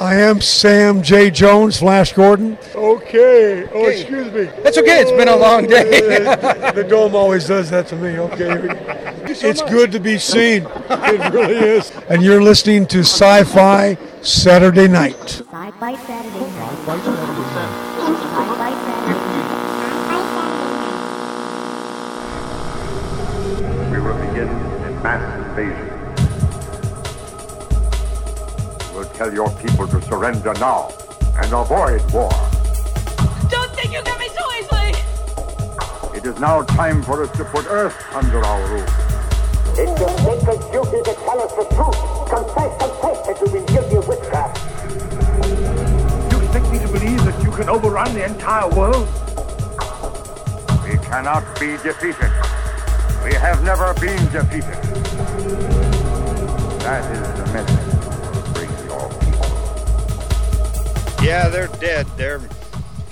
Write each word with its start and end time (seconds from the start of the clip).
I 0.00 0.16
am 0.16 0.40
Sam 0.40 1.02
J. 1.02 1.30
Jones, 1.30 1.78
Flash 1.78 2.12
Gordon. 2.12 2.58
Okay. 2.74 3.68
Oh, 3.72 3.86
excuse 3.86 4.32
me. 4.32 4.44
That's 4.62 4.76
okay. 4.78 5.00
It's 5.00 5.12
been 5.12 5.28
a 5.28 5.36
long 5.36 5.66
day. 5.68 6.00
the 6.72 6.84
dome 6.88 7.14
always 7.14 7.46
does 7.46 7.70
that 7.70 7.86
to 7.88 7.96
me. 7.96 8.18
Okay. 8.18 8.66
it's 9.24 9.62
good 9.62 9.92
to 9.92 10.00
be 10.00 10.18
seen. 10.18 10.66
It 11.04 11.32
really 11.32 11.54
is. 11.54 11.92
And 12.08 12.22
you're 12.22 12.42
listening 12.42 12.86
to 12.86 13.00
Sci 13.00 13.44
Fi 13.44 13.96
Saturday 14.22 14.88
Night. 14.88 15.14
Sci-Fi 15.16 15.94
Saturday 15.96 16.50
night. 16.56 16.78
Sci-Fi 16.86 16.98
Saturday 16.98 18.43
tell 29.14 29.32
your 29.32 29.48
people 29.58 29.86
to 29.86 30.02
surrender 30.02 30.52
now 30.54 30.90
and 31.36 31.52
avoid 31.52 32.02
war. 32.12 32.30
Don't 33.48 33.70
think 33.76 33.92
you 33.92 34.02
get 34.02 34.18
me 34.18 34.28
so 34.28 34.44
easily! 34.58 36.18
It 36.18 36.26
is 36.26 36.38
now 36.40 36.62
time 36.62 37.02
for 37.02 37.22
us 37.22 37.30
to 37.36 37.44
put 37.44 37.66
Earth 37.68 37.94
under 38.12 38.44
our 38.44 38.60
rule. 38.68 38.86
It's 39.76 40.00
your 40.00 40.10
sacred 40.18 40.60
duty 40.72 41.02
to 41.02 41.14
tell 41.14 41.40
us 41.40 41.52
the 41.52 41.64
truth. 41.74 41.98
Confess, 42.28 42.76
confess 42.82 43.26
that 43.26 43.40
you've 43.40 43.52
been 43.52 43.66
guilty 43.66 43.96
of 43.96 44.08
witchcraft. 44.08 44.58
You 46.32 46.42
expect 46.42 46.72
me 46.72 46.78
to 46.80 46.88
believe 46.88 47.24
that 47.24 47.40
you 47.42 47.52
can 47.52 47.68
overrun 47.68 48.12
the 48.14 48.24
entire 48.24 48.68
world? 48.70 49.08
We 50.82 50.98
cannot 50.98 51.44
be 51.60 51.76
defeated. 51.78 52.32
We 53.24 53.34
have 53.34 53.62
never 53.62 53.94
been 53.94 54.24
defeated. 54.32 54.82
That 56.82 57.10
is 57.10 57.43
Yeah, 61.24 61.48
they're 61.48 61.68
dead. 61.80 62.06
They're 62.18 62.42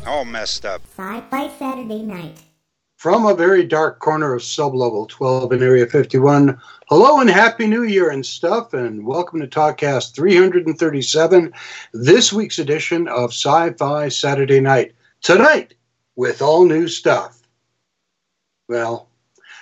all 0.06 0.26
messed 0.26 0.66
up. 0.66 0.82
Sci-Fi 0.98 1.48
Saturday 1.58 2.02
night. 2.02 2.38
From 2.98 3.24
a 3.24 3.34
very 3.34 3.64
dark 3.64 4.00
corner 4.00 4.34
of 4.34 4.42
sublevel 4.42 5.08
12 5.08 5.50
in 5.54 5.62
Area 5.62 5.86
51, 5.86 6.60
hello 6.90 7.20
and 7.20 7.30
happy 7.30 7.66
new 7.66 7.84
year 7.84 8.10
and 8.10 8.24
stuff, 8.24 8.74
and 8.74 9.06
welcome 9.06 9.40
to 9.40 9.46
Talkcast 9.46 10.14
337, 10.14 11.54
this 11.94 12.34
week's 12.34 12.58
edition 12.58 13.08
of 13.08 13.30
Sci 13.30 13.72
Fi 13.78 14.08
Saturday 14.08 14.60
Night. 14.60 14.92
Tonight, 15.22 15.72
with 16.14 16.42
all 16.42 16.66
new 16.66 16.88
stuff. 16.88 17.40
Well, 18.68 19.08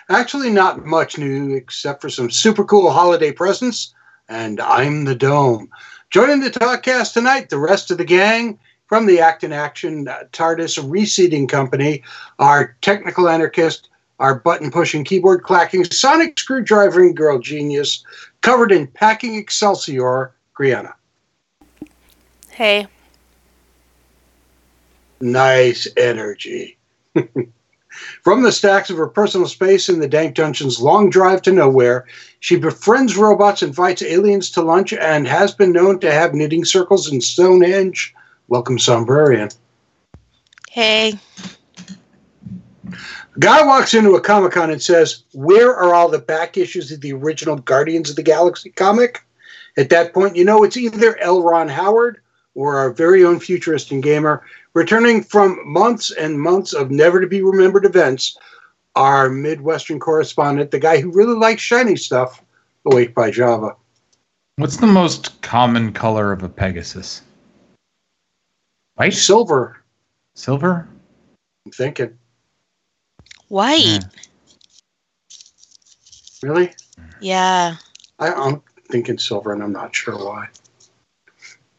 actually, 0.08 0.50
not 0.50 0.84
much 0.84 1.16
new 1.16 1.54
except 1.54 2.02
for 2.02 2.10
some 2.10 2.32
super 2.32 2.64
cool 2.64 2.90
holiday 2.90 3.30
presents, 3.30 3.94
and 4.28 4.60
I'm 4.60 5.04
the 5.04 5.14
Dome. 5.14 5.70
Joining 6.10 6.40
the 6.40 6.50
Talkcast 6.50 7.12
tonight, 7.12 7.50
the 7.50 7.58
rest 7.58 7.92
of 7.92 7.98
the 7.98 8.04
gang 8.04 8.58
from 8.88 9.06
the 9.06 9.20
Act 9.20 9.44
in 9.44 9.52
Action 9.52 10.08
uh, 10.08 10.24
TARDIS 10.32 10.76
Reseeding 10.82 11.48
Company, 11.48 12.02
our 12.40 12.76
technical 12.80 13.28
anarchist, 13.28 13.88
our 14.18 14.34
button 14.34 14.72
pushing, 14.72 15.04
keyboard 15.04 15.44
clacking, 15.44 15.84
sonic 15.84 16.36
screwdrivering 16.36 17.14
girl 17.14 17.38
genius, 17.38 18.04
covered 18.40 18.72
in 18.72 18.88
packing 18.88 19.36
Excelsior, 19.36 20.32
Brianna. 20.58 20.94
Hey. 22.50 22.88
Nice 25.20 25.86
energy. 25.96 26.76
From 28.22 28.42
the 28.42 28.52
stacks 28.52 28.90
of 28.90 28.96
her 28.96 29.06
personal 29.06 29.46
space 29.46 29.88
in 29.88 30.00
the 30.00 30.08
Dank 30.08 30.34
Dungeon's 30.34 30.80
long 30.80 31.10
drive 31.10 31.42
to 31.42 31.52
nowhere, 31.52 32.06
she 32.40 32.56
befriends 32.56 33.16
robots, 33.16 33.62
invites 33.62 34.02
aliens 34.02 34.50
to 34.50 34.62
lunch, 34.62 34.92
and 34.92 35.26
has 35.26 35.54
been 35.54 35.72
known 35.72 35.98
to 36.00 36.12
have 36.12 36.34
knitting 36.34 36.64
circles 36.64 37.10
in 37.10 37.20
Stonehenge. 37.20 38.14
Welcome, 38.48 38.78
Sombrarian. 38.78 39.54
Hey. 40.70 41.18
A 42.86 43.38
guy 43.38 43.64
walks 43.64 43.94
into 43.94 44.14
a 44.14 44.20
Comic 44.20 44.52
Con 44.52 44.70
and 44.70 44.82
says, 44.82 45.24
Where 45.32 45.74
are 45.74 45.94
all 45.94 46.08
the 46.08 46.18
back 46.18 46.56
issues 46.56 46.90
of 46.90 47.00
the 47.00 47.12
original 47.12 47.56
Guardians 47.56 48.10
of 48.10 48.16
the 48.16 48.22
Galaxy 48.22 48.70
comic? 48.70 49.22
At 49.76 49.90
that 49.90 50.12
point, 50.12 50.36
you 50.36 50.44
know 50.44 50.64
it's 50.64 50.76
either 50.76 51.16
L. 51.18 51.42
Ron 51.42 51.68
Howard 51.68 52.20
or 52.54 52.76
our 52.76 52.90
very 52.90 53.24
own 53.24 53.40
futurist 53.40 53.90
and 53.90 54.02
gamer, 54.02 54.42
returning 54.74 55.22
from 55.22 55.60
months 55.64 56.10
and 56.10 56.40
months 56.40 56.72
of 56.72 56.90
never 56.90 57.20
to 57.20 57.26
be 57.26 57.42
remembered 57.42 57.84
events, 57.84 58.36
our 58.96 59.30
Midwestern 59.30 60.00
correspondent, 60.00 60.70
the 60.70 60.78
guy 60.78 61.00
who 61.00 61.12
really 61.12 61.36
likes 61.36 61.62
shiny 61.62 61.96
stuff, 61.96 62.42
Awake 62.86 63.14
by 63.14 63.30
Java. 63.30 63.76
What's 64.56 64.78
the 64.78 64.86
most 64.86 65.40
common 65.42 65.92
color 65.92 66.32
of 66.32 66.42
a 66.42 66.48
Pegasus? 66.48 67.22
White? 68.94 69.14
Silver, 69.14 69.82
Silver? 70.34 70.88
I'm 71.66 71.72
thinking. 71.72 72.18
White. 73.48 74.04
Really? 76.42 76.72
Yeah. 77.20 77.76
I, 78.18 78.32
I'm 78.32 78.62
thinking 78.90 79.18
silver, 79.18 79.52
and 79.52 79.62
I'm 79.62 79.72
not 79.72 79.94
sure 79.94 80.16
why. 80.16 80.48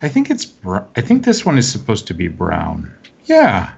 I 0.01 0.09
think 0.09 0.29
it's. 0.29 0.45
Br- 0.45 0.79
I 0.95 1.01
think 1.01 1.25
this 1.25 1.45
one 1.45 1.57
is 1.57 1.71
supposed 1.71 2.07
to 2.07 2.13
be 2.13 2.27
brown. 2.27 2.93
Yeah. 3.25 3.73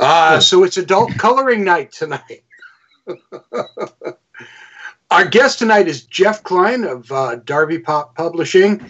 Ah, 0.00 0.38
so 0.40 0.64
it's 0.64 0.76
adult 0.76 1.12
coloring 1.18 1.64
night 1.64 1.92
tonight. 1.92 2.42
Our 5.10 5.24
guest 5.26 5.58
tonight 5.60 5.86
is 5.86 6.02
Jeff 6.04 6.42
Klein 6.42 6.82
of 6.84 7.12
uh, 7.12 7.36
Darby 7.36 7.78
Pop 7.78 8.16
Publishing. 8.16 8.80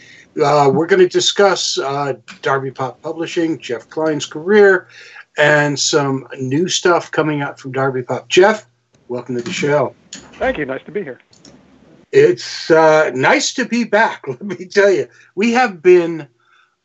Uh, 0.43 0.71
we're 0.72 0.87
going 0.87 1.00
to 1.00 1.09
discuss 1.09 1.76
uh, 1.76 2.15
Darby 2.41 2.71
Pop 2.71 3.03
Publishing, 3.03 3.59
Jeff 3.59 3.91
Klein's 3.91 4.25
career, 4.25 4.88
and 5.37 5.78
some 5.78 6.26
new 6.38 6.69
stuff 6.69 7.11
coming 7.11 7.43
out 7.43 7.61
from 7.61 7.72
Darby 7.72 8.03
Pop. 8.03 8.28
Jeff, 8.28 8.66
welcome 9.09 9.37
to 9.37 9.43
the 9.43 9.53
show. 9.53 9.94
Thank 10.12 10.56
you. 10.56 10.65
Nice 10.65 10.82
to 10.84 10.93
be 10.93 11.03
here. 11.03 11.21
It's 12.14 12.70
uh, 12.70 13.10
nice 13.12 13.52
to 13.54 13.64
be 13.64 13.82
back. 13.82 14.22
Let 14.28 14.41
me 14.42 14.66
tell 14.66 14.88
you, 14.91 15.08
we 15.34 15.50
have 15.52 15.82
been 15.82 16.28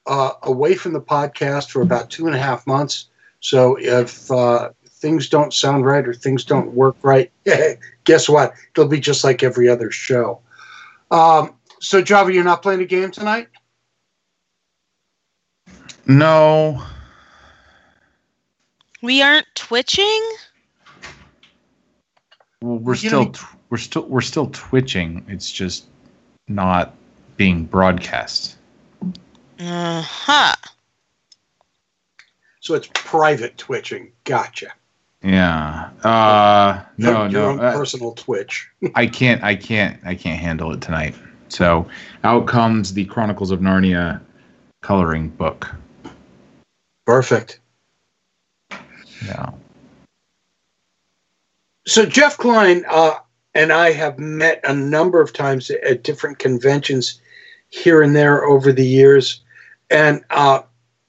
uh, 0.07 0.31
away 0.41 0.73
from 0.73 0.94
the 0.94 1.01
podcast 1.01 1.69
for 1.69 1.84
about 1.84 2.09
two 2.09 2.25
and 2.25 2.35
a 2.35 2.40
half 2.40 2.66
months. 2.66 3.06
So 3.40 3.78
if 3.79 4.31
uh, 4.31 4.72
things 4.88 5.29
don't 5.29 5.53
sound 5.53 5.85
right 5.85 6.06
or 6.07 6.16
things 6.16 6.44
don't 6.44 6.73
work 6.73 6.95
right, 7.03 7.31
guess 8.06 8.28
what? 8.28 8.53
It'll 8.75 8.90
be 8.90 9.00
just 9.00 9.23
like 9.23 9.44
every 9.44 9.69
other 9.69 9.91
show. 9.91 10.41
Um, 11.12 11.53
so, 11.79 12.01
Java, 12.01 12.34
you're 12.34 12.44
not 12.44 12.63
playing 12.63 12.81
a 12.81 12.85
game 12.85 13.11
tonight? 13.11 13.50
No. 16.07 16.84
We 19.03 19.22
aren't 19.22 19.46
twitching? 19.53 20.22
Well, 22.63 22.79
we're 22.79 22.94
You 22.94 22.97
still 23.09 23.23
know- 23.25 23.31
tw- 23.31 23.59
we're 23.69 23.78
still 23.78 24.03
we're 24.03 24.22
still 24.22 24.50
twitching. 24.52 25.25
It's 25.28 25.52
just 25.52 25.85
not 26.47 26.96
being 27.38 27.66
broadcast. 27.66 28.57
Uh 29.59 30.02
huh. 30.02 30.56
So 32.59 32.75
it's 32.75 32.90
private 32.94 33.58
twitching. 33.58 34.12
Gotcha. 34.24 34.72
Yeah. 35.24 35.90
Uh 36.03 36.84
no, 36.97 37.24
your 37.25 37.29
no. 37.29 37.50
own 37.50 37.59
uh, 37.59 37.74
personal 37.74 38.13
Twitch. 38.13 38.69
I 38.96 39.06
can't 39.08 39.44
I 39.44 39.56
can't 39.56 40.00
I 40.06 40.16
can't 40.16 40.40
handle 40.40 40.72
it 40.74 40.81
tonight. 40.81 41.16
So 41.50 41.88
out 42.24 42.47
comes 42.47 42.94
the 42.94 43.06
Chronicles 43.06 43.52
of 43.52 43.59
Narnia 43.59 44.22
coloring 44.81 45.29
book. 45.29 45.69
Perfect. 47.06 47.59
Yeah. 49.25 49.52
So 51.85 52.06
Jeff 52.06 52.38
Klein 52.38 52.85
uh, 52.88 53.19
and 53.59 53.74
I 53.74 53.92
have 53.92 54.18
met 54.18 54.62
a 54.64 54.74
number 54.74 55.20
of 55.20 55.34
times 55.34 55.70
at 55.70 56.06
different 56.06 56.40
conventions 56.40 57.20
here 57.67 58.02
and 58.02 58.16
there 58.16 58.46
over 58.46 58.72
the 58.72 58.85
years, 58.85 59.41
and 59.90 60.23
uh, 60.29 60.61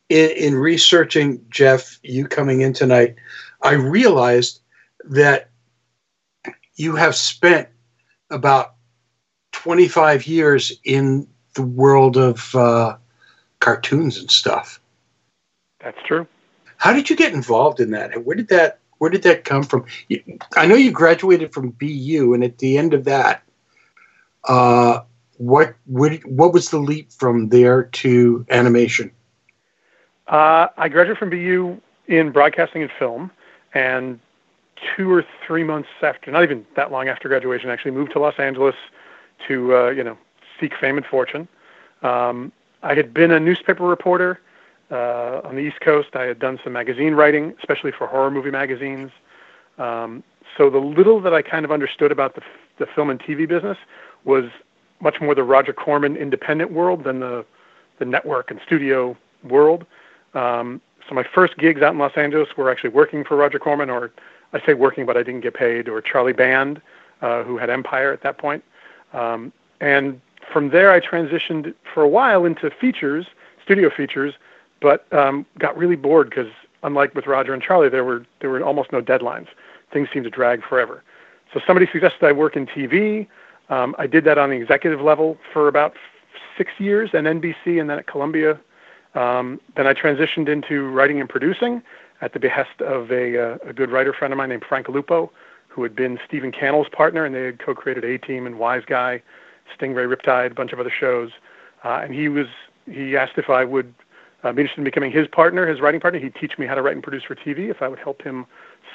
in, 0.09 0.31
in 0.31 0.55
researching 0.57 1.47
Jeff, 1.49 2.01
you 2.03 2.27
coming 2.27 2.63
in 2.63 2.73
tonight, 2.73 3.15
I 3.63 3.75
realized 3.75 4.63
that 5.05 5.51
you 6.75 6.97
have 6.97 7.15
spent 7.15 7.69
about 8.31 8.75
25 9.53 10.27
years 10.27 10.73
in 10.83 11.29
the 11.55 11.63
world 11.63 12.17
of 12.17 12.53
uh, 12.57 12.97
cartoons 13.61 14.19
and 14.19 14.29
stuff. 14.29 14.81
That's 15.79 16.03
true. 16.05 16.27
How 16.79 16.93
did 16.93 17.11
you 17.11 17.15
get 17.15 17.33
involved 17.33 17.79
in 17.79 17.93
that? 17.93 18.25
Where 18.25 18.37
did 18.37 18.49
that 18.49 18.80
Where 19.01 19.11
did 19.11 19.23
that 19.23 19.45
come 19.45 19.63
from? 19.63 19.87
I 20.57 20.67
know 20.67 20.75
you 20.75 20.91
graduated 20.91 21.55
from 21.55 21.71
BU, 21.71 22.35
and 22.35 22.45
at 22.45 22.59
the 22.59 22.77
end 22.77 22.93
of 22.93 23.05
that, 23.05 23.43
uh, 24.45 25.01
what 25.39 25.75
what 25.87 26.23
what 26.27 26.53
was 26.53 26.69
the 26.69 26.79
leap 26.79 27.11
from 27.11 27.49
there 27.49 27.85
to 27.85 28.45
animation? 28.51 29.11
Uh, 30.27 30.69
I 30.77 30.91
graduated 30.91 31.17
from 31.17 31.31
BU 31.31 31.81
in 32.09 32.31
broadcasting 32.31 32.83
and 32.83 32.91
film, 32.99 33.31
and 33.73 34.21
two 34.95 35.11
or 35.11 35.25
three 35.47 35.65
months 35.65 35.89
after, 36.03 36.31
not 36.31 36.43
even 36.43 36.67
that 36.77 36.93
long 36.93 37.09
after 37.09 37.27
graduation, 37.27 37.71
actually 37.71 37.93
moved 37.93 38.13
to 38.13 38.19
Los 38.19 38.39
Angeles 38.39 38.77
to 39.49 39.75
uh, 39.75 39.89
you 39.89 40.05
know 40.05 40.19
seek 40.61 40.75
fame 40.79 40.99
and 40.99 41.07
fortune. 41.07 41.49
Um, 42.03 42.53
I 42.83 42.93
had 42.93 43.15
been 43.15 43.31
a 43.31 43.41
newspaper 43.41 43.87
reporter 43.87 44.41
uh, 44.91 45.41
on 45.45 45.55
the 45.55 45.61
East 45.61 45.81
Coast. 45.81 46.11
I 46.15 46.25
had 46.25 46.39
done 46.39 46.59
some 46.63 46.73
magazine 46.73 47.15
writing, 47.15 47.55
especially 47.59 47.93
for 47.93 48.07
horror 48.07 48.31
movie 48.31 48.51
magazines. 48.51 49.11
Um, 49.79 50.23
so 50.57 50.69
the 50.69 50.79
little 50.79 51.21
that 51.21 51.33
I 51.33 51.43
kind 51.43 51.65
of 51.65 51.73
understood 51.73 52.13
about 52.13 52.35
the, 52.35 52.43
the 52.79 52.87
film 52.87 53.11
and 53.11 53.21
TV 53.21 53.49
business 53.49 53.79
was 54.25 54.45
much 55.01 55.21
more 55.21 55.35
the 55.35 55.45
Roger 55.45 55.73
Corman 55.73 56.17
independent 56.17 56.73
world 56.73 57.05
than 57.05 57.21
the 57.21 57.45
the 57.99 58.05
network 58.07 58.51
and 58.51 58.61
studio 58.67 59.17
world. 59.45 59.87
Um, 60.35 60.81
so 61.09 61.15
my 61.15 61.23
first 61.23 61.59
gigs 61.59 61.83
out 61.83 61.93
in 61.93 61.99
Los 61.99 62.17
Angeles 62.17 62.49
were 62.57 62.71
actually 62.71 62.91
working 62.91 63.25
for 63.25 63.37
Roger 63.37 63.59
Corman, 63.59 63.91
or 63.91 64.11
I 64.53 64.65
say 64.65 64.75
working, 64.75 65.07
but 65.07 65.17
I 65.17 65.23
didn't 65.23 65.43
get 65.43 65.55
paid, 65.55 65.89
or 65.89 66.01
Charlie 66.01 66.33
Band, 66.33 66.81
uh, 67.21 67.43
who 67.43 67.59
had 67.59 67.69
Empire 67.69 68.13
at 68.13 68.23
that 68.23 68.39
point. 68.39 68.65
Um, 69.13 69.53
and 69.81 70.21
from 70.53 70.71
there, 70.71 70.91
I 70.91 71.01
transitioned 71.01 71.75
for 71.93 72.03
a 72.03 72.09
while 72.09 72.45
into 72.45 72.71
features, 72.71 73.27
studio 73.63 73.91
features, 73.91 74.35
but 74.81 75.11
um, 75.13 75.47
got 75.59 75.77
really 75.77 75.97
bored 75.97 76.31
because, 76.31 76.51
unlike 76.83 77.15
with 77.15 77.27
Roger 77.27 77.53
and 77.53 77.63
Charlie, 77.63 77.89
there 77.89 78.05
were 78.05 78.25
there 78.41 78.51
were 78.51 78.63
almost 78.63 78.93
no 78.93 79.01
deadlines. 79.01 79.49
Things 79.93 80.09
seemed 80.13 80.25
to 80.25 80.31
drag 80.31 80.63
forever. 80.63 81.03
So 81.53 81.61
somebody 81.67 81.89
suggested 81.91 82.25
I 82.25 82.33
work 82.33 82.57
in 82.57 82.67
TV. 82.67 83.27
Um, 83.69 83.95
I 83.99 84.07
did 84.07 84.25
that 84.25 84.39
on 84.39 84.51
the 84.51 84.57
executive 84.57 85.01
level 85.01 85.39
for 85.53 85.69
about 85.69 85.95
six 86.57 86.73
years 86.79 87.11
at 87.13 87.25
NBC 87.25 87.81
and 87.81 87.91
then 87.91 87.99
at 87.99 88.07
Columbia. 88.07 88.59
Um, 89.15 89.61
then 89.77 89.87
I 89.87 89.95
transitioned 89.95 90.49
into 90.49 90.89
writing 90.89 91.21
and 91.21 91.29
producing 91.29 91.83
at 92.21 92.33
the 92.33 92.39
behest 92.39 92.81
of 92.81 93.11
a, 93.11 93.55
uh, 93.55 93.59
a 93.67 93.73
good 93.73 93.91
writer 93.91 94.13
friend 94.13 94.33
of 94.33 94.39
mine 94.39 94.51
named 94.51 94.65
Frank 94.69 94.89
Lupo, 94.89 95.33
who 95.69 95.83
had 95.83 95.97
been 95.97 96.19
Stephen 96.27 96.53
Cannell's 96.53 96.89
partner, 96.89 97.25
and 97.25 97.35
they 97.35 97.45
had 97.45 97.59
co-created 97.59 98.05
A 98.05 98.19
Team 98.19 98.47
and 98.47 98.59
Wise 98.59 98.83
Guy, 98.87 99.23
Stingray 99.77 100.13
Riptide, 100.13 100.53
a 100.53 100.55
bunch 100.55 100.73
of 100.73 100.79
other 100.79 100.93
shows. 100.97 101.31
Uh, 101.85 102.01
and 102.03 102.15
he 102.15 102.29
was 102.29 102.47
he 102.87 103.17
asked 103.17 103.39
if 103.39 103.49
I 103.49 103.65
would 103.65 103.95
be 104.43 104.49
interested 104.49 104.79
in 104.79 104.85
becoming 104.85 105.13
his 105.13 105.29
partner, 105.29 105.67
his 105.67 105.81
writing 105.81 106.01
partner. 106.01 106.21
He'd 106.21 106.35
teach 106.35 106.59
me 106.59 106.67
how 106.67 106.75
to 106.75 106.83
write 106.83 106.95
and 106.95 107.03
produce 107.03 107.23
for 107.25 107.35
TV 107.35 107.71
if 107.71 107.83
I 107.83 107.89
would 107.89 107.99
help 107.99 108.23
him 108.23 108.47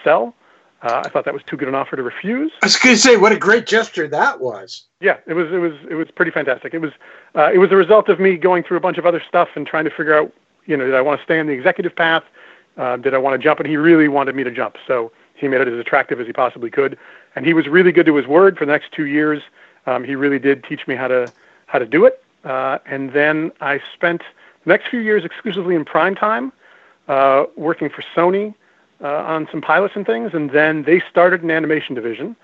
sell. 0.03 0.36
Uh, 0.81 1.01
I 1.06 1.09
thought 1.09 1.25
that 1.25 1.33
was 1.33 1.44
too 1.44 1.57
good 1.57 1.68
an 1.68 1.75
offer 1.75 1.95
to 1.95 2.03
refuse. 2.03 2.51
I 2.62 2.65
was 2.65 2.77
going 2.77 2.95
to 2.95 3.01
say, 3.01 3.18
what 3.18 3.31
a 3.31 3.38
great 3.38 3.65
gesture 3.65 4.07
that 4.07 4.39
was. 4.39 4.83
Yeah, 5.00 5.18
it 5.25 5.33
was. 5.33 5.51
It 5.51 5.57
was. 5.57 5.74
It 5.89 5.95
was 5.95 6.12
pretty 6.12 6.31
fantastic. 6.31 6.74
It 6.74 6.80
was. 6.80 6.92
Uh, 7.33 7.51
it 7.53 7.57
was 7.57 7.71
a 7.71 7.75
result 7.75 8.09
of 8.09 8.19
me 8.19 8.38
going 8.38 8.63
through 8.63 8.77
a 8.77 8.81
bunch 8.81 8.97
of 8.97 9.06
other 9.06 9.21
stuff 9.25 9.50
and 9.56 9.65
trying 9.65 9.86
to 9.86 9.89
figure 9.89 10.18
out, 10.18 10.31
you 10.65 10.75
know, 10.77 10.86
did 10.86 10.94
I 10.94 11.01
want 11.01 11.19
to 11.19 11.24
stay 11.24 11.39
on 11.39 11.47
the 11.47 11.53
executive 11.53 11.95
path? 11.95 12.24
Uh, 12.77 12.97
did 12.97 13.13
I 13.13 13.18
want 13.18 13.39
to 13.39 13.44
jump? 13.44 13.59
And 13.59 13.68
he 13.68 13.77
really 13.77 14.07
wanted 14.07 14.36
me 14.36 14.44
to 14.44 14.51
jump, 14.51 14.75
so 14.86 15.12
he 15.33 15.47
made 15.47 15.62
it 15.62 15.68
as 15.68 15.80
attractive 15.80 16.19
as 16.19 16.27
he 16.27 16.33
possibly 16.33 16.69
could. 16.69 16.97
And 17.36 17.45
he 17.45 17.53
was 17.53 17.68
really 17.68 17.92
good 17.92 18.06
to 18.06 18.15
his 18.15 18.27
word 18.27 18.57
for 18.57 18.65
the 18.65 18.71
next 18.71 18.92
two 18.92 19.06
years. 19.06 19.42
Um, 19.88 20.03
he 20.03 20.15
really 20.15 20.39
did 20.39 20.63
teach 20.63 20.88
me 20.88 20.95
how 20.95 21.07
to 21.07 21.31
how 21.68 21.80
to 21.80 21.86
do 21.86 22.06
it. 22.06 22.24
Uh, 22.44 22.77
and 22.86 23.12
then 23.13 23.51
I 23.62 23.81
spent 23.94 24.21
next 24.66 24.90
few 24.90 25.00
years 25.00 25.24
exclusively 25.24 25.76
in 25.76 25.86
prime 25.86 26.16
time, 26.16 26.52
uh, 27.08 27.46
working 27.56 27.90
for 27.90 28.04
Sony 28.16 28.54
uh, 29.02 29.08
on 29.08 29.48
some 29.52 29.62
pilots 29.62 29.96
and 29.96 30.06
things, 30.06 30.34
and 30.34 30.52
then 30.52 30.84
they 30.84 31.02
started 31.10 31.44
an 31.44 31.52
animation 31.52 31.96
division. 31.96 32.36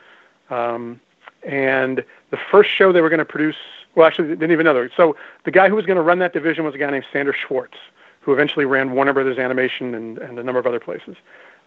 Um, 0.50 1.00
and 1.44 2.04
the 2.30 2.38
first 2.38 2.70
show 2.70 2.92
they 2.92 3.02
were 3.02 3.10
going 3.10 3.20
to 3.20 3.26
produce, 3.26 3.56
well, 3.96 4.06
actually, 4.06 4.28
they 4.28 4.36
didn't 4.36 4.52
even 4.52 4.66
know. 4.66 4.88
So 4.96 5.16
the 5.44 5.52
guy 5.52 5.70
who 5.70 5.76
was 5.76 5.86
going 5.86 5.96
to 5.96 6.04
run 6.04 6.20
that 6.20 6.34
division 6.34 6.64
was 6.64 6.76
a 6.76 6.78
guy 6.78 6.90
named 6.92 7.06
Sander 7.12 7.34
Schwartz, 7.34 7.78
who 8.20 8.34
eventually 8.34 8.66
ran 8.66 8.92
Warner 8.92 9.14
Brothers 9.14 9.40
Animation 9.40 9.96
and, 9.96 10.18
and 10.20 10.38
a 10.38 10.44
number 10.44 10.60
of 10.60 10.68
other 10.68 10.80
places. 10.80 11.16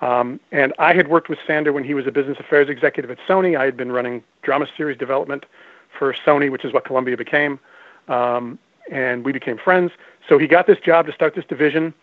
Um, 0.00 0.38
and 0.52 0.72
I 0.78 0.92
had 0.92 1.08
worked 1.08 1.28
with 1.28 1.38
Sander 1.46 1.72
when 1.72 1.84
he 1.84 1.94
was 1.94 2.06
a 2.06 2.12
business 2.12 2.38
affairs 2.38 2.68
executive 2.68 3.10
at 3.10 3.18
Sony. 3.26 3.58
I 3.58 3.64
had 3.64 3.76
been 3.76 3.90
running 3.90 4.22
drama 4.42 4.66
series 4.76 4.98
development 4.98 5.46
for 5.98 6.12
Sony, 6.12 6.50
which 6.50 6.64
is 6.64 6.72
what 6.72 6.84
Columbia 6.84 7.16
became. 7.16 7.58
Um, 8.08 8.58
and 8.90 9.24
we 9.24 9.32
became 9.32 9.58
friends. 9.58 9.92
So 10.28 10.38
he 10.38 10.46
got 10.46 10.66
this 10.66 10.78
job 10.78 11.06
to 11.06 11.12
start 11.12 11.34
this 11.34 11.44
division 11.44 11.94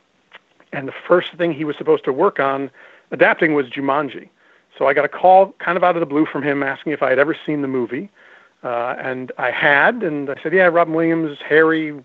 and 0.74 0.88
the 0.88 0.94
first 1.08 1.34
thing 1.36 1.54
he 1.54 1.66
was 1.66 1.76
supposed 1.78 2.04
to 2.06 2.14
work 2.14 2.40
on 2.40 2.72
adapting 3.12 3.54
was 3.54 3.68
Jumanji. 3.68 4.30
So 4.78 4.88
I 4.88 4.94
got 4.94 5.06
a 5.06 5.10
call 5.10 5.54
kind 5.60 5.78
of 5.78 5.84
out 5.84 5.96
of 5.96 6.00
the 6.00 6.06
blue 6.06 6.26
from 6.26 6.44
him 6.44 6.64
asking 6.64 6.94
if 6.94 7.04
I 7.04 7.10
had 7.10 7.20
ever 7.20 7.36
seen 7.46 7.62
the 7.62 7.68
movie. 7.68 8.10
Uh, 8.64 8.96
and 9.00 9.32
I 9.38 9.52
had, 9.52 10.04
and 10.04 10.30
I 10.30 10.36
said, 10.42 10.54
yeah, 10.54 10.66
Robin 10.68 10.94
Williams, 10.94 11.40
hairy, 11.48 12.04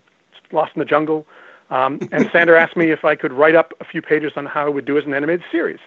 Lost 0.51 0.71
in 0.75 0.79
the 0.79 0.85
Jungle. 0.85 1.25
Um, 1.69 1.99
and 2.11 2.29
Sander 2.31 2.55
asked 2.55 2.75
me 2.75 2.91
if 2.91 3.05
I 3.05 3.15
could 3.15 3.31
write 3.31 3.55
up 3.55 3.73
a 3.79 3.85
few 3.85 4.01
pages 4.01 4.33
on 4.35 4.45
how 4.45 4.65
I 4.65 4.69
would 4.69 4.85
do 4.85 4.97
as 4.97 5.05
an 5.05 5.13
animated 5.13 5.45
series. 5.51 5.79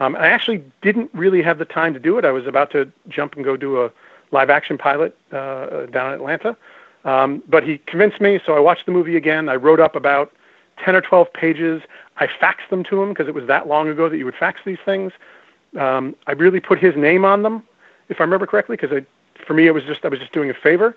Um, 0.00 0.16
I 0.16 0.28
actually 0.28 0.62
didn't 0.80 1.10
really 1.12 1.42
have 1.42 1.58
the 1.58 1.64
time 1.64 1.92
to 1.94 2.00
do 2.00 2.18
it. 2.18 2.24
I 2.24 2.30
was 2.30 2.46
about 2.46 2.70
to 2.72 2.90
jump 3.08 3.34
and 3.34 3.44
go 3.44 3.56
do 3.56 3.82
a 3.82 3.90
live 4.30 4.50
action 4.50 4.78
pilot 4.78 5.16
uh, 5.32 5.86
down 5.86 6.08
in 6.08 6.14
Atlanta. 6.14 6.56
Um, 7.04 7.42
but 7.48 7.64
he 7.64 7.78
convinced 7.78 8.20
me, 8.20 8.40
so 8.44 8.54
I 8.54 8.60
watched 8.60 8.86
the 8.86 8.92
movie 8.92 9.16
again. 9.16 9.48
I 9.48 9.56
wrote 9.56 9.80
up 9.80 9.96
about 9.96 10.32
10 10.84 10.94
or 10.94 11.00
12 11.00 11.32
pages. 11.32 11.82
I 12.16 12.26
faxed 12.26 12.68
them 12.70 12.84
to 12.84 13.02
him 13.02 13.10
because 13.10 13.28
it 13.28 13.34
was 13.34 13.46
that 13.46 13.68
long 13.68 13.88
ago 13.88 14.08
that 14.08 14.16
you 14.16 14.24
would 14.24 14.34
fax 14.34 14.60
these 14.64 14.78
things. 14.84 15.12
Um, 15.78 16.16
I 16.26 16.32
really 16.32 16.60
put 16.60 16.78
his 16.78 16.96
name 16.96 17.24
on 17.24 17.42
them, 17.42 17.62
if 18.08 18.20
I 18.20 18.24
remember 18.24 18.46
correctly, 18.46 18.76
because 18.76 19.02
for 19.46 19.54
me 19.54 19.66
it 19.66 19.72
was 19.72 19.84
just 19.84 20.04
I 20.04 20.08
was 20.08 20.18
just 20.18 20.32
doing 20.32 20.50
a 20.50 20.54
favor. 20.54 20.96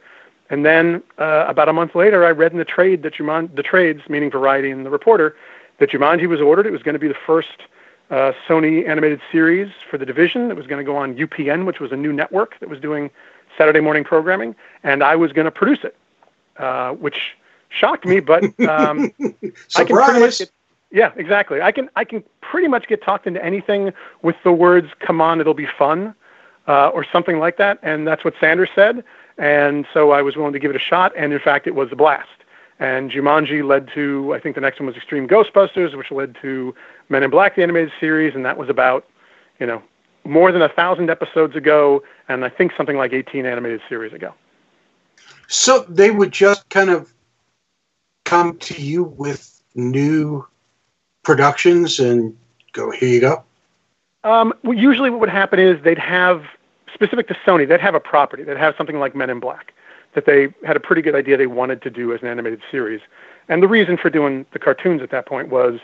And 0.50 0.66
then 0.66 1.02
uh, 1.18 1.46
about 1.48 1.70
a 1.70 1.74
month 1.74 1.96
later, 1.96 2.26
I 2.26 2.32
read 2.32 2.52
in 2.52 2.58
the 2.58 2.66
trade 2.66 3.04
that 3.04 3.14
Juman, 3.16 3.56
the 3.56 3.64
trades, 3.64 4.02
meaning 4.10 4.30
Variety 4.30 4.70
and 4.70 4.86
the 4.86 4.90
Reporter, 4.90 5.36
that 5.80 5.90
Jumanji 5.92 6.28
was 6.28 6.42
ordered. 6.42 6.66
It 6.66 6.72
was 6.72 6.84
going 6.84 6.94
to 6.94 7.00
be 7.00 7.08
the 7.08 7.16
first 7.26 7.64
uh, 8.10 8.34
Sony 8.48 8.88
animated 8.88 9.22
series 9.32 9.72
for 9.90 9.98
the 9.98 10.06
division. 10.06 10.52
It 10.52 10.58
was 10.58 10.68
going 10.68 10.86
to 10.86 10.90
go 10.90 10.98
on 10.98 11.16
UPN, 11.16 11.66
which 11.66 11.80
was 11.80 11.94
a 11.94 11.96
new 11.96 12.12
network 12.12 12.60
that 12.60 12.68
was 12.68 12.80
doing 12.80 13.10
Saturday 13.62 13.80
morning 13.80 14.04
programming, 14.04 14.56
and 14.84 15.04
I 15.04 15.16
was 15.16 15.32
going 15.34 15.46
to 15.46 15.52
produce 15.52 15.84
it, 15.84 15.96
uh, 16.58 16.94
which 16.94 17.38
shocked 17.70 18.08
me. 18.08 18.20
But 18.20 18.44
um, 18.68 19.12
I 19.76 19.84
can 19.84 19.96
pretty 19.96 20.20
much 20.20 20.40
get, 20.40 20.52
yeah, 20.90 21.12
exactly. 21.16 21.62
I 21.62 21.72
can 21.72 21.88
I 21.96 22.04
can 22.04 22.24
pretty 22.42 22.68
much 22.68 22.88
get 22.88 23.04
talked 23.04 23.28
into 23.28 23.44
anything 23.46 23.94
with 24.24 24.36
the 24.44 24.52
words 24.52 24.88
"Come 25.00 25.22
on, 25.22 25.40
it'll 25.40 25.54
be 25.54 25.68
fun," 25.78 26.16
uh, 26.68 26.88
or 26.88 27.06
something 27.12 27.38
like 27.38 27.58
that, 27.58 27.78
and 27.84 28.08
that's 28.08 28.26
what 28.26 28.34
Sanders 28.40 28.70
said. 28.74 29.04
And 29.38 29.86
so 29.94 30.10
I 30.10 30.24
was 30.24 30.36
willing 30.36 30.54
to 30.54 30.60
give 30.60 30.72
it 30.72 30.76
a 30.76 30.80
shot, 30.80 31.14
and 31.16 31.32
in 31.32 31.40
fact, 31.40 31.68
it 31.68 31.76
was 31.76 31.90
a 31.92 31.96
blast. 31.96 32.30
And 32.80 33.12
Jumanji 33.12 33.64
led 33.64 33.92
to 33.94 34.34
I 34.34 34.40
think 34.40 34.56
the 34.56 34.62
next 34.62 34.80
one 34.80 34.88
was 34.88 34.96
Extreme 34.96 35.28
Ghostbusters, 35.28 35.96
which 35.96 36.10
led 36.10 36.36
to 36.42 36.74
Men 37.10 37.22
in 37.22 37.30
Black, 37.30 37.56
the 37.56 37.62
animated 37.62 37.92
series, 38.00 38.34
and 38.34 38.44
that 38.44 38.58
was 38.58 38.70
about 38.70 39.06
you 39.60 39.68
know 39.68 39.84
more 40.24 40.52
than 40.52 40.62
a 40.62 40.70
thousand 40.70 41.10
episodes 41.10 41.56
ago, 41.56 42.04
and 42.30 42.46
I 42.46 42.50
think 42.50 42.74
something 42.78 42.98
like 42.98 43.14
18 43.14 43.46
animated 43.46 43.82
series 43.90 44.14
ago. 44.14 44.34
So 45.48 45.86
they 45.90 46.12
would 46.12 46.32
just 46.32 46.68
kind 46.70 46.90
of 46.90 47.12
come 48.26 48.58
to 48.60 48.82
you 48.82 49.04
with 49.04 49.62
new 49.76 50.46
productions 51.24 52.00
and 52.00 52.36
go, 52.74 52.92
here 52.92 53.10
you 53.10 53.22
go? 53.22 53.44
Um, 54.24 54.54
well, 54.64 54.78
usually, 54.78 55.10
what 55.10 55.20
would 55.20 55.30
happen 55.30 55.60
is 55.60 55.82
they'd 55.84 55.98
have 55.98 56.44
specific 56.94 57.28
to 57.28 57.34
Sony, 57.46 57.68
they'd 57.68 57.82
have 57.82 57.96
a 57.96 58.00
property, 58.00 58.44
they'd 58.44 58.58
have 58.58 58.76
something 58.78 59.00
like 59.00 59.16
Men 59.16 59.30
in 59.30 59.40
Black 59.40 59.74
that 60.14 60.26
they 60.26 60.54
had 60.66 60.76
a 60.76 60.80
pretty 60.80 61.02
good 61.02 61.16
idea 61.16 61.38
they 61.38 61.48
wanted 61.48 61.82
to 61.82 61.90
do 61.90 62.14
as 62.14 62.22
an 62.22 62.28
animated 62.28 62.62
series. 62.70 63.02
And 63.48 63.64
the 63.64 63.68
reason 63.68 63.98
for 63.98 64.10
doing 64.10 64.46
the 64.52 64.60
cartoons 64.60 65.02
at 65.02 65.10
that 65.12 65.26
point 65.26 65.50
was 65.50 65.80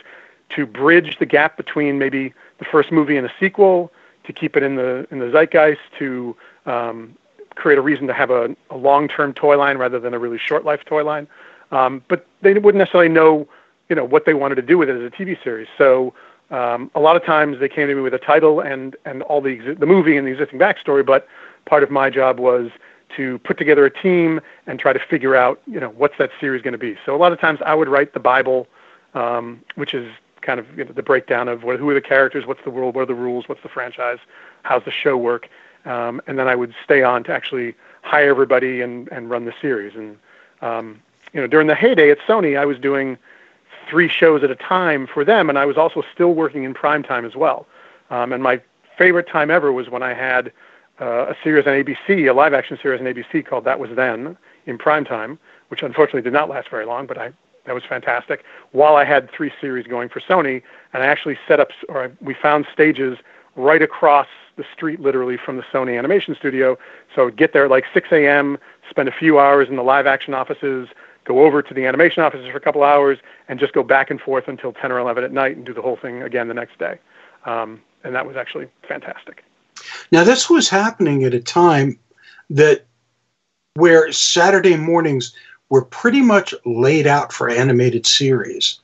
to 0.50 0.66
bridge 0.66 1.16
the 1.18 1.26
gap 1.26 1.56
between 1.56 1.98
maybe 1.98 2.32
the 2.58 2.64
first 2.64 2.92
movie 2.92 3.16
and 3.16 3.26
a 3.26 3.32
sequel, 3.40 3.92
to 4.28 4.32
keep 4.32 4.56
it 4.56 4.62
in 4.62 4.76
the 4.76 5.08
in 5.10 5.18
the 5.18 5.30
zeitgeist, 5.30 5.80
to 5.98 6.36
um, 6.66 7.16
create 7.56 7.78
a 7.78 7.82
reason 7.82 8.06
to 8.06 8.14
have 8.14 8.30
a, 8.30 8.54
a 8.70 8.76
long-term 8.76 9.34
toy 9.34 9.58
line 9.58 9.78
rather 9.78 9.98
than 9.98 10.14
a 10.14 10.18
really 10.18 10.38
short-life 10.38 10.84
toy 10.84 11.02
line. 11.02 11.26
Um, 11.72 12.02
but 12.06 12.26
they 12.42 12.54
wouldn't 12.54 12.78
necessarily 12.78 13.08
know 13.08 13.48
you 13.88 13.96
know 13.96 14.04
what 14.04 14.26
they 14.26 14.34
wanted 14.34 14.54
to 14.56 14.62
do 14.62 14.78
with 14.78 14.88
it 14.88 14.96
as 14.96 15.02
a 15.02 15.10
TV 15.10 15.42
series. 15.42 15.66
So 15.76 16.14
um, 16.50 16.90
a 16.94 17.00
lot 17.00 17.16
of 17.16 17.24
times 17.24 17.58
they 17.58 17.68
came 17.68 17.88
to 17.88 17.94
me 17.94 18.02
with 18.02 18.14
a 18.14 18.18
title 18.18 18.60
and 18.60 18.94
and 19.04 19.22
all 19.22 19.40
the 19.40 19.58
exi- 19.58 19.78
the 19.78 19.86
movie 19.86 20.16
and 20.16 20.26
the 20.26 20.30
existing 20.30 20.58
backstory. 20.58 21.04
But 21.04 21.26
part 21.64 21.82
of 21.82 21.90
my 21.90 22.10
job 22.10 22.38
was 22.38 22.70
to 23.16 23.38
put 23.38 23.56
together 23.56 23.86
a 23.86 23.90
team 23.90 24.40
and 24.66 24.78
try 24.78 24.92
to 24.92 25.00
figure 25.00 25.34
out 25.34 25.60
you 25.66 25.80
know 25.80 25.90
what's 25.90 26.16
that 26.18 26.30
series 26.38 26.62
going 26.62 26.72
to 26.72 26.78
be. 26.78 26.96
So 27.04 27.16
a 27.16 27.18
lot 27.18 27.32
of 27.32 27.40
times 27.40 27.60
I 27.64 27.74
would 27.74 27.88
write 27.88 28.12
the 28.12 28.20
Bible, 28.20 28.68
um, 29.14 29.62
which 29.74 29.94
is 29.94 30.06
kind 30.42 30.60
of 30.60 30.66
you 30.76 30.84
know, 30.84 30.92
the 30.92 31.02
breakdown 31.02 31.48
of 31.48 31.62
what, 31.62 31.78
who 31.78 31.88
are 31.90 31.94
the 31.94 32.00
characters, 32.00 32.46
what's 32.46 32.62
the 32.64 32.70
world, 32.70 32.94
what 32.94 33.02
are 33.02 33.06
the 33.06 33.14
rules, 33.14 33.48
what's 33.48 33.62
the 33.62 33.68
franchise, 33.68 34.18
how's 34.62 34.84
the 34.84 34.90
show 34.90 35.16
work, 35.16 35.48
um, 35.84 36.20
and 36.26 36.38
then 36.38 36.48
I 36.48 36.54
would 36.54 36.74
stay 36.84 37.02
on 37.02 37.24
to 37.24 37.32
actually 37.32 37.74
hire 38.02 38.30
everybody 38.30 38.80
and 38.80 39.08
and 39.08 39.30
run 39.30 39.44
the 39.44 39.54
series. 39.60 39.94
And 39.94 40.16
um, 40.62 41.00
you 41.32 41.40
know 41.40 41.46
during 41.46 41.66
the 41.66 41.74
heyday 41.74 42.10
at 42.10 42.18
Sony, 42.20 42.58
I 42.58 42.64
was 42.64 42.78
doing 42.78 43.18
three 43.88 44.08
shows 44.08 44.42
at 44.42 44.50
a 44.50 44.56
time 44.56 45.06
for 45.06 45.24
them, 45.24 45.48
and 45.48 45.58
I 45.58 45.64
was 45.64 45.76
also 45.76 46.02
still 46.12 46.34
working 46.34 46.64
in 46.64 46.74
prime 46.74 47.02
time 47.02 47.24
as 47.24 47.34
well. 47.34 47.66
Um, 48.10 48.32
and 48.32 48.42
my 48.42 48.60
favorite 48.96 49.28
time 49.28 49.50
ever 49.50 49.72
was 49.72 49.88
when 49.88 50.02
I 50.02 50.12
had 50.12 50.52
uh, 51.00 51.26
a 51.26 51.36
series 51.42 51.66
on 51.66 51.72
ABC, 51.72 52.28
a 52.28 52.32
live 52.32 52.52
action 52.52 52.78
series 52.80 53.00
on 53.00 53.06
ABC 53.06 53.46
called 53.46 53.64
That 53.64 53.78
Was 53.78 53.90
Then 53.94 54.36
in 54.66 54.78
prime 54.78 55.04
time, 55.04 55.38
which 55.68 55.82
unfortunately 55.82 56.22
did 56.22 56.32
not 56.32 56.48
last 56.48 56.68
very 56.68 56.84
long, 56.84 57.06
but 57.06 57.16
I 57.16 57.32
that 57.68 57.74
was 57.74 57.84
fantastic. 57.84 58.44
While 58.72 58.96
I 58.96 59.04
had 59.04 59.30
three 59.30 59.52
series 59.60 59.86
going 59.86 60.08
for 60.08 60.20
Sony, 60.20 60.62
and 60.92 61.02
I 61.02 61.06
actually 61.06 61.38
set 61.46 61.60
up, 61.60 61.68
or 61.88 62.04
I, 62.04 62.10
we 62.20 62.34
found 62.34 62.66
stages 62.72 63.18
right 63.56 63.82
across 63.82 64.26
the 64.56 64.64
street, 64.74 65.00
literally 65.00 65.36
from 65.36 65.56
the 65.56 65.62
Sony 65.62 65.98
Animation 65.98 66.34
Studio. 66.34 66.78
So 67.14 67.28
I'd 67.28 67.36
get 67.36 67.52
there 67.52 67.68
like 67.68 67.84
6 67.92 68.08
a.m., 68.10 68.58
spend 68.88 69.08
a 69.08 69.12
few 69.12 69.38
hours 69.38 69.68
in 69.68 69.76
the 69.76 69.82
live 69.82 70.06
action 70.06 70.34
offices, 70.34 70.88
go 71.24 71.44
over 71.44 71.62
to 71.62 71.74
the 71.74 71.84
animation 71.84 72.22
offices 72.22 72.46
for 72.50 72.56
a 72.56 72.60
couple 72.60 72.82
hours, 72.82 73.18
and 73.48 73.60
just 73.60 73.72
go 73.72 73.82
back 73.82 74.10
and 74.10 74.20
forth 74.20 74.48
until 74.48 74.72
10 74.72 74.90
or 74.90 74.98
11 74.98 75.22
at 75.24 75.32
night 75.32 75.56
and 75.56 75.66
do 75.66 75.74
the 75.74 75.82
whole 75.82 75.96
thing 75.96 76.22
again 76.22 76.48
the 76.48 76.54
next 76.54 76.78
day. 76.78 76.98
Um, 77.44 77.80
and 78.02 78.14
that 78.14 78.26
was 78.26 78.36
actually 78.36 78.68
fantastic. 78.86 79.44
Now, 80.10 80.24
this 80.24 80.48
was 80.48 80.68
happening 80.68 81.24
at 81.24 81.34
a 81.34 81.40
time 81.40 81.98
that 82.50 82.86
where 83.74 84.10
Saturday 84.10 84.76
mornings 84.76 85.34
were 85.70 85.84
pretty 85.84 86.20
much 86.20 86.54
laid 86.64 87.06
out 87.06 87.32
for 87.32 87.48
animated 87.48 88.06
series. 88.06 88.78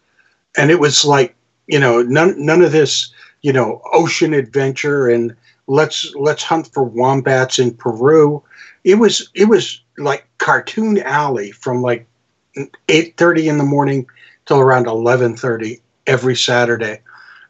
And 0.56 0.70
it 0.70 0.80
was 0.80 1.04
like, 1.04 1.34
you 1.66 1.78
know, 1.78 2.02
none 2.02 2.34
none 2.44 2.62
of 2.62 2.72
this, 2.72 3.12
you 3.42 3.52
know, 3.52 3.80
ocean 3.92 4.34
adventure 4.34 5.08
and 5.08 5.34
let's 5.66 6.14
let's 6.14 6.42
hunt 6.42 6.68
for 6.72 6.84
wombats 6.84 7.58
in 7.58 7.74
Peru. 7.74 8.42
It 8.84 8.96
was 8.96 9.30
it 9.34 9.46
was 9.46 9.80
like 9.98 10.26
cartoon 10.38 10.98
alley 10.98 11.52
from 11.52 11.82
like 11.82 12.06
8:30 12.88 13.48
in 13.48 13.58
the 13.58 13.64
morning 13.64 14.06
till 14.46 14.60
around 14.60 14.86
11:30 14.86 15.80
every 16.06 16.36
Saturday. 16.36 17.00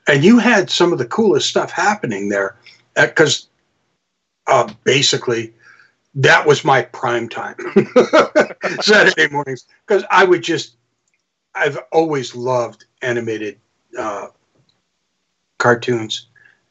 And 0.07 0.23
you 0.23 0.39
had 0.39 0.71
some 0.71 0.93
of 0.93 0.99
the 0.99 1.07
coolest 1.07 1.49
stuff 1.49 1.71
happening 1.71 2.29
there 2.29 2.57
because 2.95 3.49
uh, 4.47 4.71
basically 4.85 5.53
that 6.15 6.47
was 6.47 6.65
my 6.65 6.83
prime 6.83 7.29
time 7.29 7.57
Saturday 8.81 9.29
mornings 9.31 9.67
because 9.87 10.05
I 10.11 10.25
would 10.25 10.43
just 10.43 10.77
I've 11.55 11.79
always 11.93 12.35
loved 12.35 12.85
animated 13.03 13.59
uh, 13.99 14.29
cartoons 15.59 16.27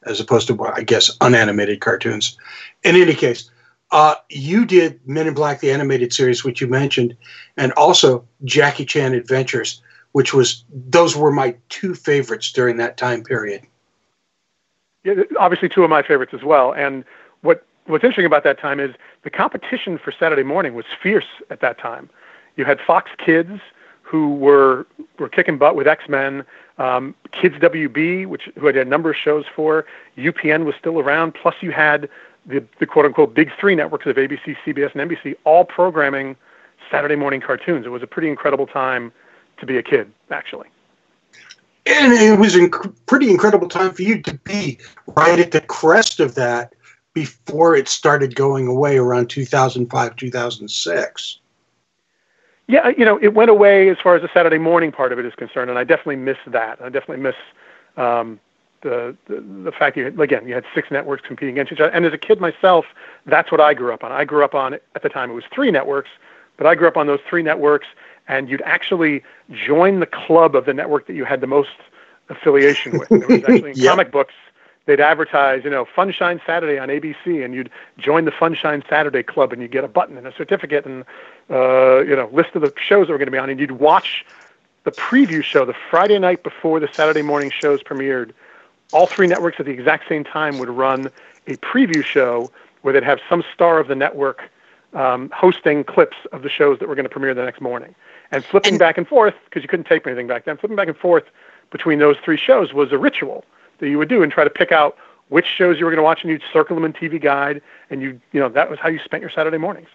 as 0.05 0.19
opposed 0.19 0.47
to 0.47 0.63
I 0.65 0.83
guess 0.83 1.15
unanimated 1.21 1.79
cartoons. 1.79 2.37
In 2.83 2.95
any 2.95 3.13
case, 3.13 3.49
uh, 3.91 4.15
you 4.29 4.65
did 4.65 4.99
Men 5.07 5.27
in 5.27 5.33
Black 5.33 5.59
the 5.59 5.71
animated 5.71 6.13
series, 6.13 6.43
which 6.43 6.59
you 6.59 6.67
mentioned, 6.67 7.15
and 7.57 7.71
also 7.73 8.25
Jackie 8.43 8.85
Chan 8.85 9.13
Adventures, 9.13 9.81
which 10.13 10.33
was 10.33 10.65
those 10.69 11.15
were 11.15 11.31
my 11.31 11.55
two 11.69 11.93
favorites 11.93 12.51
during 12.51 12.77
that 12.77 12.97
time 12.97 13.23
period. 13.23 13.61
Yeah, 15.03 15.15
obviously 15.37 15.69
two 15.69 15.83
of 15.83 15.89
my 15.89 16.01
favorites 16.01 16.33
as 16.33 16.43
well. 16.43 16.73
And 16.73 17.03
what's 17.85 18.03
interesting 18.03 18.25
about 18.25 18.43
that 18.43 18.59
time 18.59 18.79
is 18.79 18.95
the 19.23 19.29
competition 19.29 19.97
for 19.97 20.11
Saturday 20.11 20.43
morning 20.43 20.73
was 20.73 20.85
fierce 21.01 21.25
at 21.49 21.59
that 21.61 21.77
time. 21.77 22.09
You 22.55 22.65
had 22.65 22.79
Fox 22.79 23.11
Kids 23.17 23.59
who 24.01 24.35
were 24.35 24.85
were 25.17 25.29
kicking 25.29 25.57
butt 25.57 25.75
with 25.75 25.87
X 25.87 26.07
Men, 26.07 26.45
um, 26.77 27.15
Kids 27.31 27.55
WB, 27.55 28.27
which 28.27 28.49
who 28.59 28.67
had 28.67 28.77
a 28.77 28.85
number 28.85 29.09
of 29.09 29.17
shows 29.17 29.45
for. 29.55 29.85
UPN 30.17 30.65
was 30.65 30.75
still 30.79 30.99
around. 30.99 31.33
Plus, 31.33 31.55
you 31.61 31.71
had 31.71 32.09
the, 32.45 32.63
the 32.79 32.85
quote 32.85 33.05
unquote 33.05 33.33
big 33.33 33.51
three 33.59 33.75
networks 33.75 34.05
of 34.05 34.15
ABC, 34.15 34.55
CBS, 34.65 34.93
and 34.95 35.09
NBC 35.09 35.35
all 35.45 35.65
programming 35.65 36.35
Saturday 36.91 37.15
morning 37.15 37.41
cartoons. 37.41 37.85
It 37.85 37.89
was 37.89 38.03
a 38.03 38.07
pretty 38.07 38.29
incredible 38.29 38.67
time 38.67 39.11
to 39.57 39.65
be 39.65 39.77
a 39.77 39.83
kid, 39.83 40.11
actually. 40.29 40.67
And 41.85 42.13
it 42.13 42.39
was 42.39 42.55
a 42.55 42.59
inc- 42.59 42.93
pretty 43.07 43.29
incredible 43.29 43.67
time 43.67 43.93
for 43.93 44.03
you 44.03 44.21
to 44.21 44.33
be 44.35 44.79
right 45.07 45.39
at 45.39 45.51
the 45.51 45.61
crest 45.61 46.19
of 46.19 46.35
that 46.35 46.73
before 47.13 47.75
it 47.75 47.87
started 47.87 48.35
going 48.35 48.67
away 48.67 48.97
around 48.97 49.29
2005, 49.29 50.15
2006. 50.15 51.39
Yeah, 52.67 52.89
you 52.97 53.03
know, 53.03 53.19
it 53.21 53.33
went 53.33 53.49
away 53.49 53.89
as 53.89 53.97
far 54.01 54.15
as 54.15 54.21
the 54.21 54.29
Saturday 54.33 54.57
morning 54.57 54.91
part 54.91 55.11
of 55.11 55.19
it 55.19 55.25
is 55.25 55.35
concerned, 55.35 55.69
and 55.69 55.77
I 55.77 55.83
definitely 55.83 56.15
miss 56.15 56.37
that. 56.47 56.81
I 56.81 56.89
definitely 56.89 57.21
miss 57.21 57.35
um, 57.97 58.39
the, 58.81 59.15
the 59.27 59.41
the 59.63 59.71
fact 59.71 59.97
you 59.97 60.05
had, 60.05 60.19
again 60.19 60.47
you 60.47 60.53
had 60.53 60.63
six 60.73 60.89
networks 60.91 61.23
competing 61.25 61.55
against 61.55 61.71
each 61.73 61.79
other. 61.79 61.91
And 61.91 62.05
as 62.05 62.13
a 62.13 62.17
kid 62.17 62.39
myself, 62.39 62.85
that's 63.25 63.51
what 63.51 63.59
I 63.59 63.73
grew 63.73 63.93
up 63.93 64.03
on. 64.03 64.11
I 64.11 64.23
grew 64.23 64.43
up 64.43 64.55
on 64.55 64.73
at 64.73 65.01
the 65.01 65.09
time 65.09 65.31
it 65.31 65.33
was 65.33 65.43
three 65.53 65.71
networks, 65.71 66.09
but 66.57 66.65
I 66.67 66.75
grew 66.75 66.87
up 66.87 66.97
on 66.97 67.07
those 67.07 67.19
three 67.29 67.43
networks, 67.43 67.87
and 68.27 68.49
you'd 68.49 68.61
actually 68.61 69.23
join 69.51 69.99
the 69.99 70.05
club 70.05 70.55
of 70.55 70.65
the 70.65 70.73
network 70.73 71.07
that 71.07 71.13
you 71.13 71.25
had 71.25 71.41
the 71.41 71.47
most 71.47 71.69
affiliation 72.29 72.97
with. 72.97 73.11
It 73.11 73.27
was 73.27 73.43
actually 73.43 73.71
in 73.71 73.77
Yep. 73.81 73.89
comic 73.89 74.11
books. 74.11 74.33
They'd 74.85 74.99
advertise, 74.99 75.63
you 75.63 75.69
know, 75.69 75.85
Funshine 75.85 76.41
Saturday 76.45 76.77
on 76.77 76.89
ABC, 76.89 77.43
and 77.43 77.53
you'd 77.53 77.69
join 77.97 78.25
the 78.25 78.31
Funshine 78.31 78.87
Saturday 78.89 79.23
Club, 79.23 79.53
and 79.53 79.61
you'd 79.61 79.71
get 79.71 79.85
a 79.85 79.87
button 79.87 80.17
and 80.17 80.27
a 80.27 80.33
certificate 80.35 80.85
and, 80.85 81.05
uh, 81.49 81.99
you 82.01 82.15
know, 82.15 82.29
list 82.33 82.55
of 82.55 82.61
the 82.61 82.73
shows 82.75 83.07
that 83.07 83.13
were 83.13 83.17
going 83.17 83.27
to 83.27 83.31
be 83.31 83.37
on, 83.37 83.49
and 83.49 83.59
you'd 83.59 83.71
watch 83.71 84.25
the 84.83 84.91
preview 84.91 85.41
show 85.41 85.63
the 85.63 85.75
Friday 85.89 86.19
night 86.19 86.43
before 86.43 86.81
the 86.81 86.89
Saturday 86.93 87.21
morning 87.21 87.49
shows 87.49 87.81
premiered. 87.81 88.31
All 88.91 89.07
three 89.07 89.27
networks 89.27 89.59
at 89.59 89.65
the 89.65 89.71
exact 89.71 90.09
same 90.09 90.25
time 90.25 90.59
would 90.59 90.69
run 90.69 91.09
a 91.47 91.55
preview 91.57 92.03
show 92.03 92.51
where 92.81 92.93
they'd 92.93 93.03
have 93.03 93.19
some 93.29 93.43
star 93.53 93.79
of 93.79 93.87
the 93.87 93.95
network 93.95 94.49
um, 94.93 95.31
hosting 95.33 95.85
clips 95.85 96.17
of 96.33 96.43
the 96.43 96.49
shows 96.49 96.79
that 96.79 96.89
were 96.89 96.95
going 96.95 97.05
to 97.05 97.09
premiere 97.09 97.33
the 97.33 97.43
next 97.43 97.61
morning. 97.61 97.95
And 98.31 98.43
flipping 98.43 98.77
back 98.77 98.97
and 98.97 99.07
forth, 99.07 99.35
because 99.45 99.63
you 99.63 99.69
couldn't 99.69 99.85
tape 99.85 100.05
anything 100.05 100.27
back 100.27 100.43
then, 100.43 100.57
flipping 100.57 100.75
back 100.75 100.89
and 100.89 100.97
forth 100.97 101.23
between 101.71 101.99
those 101.99 102.17
three 102.23 102.37
shows 102.37 102.73
was 102.73 102.91
a 102.91 102.97
ritual 102.97 103.45
that 103.79 103.89
you 103.89 103.97
would 103.97 104.09
do 104.09 104.23
and 104.23 104.31
try 104.31 104.43
to 104.43 104.49
pick 104.49 104.71
out 104.71 104.97
which 105.29 105.45
shows 105.45 105.79
you 105.79 105.85
were 105.85 105.91
going 105.91 105.97
to 105.97 106.03
watch, 106.03 106.21
and 106.21 106.29
you'd 106.29 106.43
circle 106.51 106.75
them 106.75 106.85
in 106.85 106.93
TV 106.93 107.19
Guide, 107.19 107.61
and 107.89 108.01
you, 108.01 108.19
you 108.33 108.39
know, 108.39 108.49
that 108.49 108.69
was 108.69 108.79
how 108.79 108.89
you 108.89 108.99
spent 108.99 109.21
your 109.21 109.31
Saturday 109.31 109.57
mornings. 109.57 109.87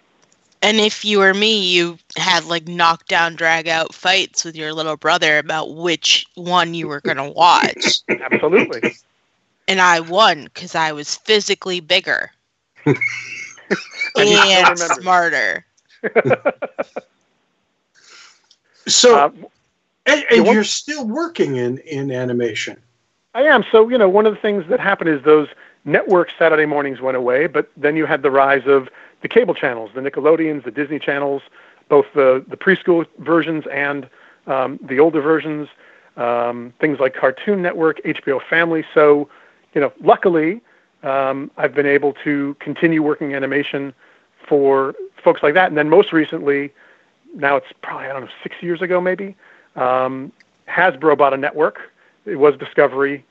And 0.62 0.78
if 0.78 1.04
you 1.04 1.20
were 1.20 1.35
me, 1.35 1.61
you 1.73 1.99
had 2.16 2.44
like 2.47 2.66
knockdown, 2.66 3.37
drag 3.37 3.68
out 3.68 3.94
fights 3.94 4.44
with 4.44 4.56
your 4.56 4.73
little 4.73 4.97
brother 4.97 5.38
about 5.38 5.76
which 5.76 6.26
one 6.35 6.75
you 6.75 6.88
were 6.88 7.00
going 7.00 7.18
to 7.18 7.30
watch. 7.30 8.00
Absolutely. 8.08 8.97
and 9.68 9.80
I 9.80 10.00
won 10.00 10.44
because 10.44 10.75
I 10.75 10.90
was 10.90 11.14
physically 11.14 11.78
bigger 11.78 12.32
And 14.16 14.28
and 14.28 14.78
smarter. 14.78 15.64
So, 18.87 19.18
Uh, 19.18 19.30
and, 20.06 20.25
and 20.30 20.47
you're 20.47 20.64
still 20.64 21.06
working 21.06 21.56
in 21.56 21.76
in 21.80 22.11
animation. 22.11 22.80
I 23.35 23.42
am. 23.42 23.64
So, 23.70 23.88
you 23.88 23.99
know, 23.99 24.08
one 24.08 24.26
of 24.26 24.35
the 24.35 24.40
things 24.40 24.64
that 24.68 24.80
happened 24.80 25.11
is 25.11 25.23
those 25.23 25.49
network 25.85 26.30
Saturday 26.38 26.66
mornings 26.66 27.00
went 27.00 27.16
away, 27.16 27.47
but 27.47 27.70
then 27.76 27.97
you 27.97 28.06
had 28.06 28.23
the 28.23 28.30
rise 28.30 28.66
of 28.66 28.88
the 29.23 29.28
cable 29.28 29.54
channels, 29.54 29.90
the 29.94 30.00
Nickelodeons, 30.00 30.64
the 30.64 30.70
Disney 30.70 30.99
channels, 30.99 31.42
both 31.88 32.06
the, 32.14 32.44
the 32.49 32.56
preschool 32.56 33.06
versions 33.18 33.64
and 33.73 34.08
um, 34.47 34.78
the 34.82 34.99
older 34.99 35.20
versions, 35.20 35.68
um, 36.16 36.73
things 36.80 36.99
like 37.00 37.14
Cartoon 37.14 37.62
Network, 37.62 38.02
HBO 38.02 38.40
Family. 38.42 38.85
So, 38.94 39.28
you 39.75 39.80
know, 39.80 39.92
luckily, 40.00 40.61
um, 41.02 41.50
I've 41.56 41.75
been 41.75 41.87
able 41.87 42.14
to 42.25 42.56
continue 42.61 43.02
working 43.02 43.35
animation 43.35 43.94
for 44.47 44.94
folks 45.23 45.42
like 45.42 45.54
that. 45.54 45.68
And 45.68 45.76
then 45.76 45.88
most 45.90 46.12
recently, 46.12 46.73
now 47.35 47.56
it's 47.56 47.66
probably, 47.82 48.06
I 48.06 48.12
don't 48.14 48.25
know, 48.25 48.30
six 48.42 48.56
years 48.62 48.80
ago 48.80 49.00
maybe, 49.00 49.37
um, 49.76 50.32
Hasbro 50.66 51.16
bought 51.16 51.35
a 51.35 51.37
network. 51.37 51.92
It 52.28 52.37
was 52.37 52.56
Discovery. 52.56 53.25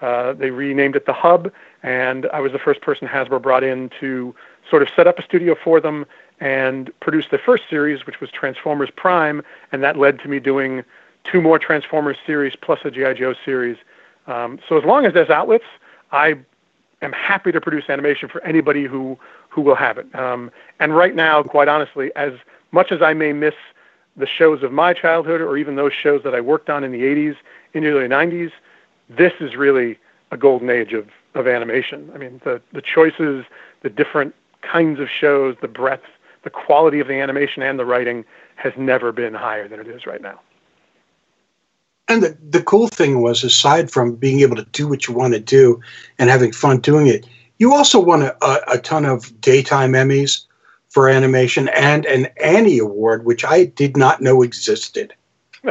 Uh, 0.00 0.32
they 0.32 0.50
renamed 0.50 0.96
it 0.96 1.06
the 1.06 1.12
Hub, 1.12 1.52
and 1.82 2.26
I 2.26 2.40
was 2.40 2.52
the 2.52 2.58
first 2.58 2.80
person 2.80 3.08
Hasbro 3.08 3.40
brought 3.40 3.64
in 3.64 3.90
to 4.00 4.34
sort 4.68 4.82
of 4.82 4.88
set 4.94 5.06
up 5.06 5.18
a 5.18 5.22
studio 5.22 5.54
for 5.54 5.80
them 5.80 6.04
and 6.40 6.90
produce 7.00 7.28
the 7.30 7.38
first 7.38 7.64
series, 7.70 8.04
which 8.06 8.20
was 8.20 8.30
Transformers 8.30 8.90
Prime, 8.90 9.42
and 9.72 9.82
that 9.82 9.96
led 9.96 10.18
to 10.20 10.28
me 10.28 10.40
doing 10.40 10.84
two 11.22 11.40
more 11.40 11.58
Transformers 11.58 12.16
series 12.26 12.54
plus 12.56 12.80
a 12.84 12.90
GI 12.90 13.14
Joe 13.14 13.34
series. 13.44 13.76
Um, 14.26 14.58
so 14.68 14.76
as 14.76 14.84
long 14.84 15.06
as 15.06 15.14
there's 15.14 15.30
outlets, 15.30 15.64
I 16.12 16.36
am 17.02 17.12
happy 17.12 17.52
to 17.52 17.60
produce 17.60 17.88
animation 17.88 18.28
for 18.28 18.42
anybody 18.42 18.84
who 18.84 19.18
who 19.48 19.60
will 19.60 19.76
have 19.76 19.98
it. 19.98 20.12
Um, 20.14 20.50
and 20.80 20.96
right 20.96 21.14
now, 21.14 21.42
quite 21.44 21.68
honestly, 21.68 22.10
as 22.16 22.32
much 22.72 22.90
as 22.90 23.00
I 23.00 23.14
may 23.14 23.32
miss 23.32 23.54
the 24.16 24.26
shows 24.26 24.62
of 24.62 24.72
my 24.72 24.92
childhood 24.92 25.40
or 25.40 25.56
even 25.56 25.76
those 25.76 25.92
shows 25.92 26.22
that 26.24 26.34
I 26.34 26.40
worked 26.40 26.68
on 26.68 26.82
in 26.82 26.90
the 26.90 27.02
80s, 27.02 27.36
in 27.74 27.82
the 27.82 27.90
early 27.90 28.08
90s, 28.08 28.52
this 29.08 29.32
is 29.40 29.56
really 29.56 29.98
a 30.30 30.36
golden 30.36 30.70
age 30.70 30.92
of, 30.92 31.08
of 31.34 31.46
animation. 31.46 32.10
I 32.14 32.18
mean, 32.18 32.40
the, 32.44 32.60
the 32.72 32.80
choices, 32.80 33.44
the 33.82 33.90
different 33.90 34.34
kinds 34.62 35.00
of 35.00 35.08
shows, 35.10 35.56
the 35.60 35.68
breadth, 35.68 36.04
the 36.42 36.50
quality 36.50 37.00
of 37.00 37.08
the 37.08 37.20
animation 37.20 37.62
and 37.62 37.78
the 37.78 37.84
writing 37.84 38.24
has 38.56 38.72
never 38.76 39.12
been 39.12 39.34
higher 39.34 39.68
than 39.68 39.80
it 39.80 39.88
is 39.88 40.06
right 40.06 40.22
now. 40.22 40.40
And 42.08 42.22
the, 42.22 42.36
the 42.50 42.62
cool 42.62 42.88
thing 42.88 43.22
was, 43.22 43.44
aside 43.44 43.90
from 43.90 44.14
being 44.14 44.40
able 44.40 44.56
to 44.56 44.64
do 44.72 44.86
what 44.86 45.08
you 45.08 45.14
want 45.14 45.32
to 45.34 45.40
do 45.40 45.80
and 46.18 46.28
having 46.28 46.52
fun 46.52 46.80
doing 46.80 47.06
it, 47.06 47.26
you 47.58 47.72
also 47.72 47.98
won 47.98 48.22
a, 48.22 48.34
a, 48.42 48.60
a 48.72 48.78
ton 48.78 49.04
of 49.04 49.40
daytime 49.40 49.92
Emmys 49.92 50.44
for 50.90 51.08
animation 51.08 51.68
and 51.70 52.04
an 52.06 52.26
Annie 52.42 52.78
Award, 52.78 53.24
which 53.24 53.44
I 53.44 53.64
did 53.64 53.96
not 53.96 54.20
know 54.20 54.42
existed. 54.42 55.14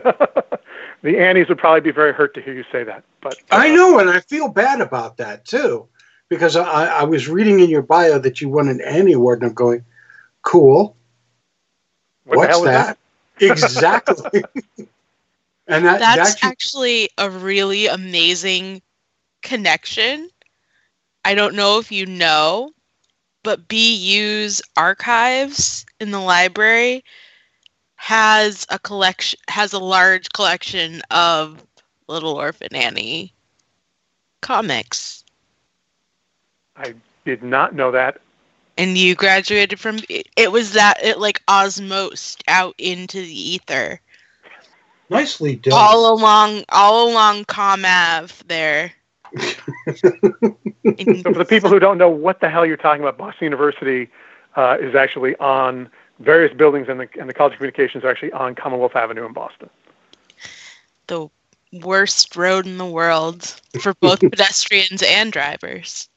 the 1.03 1.19
Annies 1.19 1.49
would 1.49 1.57
probably 1.59 1.81
be 1.81 1.91
very 1.91 2.13
hurt 2.13 2.33
to 2.35 2.41
hear 2.41 2.53
you 2.53 2.63
say 2.71 2.83
that, 2.83 3.03
but 3.21 3.37
uh, 3.51 3.55
I 3.55 3.75
know, 3.75 3.99
and 3.99 4.09
I 4.09 4.21
feel 4.21 4.47
bad 4.47 4.81
about 4.81 5.17
that 5.17 5.45
too, 5.45 5.87
because 6.29 6.55
I, 6.55 6.85
I 6.85 7.03
was 7.03 7.27
reading 7.29 7.59
in 7.59 7.69
your 7.69 7.83
bio 7.83 8.19
that 8.19 8.41
you 8.41 8.49
won 8.49 8.69
an 8.69 8.81
Annie 8.81 9.13
Award, 9.13 9.41
and 9.41 9.49
I'm 9.49 9.55
going, 9.55 9.85
cool. 10.41 10.95
What 12.25 12.37
What's 12.37 12.51
hell 12.51 12.65
is 12.65 12.71
that? 12.71 12.97
exactly. 13.39 14.43
and 15.67 15.85
that, 15.85 15.99
That's 15.99 16.15
that 16.15 16.43
you- 16.43 16.49
actually 16.49 17.09
a 17.17 17.29
really 17.29 17.87
amazing 17.87 18.81
connection. 19.41 20.29
I 21.25 21.35
don't 21.35 21.55
know 21.55 21.79
if 21.79 21.91
you 21.91 22.05
know, 22.05 22.71
but 23.43 23.67
BU's 23.67 24.61
archives 24.77 25.85
in 25.99 26.11
the 26.11 26.19
library 26.19 27.03
has 28.03 28.67
a 28.69 28.77
collection 28.77 29.39
has 29.47 29.71
a 29.71 29.79
large 29.79 30.27
collection 30.33 31.01
of 31.09 31.65
Little 32.09 32.33
Orphan 32.33 32.75
Annie 32.75 33.33
comics. 34.41 35.23
I 36.75 36.95
did 37.23 37.43
not 37.43 37.73
know 37.73 37.91
that. 37.91 38.19
And 38.77 38.97
you 38.97 39.15
graduated 39.15 39.79
from 39.79 39.99
it 40.09 40.51
was 40.51 40.73
that 40.73 41.01
it 41.01 41.19
like 41.19 41.45
osmosed 41.45 42.41
out 42.49 42.75
into 42.77 43.21
the 43.21 43.51
ether. 43.51 44.01
Nicely 45.09 45.55
done. 45.55 45.71
All 45.73 46.13
along 46.13 46.65
all 46.73 47.09
along 47.09 47.45
Comm 47.45 47.85
Ave 47.85 48.33
there. 48.47 48.91
So 50.03 51.31
for 51.31 51.39
the 51.39 51.45
people 51.47 51.69
who 51.69 51.79
don't 51.79 51.97
know 51.97 52.09
what 52.09 52.41
the 52.41 52.49
hell 52.49 52.65
you're 52.65 52.75
talking 52.75 53.01
about, 53.01 53.17
Boston 53.17 53.45
University 53.45 54.09
uh, 54.55 54.77
is 54.79 54.93
actually 54.93 55.35
on 55.37 55.89
various 56.19 56.53
buildings, 56.55 56.87
and 56.89 56.99
the 56.99 57.09
and 57.19 57.29
the 57.29 57.33
College 57.33 57.53
of 57.53 57.57
Communications 57.57 58.03
are 58.03 58.09
actually 58.09 58.31
on 58.31 58.55
Commonwealth 58.55 58.95
Avenue 58.95 59.25
in 59.25 59.33
Boston. 59.33 59.69
the 61.07 61.29
worst 61.81 62.35
road 62.35 62.65
in 62.65 62.77
the 62.77 62.85
world 62.85 63.59
for 63.81 63.93
both 63.95 64.19
pedestrians 64.31 65.01
and 65.03 65.31
drivers. 65.31 66.07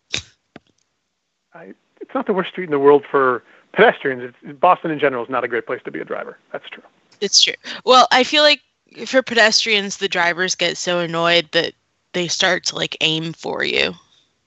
I, 1.55 1.73
it's 2.01 2.15
not 2.15 2.27
the 2.27 2.33
worst 2.33 2.51
street 2.51 2.65
in 2.65 2.71
the 2.71 2.79
world 2.79 3.05
for 3.11 3.43
pedestrians. 3.73 4.35
It's, 4.43 4.59
Boston 4.59 4.91
in 4.91 4.99
general 4.99 5.25
is 5.25 5.31
not 5.31 5.45
a 5.45 5.49
great 5.49 5.67
place 5.67 5.81
to 5.85 5.91
be 5.91 6.01
a 6.01 6.05
driver. 6.05 6.39
That's 6.53 6.69
true. 6.69 6.83
It's 7.21 7.43
true. 7.43 7.55
Well, 7.85 8.07
I 8.13 8.25
feel 8.25 8.43
like 8.43 8.61
for 9.07 9.23
pedestrians, 9.23 9.97
the 9.97 10.09
drivers 10.09 10.55
get 10.55 10.77
so 10.77 11.01
annoyed 11.01 11.49
that 11.53 11.73
they 12.13 12.29
start 12.29 12.65
to 12.67 12.77
like 12.77 12.97
aim 13.01 13.33
for 13.33 13.65
you. 13.65 13.95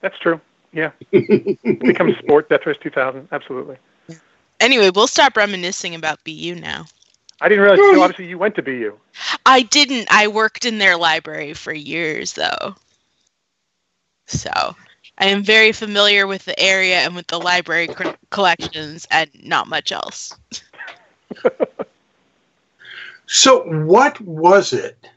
That's 0.01 0.18
true. 0.20 0.39
Yeah. 0.72 0.91
it 1.12 1.79
becomes 1.79 2.18
sport. 2.18 2.50
Death 2.50 2.65
Race 2.65 2.77
2000. 2.82 3.27
Absolutely. 3.32 3.77
Anyway, 4.60 4.89
we'll 4.94 5.08
stop 5.08 5.38
reminiscing 5.38 5.96
about 5.96 6.24
BU 6.24 6.56
now. 6.56 6.86
I 7.42 7.50
didn't 7.50 7.63
realize. 7.63 7.80
So 7.80 8.01
obviously, 8.01 8.28
you 8.28 8.38
went 8.38 8.56
to 8.56 8.62
BU. 8.62 8.98
I 9.46 9.62
didn't. 9.63 10.08
I 10.12 10.28
worked 10.28 10.66
in 10.66 10.78
their 10.78 10.98
library 10.98 11.54
for 11.54 11.74
years, 11.74 12.34
though. 12.34 12.75
So 14.28 14.51
I 15.18 15.25
am 15.25 15.44
very 15.44 15.72
familiar 15.72 16.28
with 16.28 16.46
the 16.46 16.60
area 16.60 16.98
and 16.98 17.16
with 17.16 17.28
the 17.28 17.39
library 17.39 17.88
co- 17.88 18.16
collections, 18.30 19.08
and 19.12 19.30
not 19.44 19.68
much 19.68 19.92
else. 19.92 20.36
So, 23.32 23.62
what 23.86 24.20
was 24.22 24.74
it 24.74 25.08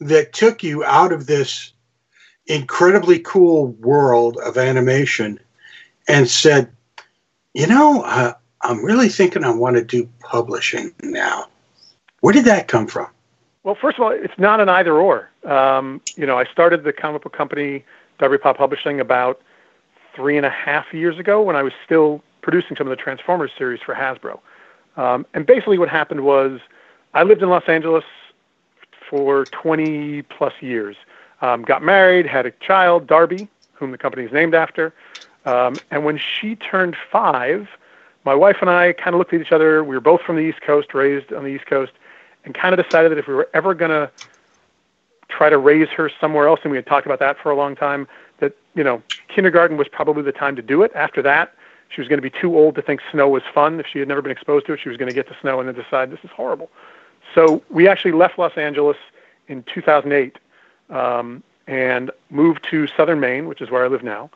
that 0.00 0.32
took 0.32 0.62
you 0.62 0.82
out 0.82 1.12
of 1.12 1.26
this 1.26 1.74
incredibly 2.46 3.18
cool 3.18 3.66
world 3.66 4.38
of 4.38 4.56
animation 4.56 5.38
and 6.08 6.26
said, 6.26 6.72
you 7.54 7.66
know, 7.66 8.02
uh, 8.02 8.34
I'm 8.62 8.84
really 8.84 9.08
thinking 9.08 9.44
I 9.44 9.50
want 9.50 9.76
to 9.76 9.84
do 9.84 10.08
publishing 10.20 10.92
now? 11.02 11.46
Where 12.20 12.32
did 12.32 12.44
that 12.44 12.68
come 12.68 12.86
from? 12.86 13.08
Well, 13.64 13.74
first 13.74 13.98
of 13.98 14.04
all, 14.04 14.10
it's 14.10 14.38
not 14.38 14.60
an 14.60 14.68
either 14.68 14.94
or. 14.94 15.30
Um, 15.44 16.00
you 16.16 16.26
know, 16.26 16.38
I 16.38 16.44
started 16.44 16.84
the 16.84 16.92
comic 16.92 17.22
book 17.22 17.36
company, 17.36 17.84
Darby 18.18 18.38
Pop 18.38 18.56
Publishing, 18.56 19.00
about 19.00 19.40
three 20.14 20.36
and 20.36 20.46
a 20.46 20.50
half 20.50 20.92
years 20.92 21.18
ago 21.18 21.42
when 21.42 21.56
I 21.56 21.62
was 21.62 21.72
still 21.84 22.22
producing 22.42 22.76
some 22.76 22.86
of 22.86 22.90
the 22.90 23.02
Transformers 23.02 23.50
series 23.56 23.80
for 23.80 23.94
Hasbro. 23.94 24.40
Um, 24.96 25.26
and 25.34 25.46
basically, 25.46 25.78
what 25.78 25.88
happened 25.88 26.22
was 26.22 26.60
I 27.14 27.22
lived 27.22 27.42
in 27.42 27.48
Los 27.48 27.64
Angeles 27.68 28.04
for 29.08 29.44
20 29.46 30.22
plus 30.22 30.54
years. 30.60 30.96
Um, 31.40 31.62
got 31.62 31.82
married, 31.82 32.26
had 32.26 32.46
a 32.46 32.50
child, 32.52 33.06
Darby, 33.06 33.48
whom 33.74 33.90
the 33.90 33.98
company 33.98 34.24
is 34.24 34.32
named 34.32 34.54
after. 34.54 34.92
Um, 35.44 35.80
and 35.90 36.04
when 36.04 36.18
she 36.18 36.56
turned 36.56 36.96
five, 37.10 37.68
my 38.24 38.34
wife 38.34 38.58
and 38.60 38.70
I 38.70 38.92
kind 38.92 39.14
of 39.14 39.18
looked 39.18 39.32
at 39.32 39.40
each 39.40 39.52
other. 39.52 39.82
We 39.82 39.94
were 39.94 40.00
both 40.00 40.22
from 40.22 40.36
the 40.36 40.42
East 40.42 40.60
Coast, 40.60 40.94
raised 40.94 41.32
on 41.32 41.42
the 41.42 41.50
East 41.50 41.66
Coast, 41.66 41.92
and 42.44 42.54
kind 42.54 42.78
of 42.78 42.84
decided 42.84 43.10
that 43.10 43.18
if 43.18 43.26
we 43.26 43.34
were 43.34 43.48
ever 43.54 43.74
going 43.74 43.90
to 43.90 44.10
try 45.28 45.48
to 45.48 45.58
raise 45.58 45.88
her 45.88 46.10
somewhere 46.20 46.46
else, 46.46 46.60
and 46.62 46.70
we 46.70 46.76
had 46.76 46.86
talked 46.86 47.06
about 47.06 47.18
that 47.18 47.38
for 47.38 47.50
a 47.50 47.56
long 47.56 47.74
time, 47.74 48.06
that, 48.38 48.54
you 48.74 48.84
know, 48.84 49.02
kindergarten 49.28 49.76
was 49.76 49.88
probably 49.88 50.22
the 50.22 50.32
time 50.32 50.54
to 50.56 50.62
do 50.62 50.82
it. 50.82 50.92
After 50.94 51.22
that, 51.22 51.54
she 51.88 52.00
was 52.00 52.08
going 52.08 52.18
to 52.18 52.22
be 52.22 52.30
too 52.30 52.56
old 52.56 52.74
to 52.76 52.82
think 52.82 53.00
snow 53.10 53.28
was 53.28 53.42
fun. 53.52 53.80
If 53.80 53.86
she 53.86 53.98
had 53.98 54.08
never 54.08 54.22
been 54.22 54.32
exposed 54.32 54.66
to 54.66 54.74
it, 54.74 54.80
she 54.80 54.88
was 54.88 54.98
going 54.98 55.08
to 55.08 55.12
get 55.12 55.28
to 55.28 55.36
snow 55.40 55.58
and 55.58 55.68
then 55.68 55.74
decide 55.74 56.10
this 56.10 56.20
is 56.22 56.30
horrible. 56.30 56.70
So 57.34 57.62
we 57.70 57.88
actually 57.88 58.12
left 58.12 58.38
Los 58.38 58.56
Angeles 58.56 58.96
in 59.48 59.62
2008 59.64 60.38
um, 60.90 61.42
and 61.66 62.10
moved 62.30 62.66
to 62.70 62.86
Southern 62.86 63.20
Maine, 63.20 63.46
which 63.46 63.60
is 63.60 63.70
where 63.70 63.84
I 63.84 63.88
live 63.88 64.02
now. 64.02 64.30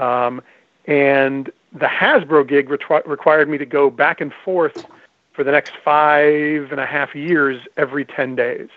Um, 0.00 0.42
and 0.86 1.50
the 1.72 1.86
Hasbro 1.86 2.48
gig 2.48 2.70
required 2.70 3.48
me 3.48 3.58
to 3.58 3.66
go 3.66 3.90
back 3.90 4.20
and 4.20 4.32
forth 4.44 4.86
for 5.32 5.44
the 5.44 5.52
next 5.52 5.72
five 5.84 6.72
and 6.72 6.80
a 6.80 6.86
half 6.86 7.14
years 7.14 7.62
every 7.76 8.04
10 8.04 8.34
days. 8.34 8.68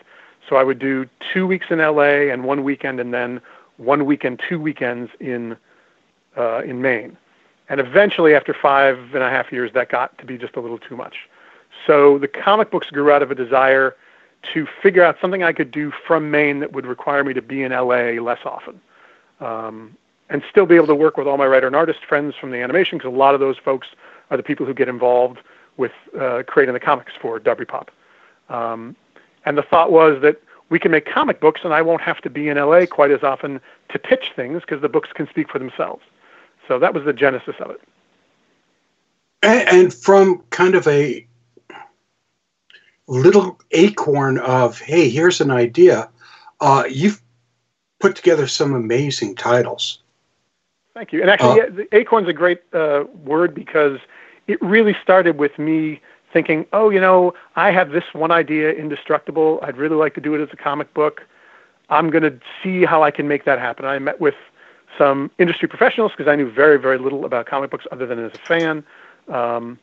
So 0.48 0.58
I 0.58 0.64
would 0.64 0.80
do 0.80 1.08
two 1.34 1.48
weeks 1.48 1.68
in 1.70 1.80
LA 1.80 2.30
and 2.32 2.44
one 2.44 2.64
weekend, 2.64 3.00
and 3.00 3.14
then 3.14 3.42
one 3.78 4.06
weekend, 4.06 4.42
two 4.48 4.60
weekends 4.60 5.12
in 5.20 5.58
uh, 6.38 6.62
in 6.64 6.82
Maine. 6.82 7.18
And 7.70 7.80
eventually, 7.80 8.36
after 8.36 8.54
five 8.54 8.98
and 9.14 9.24
a 9.24 9.30
half 9.30 9.52
years, 9.52 9.72
that 9.74 9.90
got 9.90 10.18
to 10.18 10.26
be 10.26 10.38
just 10.38 10.56
a 10.56 10.60
little 10.60 10.78
too 10.78 10.98
much. 10.98 11.30
So 11.88 12.18
the 12.18 12.28
comic 12.28 12.72
books 12.72 12.90
grew 12.90 13.12
out 13.12 13.22
of 13.22 13.32
a 13.32 13.36
desire 13.36 13.96
to 14.54 14.68
figure 14.82 15.04
out 15.04 15.18
something 15.22 15.44
I 15.44 15.54
could 15.54 15.72
do 15.72 15.92
from 16.06 16.30
Maine 16.30 16.60
that 16.60 16.74
would 16.74 16.86
require 16.86 17.24
me 17.24 17.34
to 17.34 17.42
be 17.42 17.64
in 17.64 17.72
LA 17.72 18.22
less 18.22 18.40
often. 18.46 18.82
Um, 19.40 19.96
and 20.34 20.44
still 20.50 20.66
be 20.66 20.76
able 20.76 20.88
to 20.88 20.96
work 20.96 21.16
with 21.16 21.28
all 21.28 21.38
my 21.38 21.46
writer 21.46 21.68
and 21.68 21.76
artist 21.76 22.00
friends 22.04 22.34
from 22.36 22.52
the 22.52 22.58
animation, 22.58 22.98
because 22.98 23.14
a 23.14 23.16
lot 23.16 23.36
of 23.36 23.40
those 23.40 23.58
folks 23.58 23.88
are 24.32 24.36
the 24.36 24.44
people 24.44 24.66
who 24.66 24.74
get 24.74 24.90
involved 24.90 25.40
with 25.78 25.92
uh, 26.20 26.42
creating 26.48 26.74
the 26.74 26.80
comics 26.80 27.14
for 27.22 27.40
Darby 27.40 27.66
Pop. 27.66 27.92
Um, 28.50 28.96
and 29.46 29.58
the 29.58 29.62
thought 29.62 29.92
was 29.92 30.22
that 30.24 30.42
we 30.70 30.80
can 30.80 30.90
make 30.90 31.06
comic 31.06 31.40
books, 31.40 31.62
and 31.64 31.72
I 31.72 31.84
won't 31.84 32.02
have 32.02 32.20
to 32.22 32.32
be 32.32 32.50
in 32.50 32.58
LA 32.58 32.88
quite 32.88 33.12
as 33.12 33.22
often 33.22 33.62
to 33.90 34.00
pitch 34.00 34.32
things 34.36 34.62
because 34.62 34.82
the 34.82 34.90
books 34.90 35.10
can 35.14 35.30
speak 35.30 35.50
for 35.52 35.60
themselves. 35.60 36.02
So 36.68 36.80
that 36.80 36.96
was 36.96 37.06
the 37.06 37.14
genesis 37.14 37.56
of 37.60 37.70
it. 37.70 37.82
And, 39.44 39.70
and 39.70 39.94
from 39.94 40.42
kind 40.50 40.74
of 40.74 40.88
a 40.88 41.28
little 43.08 43.60
acorn 43.72 44.40
of, 44.40 44.80
hey, 44.80 45.10
here's 45.10 45.42
an 45.42 45.52
idea, 45.52 46.10
uh, 46.60 46.86
you've 46.90 47.22
put 48.00 48.16
together 48.16 48.48
some 48.48 48.74
amazing 48.74 49.36
titles. 49.36 50.00
Thank 50.94 51.12
you. 51.12 51.22
And 51.22 51.30
actually, 51.30 51.62
uh, 51.62 51.66
yeah, 51.66 51.70
the 51.70 51.96
acorn's 51.96 52.28
a 52.28 52.34
great 52.34 52.62
uh, 52.74 53.06
word 53.26 53.56
because 53.56 54.00
it 54.48 54.62
really 54.62 54.96
started 55.02 55.38
with 55.38 55.58
me 55.58 56.02
thinking, 56.32 56.66
oh, 56.74 56.90
you 56.90 57.00
know, 57.00 57.34
I 57.56 57.72
have 57.72 57.92
this 57.92 58.04
one 58.14 58.32
idea, 58.32 58.72
Indestructible. 58.72 59.60
I'd 59.64 59.78
really 59.78 59.96
like 59.96 60.14
to 60.16 60.22
do 60.22 60.36
it 60.36 60.42
as 60.42 60.50
a 60.52 60.58
comic 60.58 60.94
book. 60.94 61.22
I'm 61.90 62.10
going 62.10 62.24
to 62.24 62.40
see 62.62 62.86
how 62.86 63.04
I 63.04 63.12
can 63.12 63.28
make 63.28 63.46
that 63.46 63.60
happen. 63.60 63.86
I 63.86 64.00
met 64.00 64.20
with 64.20 64.36
some 64.98 65.32
industry 65.40 65.68
professionals 65.68 66.12
because 66.12 66.30
I 66.30 66.36
knew 66.36 66.50
very, 66.52 66.80
very 66.80 66.98
little 66.98 67.26
about 67.26 67.46
comic 67.46 67.72
books 67.72 67.86
other 67.92 68.06
than 68.06 68.24
as 68.24 68.34
a 68.34 68.38
fan. 68.38 68.84
Um, 69.30 69.80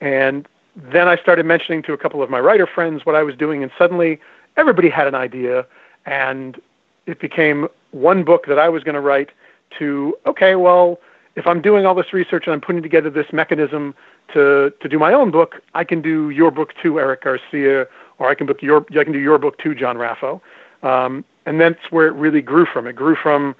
and 0.00 0.46
then 0.76 1.08
I 1.08 1.16
started 1.16 1.46
mentioning 1.46 1.82
to 1.84 1.92
a 1.92 1.98
couple 1.98 2.22
of 2.22 2.30
my 2.30 2.40
writer 2.40 2.66
friends 2.66 3.06
what 3.06 3.14
I 3.14 3.22
was 3.22 3.36
doing, 3.36 3.62
and 3.62 3.70
suddenly 3.78 4.20
everybody 4.56 4.88
had 4.88 5.06
an 5.06 5.14
idea, 5.14 5.66
and 6.06 6.60
it 7.06 7.20
became 7.20 7.68
one 7.92 8.24
book 8.24 8.46
that 8.46 8.58
I 8.58 8.68
was 8.68 8.82
going 8.82 8.94
to 8.94 9.00
write 9.00 9.30
to, 9.78 10.16
okay, 10.26 10.54
well, 10.54 10.98
if 11.36 11.46
I'm 11.46 11.60
doing 11.60 11.84
all 11.86 11.94
this 11.94 12.12
research 12.12 12.44
and 12.46 12.54
I'm 12.54 12.60
putting 12.60 12.82
together 12.82 13.10
this 13.10 13.26
mechanism 13.32 13.94
to, 14.32 14.72
to 14.80 14.88
do 14.88 14.98
my 14.98 15.12
own 15.12 15.30
book, 15.30 15.60
I 15.74 15.84
can 15.84 16.00
do 16.00 16.30
your 16.30 16.50
book 16.50 16.72
too, 16.80 16.98
Eric 16.98 17.24
Garcia, 17.24 17.86
or 18.18 18.28
I 18.28 18.34
can 18.34 18.46
book 18.46 18.62
your 18.62 18.86
I 18.98 19.04
can 19.04 19.12
do 19.12 19.18
your 19.18 19.38
book 19.38 19.58
too, 19.58 19.74
John 19.74 19.96
Raffo. 19.96 20.40
Um, 20.82 21.24
and 21.46 21.60
that's 21.60 21.90
where 21.90 22.06
it 22.06 22.14
really 22.14 22.42
grew 22.42 22.66
from. 22.66 22.86
It 22.86 22.94
grew 22.94 23.16
from 23.16 23.56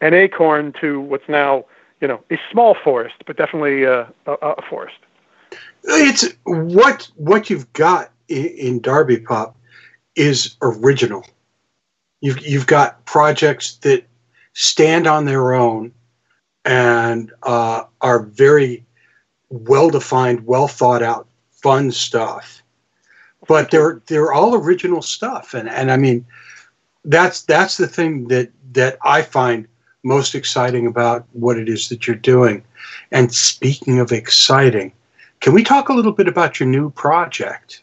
an 0.00 0.14
acorn 0.14 0.72
to 0.80 1.00
what's 1.00 1.28
now, 1.28 1.64
you 2.00 2.08
know, 2.08 2.22
a 2.30 2.38
small 2.50 2.74
forest, 2.82 3.16
but 3.26 3.36
definitely 3.36 3.84
a, 3.84 4.02
a, 4.26 4.32
a 4.32 4.62
forest. 4.62 4.96
It's 5.84 6.32
what 6.44 7.10
what 7.16 7.50
you've 7.50 7.72
got 7.72 8.10
in, 8.28 8.46
in 8.46 8.80
Darby 8.80 9.18
Pop 9.18 9.56
is 10.16 10.56
original. 10.62 11.24
You've 12.20 12.40
you've 12.46 12.66
got 12.66 13.04
projects 13.04 13.76
that 13.78 14.04
stand 14.54 15.06
on 15.06 15.26
their 15.26 15.52
own 15.52 15.92
and 16.64 17.32
uh, 17.42 17.84
are 18.00 18.20
very 18.20 18.84
well 19.50 19.90
defined, 19.90 20.46
well 20.46 20.68
thought 20.68 21.02
out, 21.02 21.28
fun 21.50 21.92
stuff. 21.92 22.62
But 23.46 23.70
they're 23.70 24.00
they're 24.06 24.32
all 24.32 24.54
original 24.54 25.02
stuff, 25.02 25.52
and 25.52 25.68
and 25.68 25.92
I 25.92 25.98
mean, 25.98 26.24
that's 27.04 27.42
that's 27.42 27.76
the 27.76 27.86
thing 27.86 28.28
that 28.28 28.50
that 28.72 28.96
I 29.04 29.20
find 29.20 29.68
most 30.02 30.34
exciting 30.34 30.86
about 30.86 31.26
what 31.32 31.58
it 31.58 31.68
is 31.68 31.88
that 31.90 32.06
you're 32.06 32.16
doing. 32.16 32.64
And 33.10 33.34
speaking 33.34 33.98
of 33.98 34.12
exciting, 34.12 34.92
can 35.40 35.52
we 35.52 35.62
talk 35.62 35.90
a 35.90 35.94
little 35.94 36.12
bit 36.12 36.28
about 36.28 36.58
your 36.58 36.68
new 36.68 36.88
project, 36.90 37.82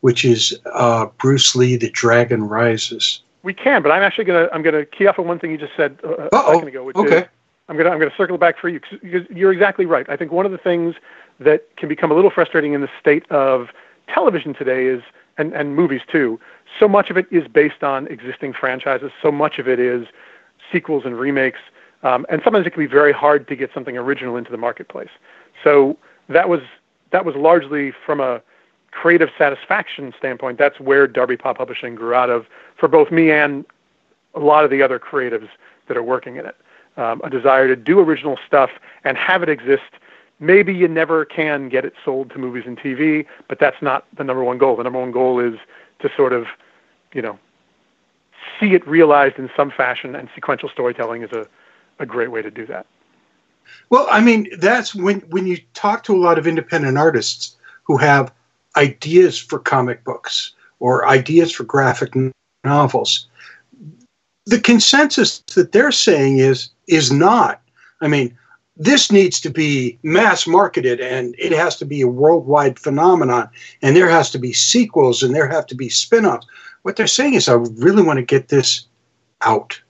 which 0.00 0.24
is 0.24 0.58
uh, 0.72 1.06
Bruce 1.18 1.54
Lee: 1.54 1.76
The 1.76 1.90
Dragon 1.90 2.44
Rises? 2.44 3.20
We 3.44 3.52
can, 3.54 3.82
but 3.82 3.92
I'm 3.92 4.02
actually 4.02 4.24
gonna 4.24 4.48
I'm 4.52 4.62
gonna 4.62 4.86
key 4.86 5.06
off 5.06 5.18
on 5.18 5.28
one 5.28 5.38
thing 5.38 5.50
you 5.50 5.58
just 5.58 5.76
said 5.76 5.98
uh, 6.02 6.28
a 6.32 6.52
second 6.54 6.68
ago, 6.68 6.82
which 6.82 6.96
okay. 6.96 7.18
is 7.18 7.24
I'm 7.68 7.76
gonna 7.76 7.90
I'm 7.90 7.98
gonna 7.98 8.10
circle 8.16 8.38
back 8.38 8.58
for 8.58 8.70
you 8.70 8.80
because 9.02 9.22
you're 9.30 9.52
exactly 9.52 9.84
right. 9.84 10.08
I 10.08 10.16
think 10.16 10.32
one 10.32 10.46
of 10.46 10.52
the 10.52 10.58
things 10.58 10.94
that 11.40 11.76
can 11.76 11.88
become 11.88 12.10
a 12.10 12.14
little 12.14 12.30
frustrating 12.30 12.72
in 12.72 12.80
the 12.80 12.88
state 12.98 13.30
of 13.30 13.68
television 14.08 14.54
today 14.54 14.86
is, 14.86 15.02
and, 15.36 15.52
and 15.52 15.76
movies 15.76 16.00
too, 16.10 16.40
so 16.78 16.88
much 16.88 17.10
of 17.10 17.16
it 17.16 17.26
is 17.30 17.46
based 17.48 17.82
on 17.82 18.06
existing 18.08 18.54
franchises. 18.54 19.10
So 19.22 19.30
much 19.30 19.58
of 19.58 19.68
it 19.68 19.78
is 19.78 20.06
sequels 20.72 21.04
and 21.04 21.18
remakes. 21.18 21.60
Um, 22.02 22.26
and 22.28 22.40
sometimes 22.44 22.66
it 22.66 22.70
can 22.70 22.82
be 22.82 22.86
very 22.90 23.12
hard 23.12 23.48
to 23.48 23.56
get 23.56 23.70
something 23.74 23.96
original 23.96 24.36
into 24.36 24.50
the 24.50 24.56
marketplace. 24.56 25.10
So 25.62 25.98
that 26.28 26.48
was 26.48 26.60
that 27.12 27.24
was 27.24 27.34
largely 27.36 27.92
from 28.04 28.20
a 28.20 28.42
creative 28.94 29.28
satisfaction 29.36 30.14
standpoint. 30.16 30.56
That's 30.56 30.78
where 30.80 31.06
Darby 31.06 31.36
Pop 31.36 31.58
Publishing 31.58 31.94
grew 31.94 32.14
out 32.14 32.30
of 32.30 32.46
for 32.76 32.88
both 32.88 33.10
me 33.10 33.30
and 33.30 33.64
a 34.34 34.40
lot 34.40 34.64
of 34.64 34.70
the 34.70 34.82
other 34.82 34.98
creatives 34.98 35.48
that 35.88 35.96
are 35.96 36.02
working 36.02 36.36
in 36.36 36.46
it. 36.46 36.56
Um, 36.96 37.20
a 37.24 37.30
desire 37.30 37.66
to 37.66 37.76
do 37.76 37.98
original 37.98 38.38
stuff 38.46 38.70
and 39.02 39.18
have 39.18 39.42
it 39.42 39.48
exist. 39.48 39.82
Maybe 40.38 40.72
you 40.72 40.86
never 40.86 41.24
can 41.24 41.68
get 41.68 41.84
it 41.84 41.94
sold 42.04 42.30
to 42.30 42.38
movies 42.38 42.64
and 42.66 42.78
TV, 42.78 43.26
but 43.48 43.58
that's 43.58 43.82
not 43.82 44.06
the 44.16 44.22
number 44.22 44.44
one 44.44 44.58
goal. 44.58 44.76
The 44.76 44.84
number 44.84 45.00
one 45.00 45.10
goal 45.10 45.40
is 45.40 45.58
to 46.00 46.10
sort 46.16 46.32
of, 46.32 46.46
you 47.12 47.20
know, 47.20 47.38
see 48.60 48.74
it 48.74 48.86
realized 48.86 49.38
in 49.38 49.50
some 49.56 49.70
fashion, 49.70 50.14
and 50.14 50.28
sequential 50.34 50.68
storytelling 50.68 51.22
is 51.22 51.32
a, 51.32 51.48
a 51.98 52.06
great 52.06 52.30
way 52.30 52.42
to 52.42 52.50
do 52.50 52.64
that. 52.66 52.86
Well, 53.90 54.06
I 54.10 54.20
mean, 54.20 54.48
that's 54.58 54.94
when 54.94 55.20
when 55.30 55.46
you 55.46 55.58
talk 55.72 56.04
to 56.04 56.14
a 56.14 56.18
lot 56.18 56.38
of 56.38 56.46
independent 56.46 56.96
artists 56.96 57.56
who 57.84 57.96
have 57.96 58.32
ideas 58.76 59.38
for 59.38 59.58
comic 59.58 60.04
books 60.04 60.52
or 60.80 61.08
ideas 61.08 61.52
for 61.52 61.64
graphic 61.64 62.14
novels. 62.64 63.26
The 64.46 64.60
consensus 64.60 65.40
that 65.54 65.72
they're 65.72 65.92
saying 65.92 66.38
is 66.38 66.70
is 66.86 67.10
not. 67.10 67.62
I 68.00 68.08
mean, 68.08 68.36
this 68.76 69.10
needs 69.10 69.40
to 69.40 69.50
be 69.50 69.98
mass 70.02 70.46
marketed 70.46 71.00
and 71.00 71.34
it 71.38 71.52
has 71.52 71.76
to 71.76 71.84
be 71.84 72.00
a 72.00 72.08
worldwide 72.08 72.78
phenomenon 72.78 73.48
and 73.82 73.96
there 73.96 74.10
has 74.10 74.30
to 74.32 74.38
be 74.38 74.52
sequels 74.52 75.22
and 75.22 75.34
there 75.34 75.48
have 75.48 75.66
to 75.68 75.74
be 75.74 75.88
spin-offs. 75.88 76.46
What 76.82 76.96
they're 76.96 77.06
saying 77.06 77.34
is 77.34 77.48
I 77.48 77.54
really 77.54 78.02
want 78.02 78.18
to 78.18 78.24
get 78.24 78.48
this 78.48 78.86
out, 79.42 79.80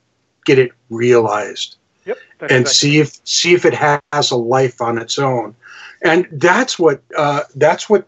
get 0.44 0.58
it 0.58 0.72
realized. 0.90 1.76
Yep, 2.04 2.18
and 2.40 2.50
exactly. 2.50 2.72
see 2.72 2.98
if 2.98 3.20
see 3.24 3.54
if 3.54 3.64
it 3.64 3.74
has 3.74 4.30
a 4.30 4.36
life 4.36 4.80
on 4.82 4.98
its 4.98 5.18
own. 5.18 5.56
And 6.02 6.28
that's 6.32 6.78
what 6.78 7.02
uh, 7.16 7.44
that's 7.56 7.88
what 7.88 8.06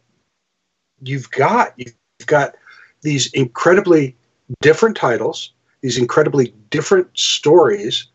you've 1.02 1.30
got. 1.30 1.74
You've 1.76 1.94
got 2.26 2.56
these 3.02 3.32
incredibly 3.32 4.16
different 4.60 4.96
titles, 4.96 5.52
these 5.80 5.98
incredibly 5.98 6.54
different 6.70 7.08
stories, 7.16 8.06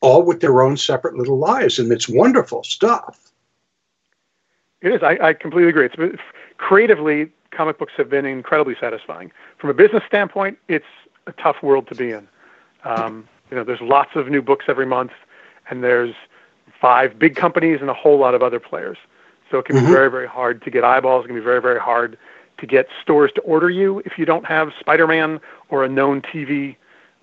all 0.00 0.22
with 0.22 0.40
their 0.40 0.62
own 0.62 0.76
separate 0.76 1.16
little 1.16 1.38
lives, 1.38 1.78
and 1.78 1.92
it's 1.92 2.08
wonderful 2.08 2.64
stuff. 2.64 3.30
It 4.82 4.92
is. 4.92 5.02
I, 5.02 5.18
I 5.20 5.32
completely 5.34 5.68
agree. 5.68 5.86
It's 5.86 6.22
creatively, 6.56 7.30
comic 7.50 7.78
books 7.78 7.92
have 7.96 8.08
been 8.08 8.24
incredibly 8.24 8.74
satisfying. 8.80 9.30
From 9.58 9.70
a 9.70 9.74
business 9.74 10.02
standpoint, 10.06 10.58
it's 10.68 10.86
a 11.26 11.32
tough 11.32 11.56
world 11.62 11.86
to 11.88 11.94
be 11.94 12.12
in. 12.12 12.26
Um, 12.84 13.28
you 13.50 13.56
know, 13.56 13.64
there's 13.64 13.80
lots 13.80 14.10
of 14.14 14.28
new 14.28 14.40
books 14.40 14.66
every 14.68 14.86
month, 14.86 15.12
and 15.68 15.84
there's 15.84 16.14
five 16.80 17.18
big 17.18 17.36
companies 17.36 17.80
and 17.80 17.90
a 17.90 17.94
whole 17.94 18.18
lot 18.18 18.34
of 18.34 18.42
other 18.42 18.60
players. 18.60 18.96
So 19.50 19.58
it 19.58 19.64
can 19.64 19.76
Mm-hmm. 19.76 19.86
be 19.86 19.90
very, 19.90 20.10
very 20.10 20.28
hard 20.28 20.62
to 20.64 20.70
get 20.70 20.84
eyeballs. 20.84 21.24
It 21.24 21.28
can 21.28 21.36
be 21.36 21.42
very, 21.42 21.60
very 21.60 21.80
hard 21.80 22.18
to 22.58 22.66
get 22.66 22.86
stores 23.02 23.32
to 23.34 23.40
order 23.42 23.70
you 23.70 24.00
if 24.04 24.18
you 24.18 24.24
don't 24.24 24.44
have 24.46 24.72
Spider-Man 24.78 25.40
or 25.70 25.84
a 25.84 25.88
known 25.88 26.22
TV 26.22 26.76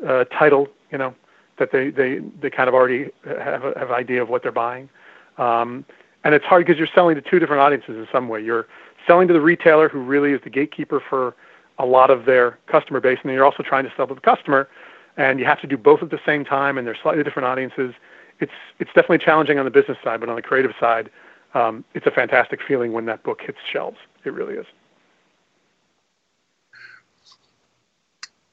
uh, 0.05 0.25
title. 0.25 0.67
You 0.91 0.97
know 0.97 1.15
that 1.57 1.71
they 1.71 1.89
they 1.89 2.19
they 2.41 2.49
kind 2.49 2.67
of 2.67 2.75
already 2.75 3.09
have 3.25 3.63
a, 3.63 3.77
have 3.77 3.89
an 3.89 3.95
idea 3.95 4.21
of 4.21 4.29
what 4.29 4.43
they're 4.43 4.51
buying. 4.51 4.89
Um, 5.37 5.85
and 6.23 6.33
it's 6.33 6.45
hard 6.45 6.65
because 6.65 6.77
you're 6.77 6.87
selling 6.93 7.15
to 7.15 7.21
two 7.21 7.39
different 7.39 7.61
audiences 7.61 7.95
in 7.95 8.07
some 8.11 8.27
way. 8.27 8.41
You're 8.41 8.67
selling 9.05 9.27
to 9.27 9.33
the 9.33 9.41
retailer 9.41 9.87
who 9.87 9.99
really 9.99 10.31
is 10.33 10.41
the 10.43 10.49
gatekeeper 10.49 10.99
for 10.99 11.35
a 11.79 11.85
lot 11.85 12.09
of 12.09 12.25
their 12.25 12.57
customer 12.67 12.99
base, 12.99 13.19
and 13.21 13.29
then 13.29 13.35
you're 13.35 13.45
also 13.45 13.63
trying 13.63 13.83
to 13.85 13.93
sell 13.95 14.07
to 14.07 14.15
the 14.15 14.21
customer, 14.21 14.67
and 15.15 15.39
you 15.39 15.45
have 15.45 15.61
to 15.61 15.67
do 15.67 15.77
both 15.77 16.01
at 16.01 16.09
the 16.09 16.19
same 16.25 16.43
time, 16.43 16.77
and 16.77 16.87
they're 16.87 16.97
slightly 17.01 17.23
different 17.23 17.45
audiences. 17.47 17.93
It's 18.39 18.51
it's 18.79 18.89
definitely 18.93 19.19
challenging 19.19 19.59
on 19.59 19.65
the 19.65 19.71
business 19.71 19.97
side, 20.03 20.19
but 20.19 20.29
on 20.29 20.35
the 20.35 20.41
creative 20.41 20.73
side, 20.79 21.09
um, 21.57 21.83
it's 21.95 22.05
a 22.05 22.11
fantastic 22.11 22.61
feeling 22.61 22.93
when 22.93 23.05
that 23.05 23.23
book 23.23 23.41
hits 23.41 23.57
shelves. 23.71 23.97
It 24.23 24.33
really 24.33 24.55
is. 24.55 24.65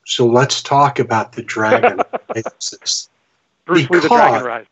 So 0.06 0.26
let's 0.26 0.62
talk 0.62 0.98
about 0.98 1.32
the 1.32 1.42
Dragon 1.42 2.00
Rises. 2.34 3.08
Bruce 3.66 3.90
Lee, 3.90 4.00
the 4.00 4.08
Dragon 4.08 4.44
Rise. 4.44 4.66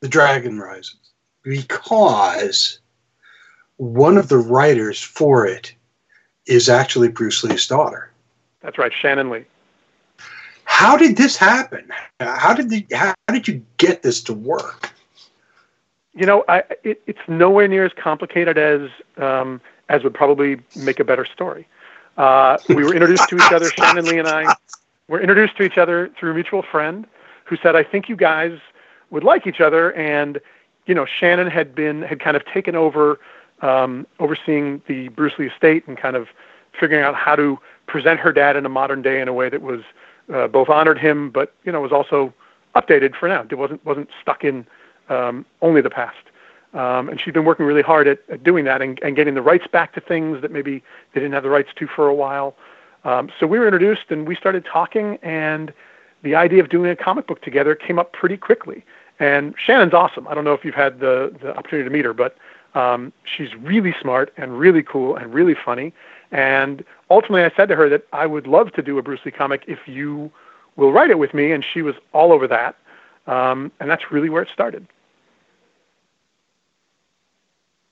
The 0.00 0.08
Dragon 0.08 0.58
Rises. 0.58 0.96
Because 1.42 2.78
one 3.76 4.16
of 4.16 4.28
the 4.28 4.38
writers 4.38 5.02
for 5.02 5.46
it 5.46 5.74
is 6.46 6.68
actually 6.68 7.08
Bruce 7.08 7.42
Lee's 7.42 7.66
daughter. 7.66 8.10
That's 8.60 8.78
right, 8.78 8.92
Shannon 8.92 9.30
Lee. 9.30 9.44
How 10.64 10.96
did 10.96 11.16
this 11.16 11.36
happen? 11.36 11.88
How 12.20 12.54
did 12.54 12.70
the, 12.70 12.86
how 12.92 13.14
did 13.28 13.46
you 13.48 13.64
get 13.78 14.02
this 14.02 14.22
to 14.24 14.32
work? 14.32 14.93
You 16.14 16.26
know, 16.26 16.44
I, 16.48 16.62
it, 16.84 17.02
it's 17.06 17.18
nowhere 17.26 17.68
near 17.68 17.84
as 17.84 17.92
complicated 17.96 18.56
as 18.58 18.90
um, 19.16 19.60
as 19.88 20.02
would 20.02 20.14
probably 20.14 20.60
make 20.76 21.00
a 21.00 21.04
better 21.04 21.24
story. 21.24 21.66
Uh, 22.16 22.58
we 22.68 22.84
were 22.84 22.94
introduced 22.94 23.28
to 23.28 23.36
each 23.36 23.52
other, 23.52 23.68
Shannon 23.70 24.04
Lee 24.04 24.18
and 24.18 24.28
I 24.28 24.54
were 25.08 25.20
introduced 25.20 25.56
to 25.56 25.64
each 25.64 25.76
other 25.76 26.10
through 26.18 26.30
a 26.30 26.34
mutual 26.34 26.62
friend 26.62 27.06
who 27.44 27.56
said, 27.56 27.74
"I 27.76 27.82
think 27.82 28.08
you 28.08 28.16
guys 28.16 28.58
would 29.10 29.24
like 29.24 29.46
each 29.46 29.60
other." 29.60 29.92
And 29.94 30.40
you 30.86 30.94
know, 30.94 31.06
Shannon 31.06 31.48
had 31.48 31.74
been 31.74 32.02
had 32.02 32.20
kind 32.20 32.36
of 32.36 32.44
taken 32.46 32.76
over 32.76 33.18
um, 33.60 34.06
overseeing 34.20 34.82
the 34.86 35.08
Bruce 35.08 35.34
Lee 35.38 35.46
estate 35.46 35.86
and 35.86 35.96
kind 35.96 36.16
of 36.16 36.28
figuring 36.78 37.02
out 37.02 37.14
how 37.14 37.36
to 37.36 37.58
present 37.86 38.20
her 38.20 38.32
dad 38.32 38.56
in 38.56 38.64
a 38.66 38.68
modern 38.68 39.02
day 39.02 39.20
in 39.20 39.28
a 39.28 39.32
way 39.32 39.48
that 39.48 39.62
was 39.62 39.80
uh, 40.32 40.46
both 40.48 40.68
honored 40.68 40.98
him, 40.98 41.30
but 41.30 41.54
you 41.64 41.72
know 41.72 41.80
was 41.80 41.92
also 41.92 42.32
updated 42.74 43.14
for 43.14 43.28
now. 43.28 43.44
It 43.48 43.56
wasn't 43.56 43.84
wasn't 43.84 44.08
stuck 44.20 44.44
in 44.44 44.66
um, 45.08 45.44
only 45.62 45.80
the 45.80 45.90
past. 45.90 46.16
Um, 46.74 47.08
and 47.08 47.20
she's 47.20 47.32
been 47.32 47.44
working 47.44 47.66
really 47.66 47.82
hard 47.82 48.08
at, 48.08 48.18
at 48.28 48.42
doing 48.42 48.64
that 48.64 48.82
and, 48.82 49.00
and 49.02 49.14
getting 49.14 49.34
the 49.34 49.42
rights 49.42 49.66
back 49.68 49.94
to 49.94 50.00
things 50.00 50.42
that 50.42 50.50
maybe 50.50 50.82
they 51.12 51.20
didn't 51.20 51.32
have 51.32 51.44
the 51.44 51.50
rights 51.50 51.70
to 51.76 51.86
for 51.86 52.08
a 52.08 52.14
while. 52.14 52.56
Um, 53.04 53.30
so 53.38 53.46
we 53.46 53.58
were 53.58 53.66
introduced 53.66 54.06
and 54.10 54.26
we 54.26 54.34
started 54.34 54.64
talking, 54.64 55.18
and 55.22 55.72
the 56.22 56.34
idea 56.34 56.60
of 56.62 56.70
doing 56.70 56.90
a 56.90 56.96
comic 56.96 57.26
book 57.26 57.42
together 57.42 57.74
came 57.74 57.98
up 57.98 58.12
pretty 58.12 58.36
quickly. 58.36 58.84
And 59.20 59.54
Shannon's 59.56 59.94
awesome. 59.94 60.26
I 60.26 60.34
don't 60.34 60.44
know 60.44 60.54
if 60.54 60.64
you've 60.64 60.74
had 60.74 60.98
the, 60.98 61.32
the 61.40 61.56
opportunity 61.56 61.88
to 61.88 61.92
meet 61.92 62.04
her, 62.04 62.14
but 62.14 62.36
um, 62.74 63.12
she's 63.24 63.54
really 63.54 63.94
smart 64.00 64.32
and 64.36 64.58
really 64.58 64.82
cool 64.82 65.14
and 65.14 65.32
really 65.32 65.54
funny. 65.54 65.92
And 66.32 66.84
ultimately, 67.10 67.44
I 67.44 67.52
said 67.56 67.68
to 67.68 67.76
her 67.76 67.88
that 67.88 68.06
I 68.12 68.26
would 68.26 68.48
love 68.48 68.72
to 68.72 68.82
do 68.82 68.98
a 68.98 69.02
Bruce 69.02 69.20
Lee 69.24 69.30
comic 69.30 69.62
if 69.68 69.86
you 69.86 70.32
will 70.74 70.90
write 70.90 71.10
it 71.10 71.18
with 71.18 71.32
me, 71.34 71.52
and 71.52 71.64
she 71.64 71.82
was 71.82 71.94
all 72.12 72.32
over 72.32 72.48
that. 72.48 72.74
Um, 73.26 73.70
and 73.78 73.88
that's 73.88 74.10
really 74.10 74.28
where 74.28 74.42
it 74.42 74.48
started. 74.52 74.86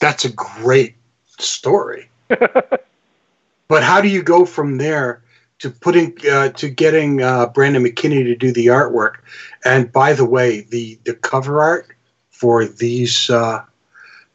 That's 0.03 0.25
a 0.25 0.33
great 0.33 0.97
story. 1.39 2.11
but 2.27 3.85
how 3.85 4.01
do 4.01 4.09
you 4.09 4.21
go 4.21 4.45
from 4.45 4.79
there 4.79 5.23
to 5.61 5.71
putting 5.71 6.17
uh, 6.29 6.49
to 6.49 6.69
getting 6.69 7.23
uh, 7.23 7.47
Brandon 7.47 7.85
McKinney 7.85 8.25
to 8.25 8.35
do 8.35 8.51
the 8.51 8.67
artwork? 8.67 9.19
And 9.65 9.93
by 9.93 10.13
the 10.13 10.25
way, 10.25 10.63
the 10.63 10.99
the 11.05 11.15
cover 11.15 11.63
art 11.63 11.87
for 12.31 12.65
these 12.65 13.31
uh, 13.31 13.63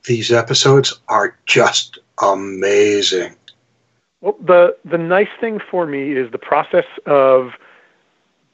these 0.06 0.32
episodes 0.32 0.97
are 1.10 1.38
just 1.45 1.99
amazing. 2.21 3.36
Well, 4.21 4.38
the 4.39 4.77
the 4.86 4.97
nice 4.97 5.27
thing 5.41 5.60
for 5.69 5.86
me 5.86 6.13
is 6.13 6.32
the 6.32 6.38
process 6.38 6.86
of 7.06 7.51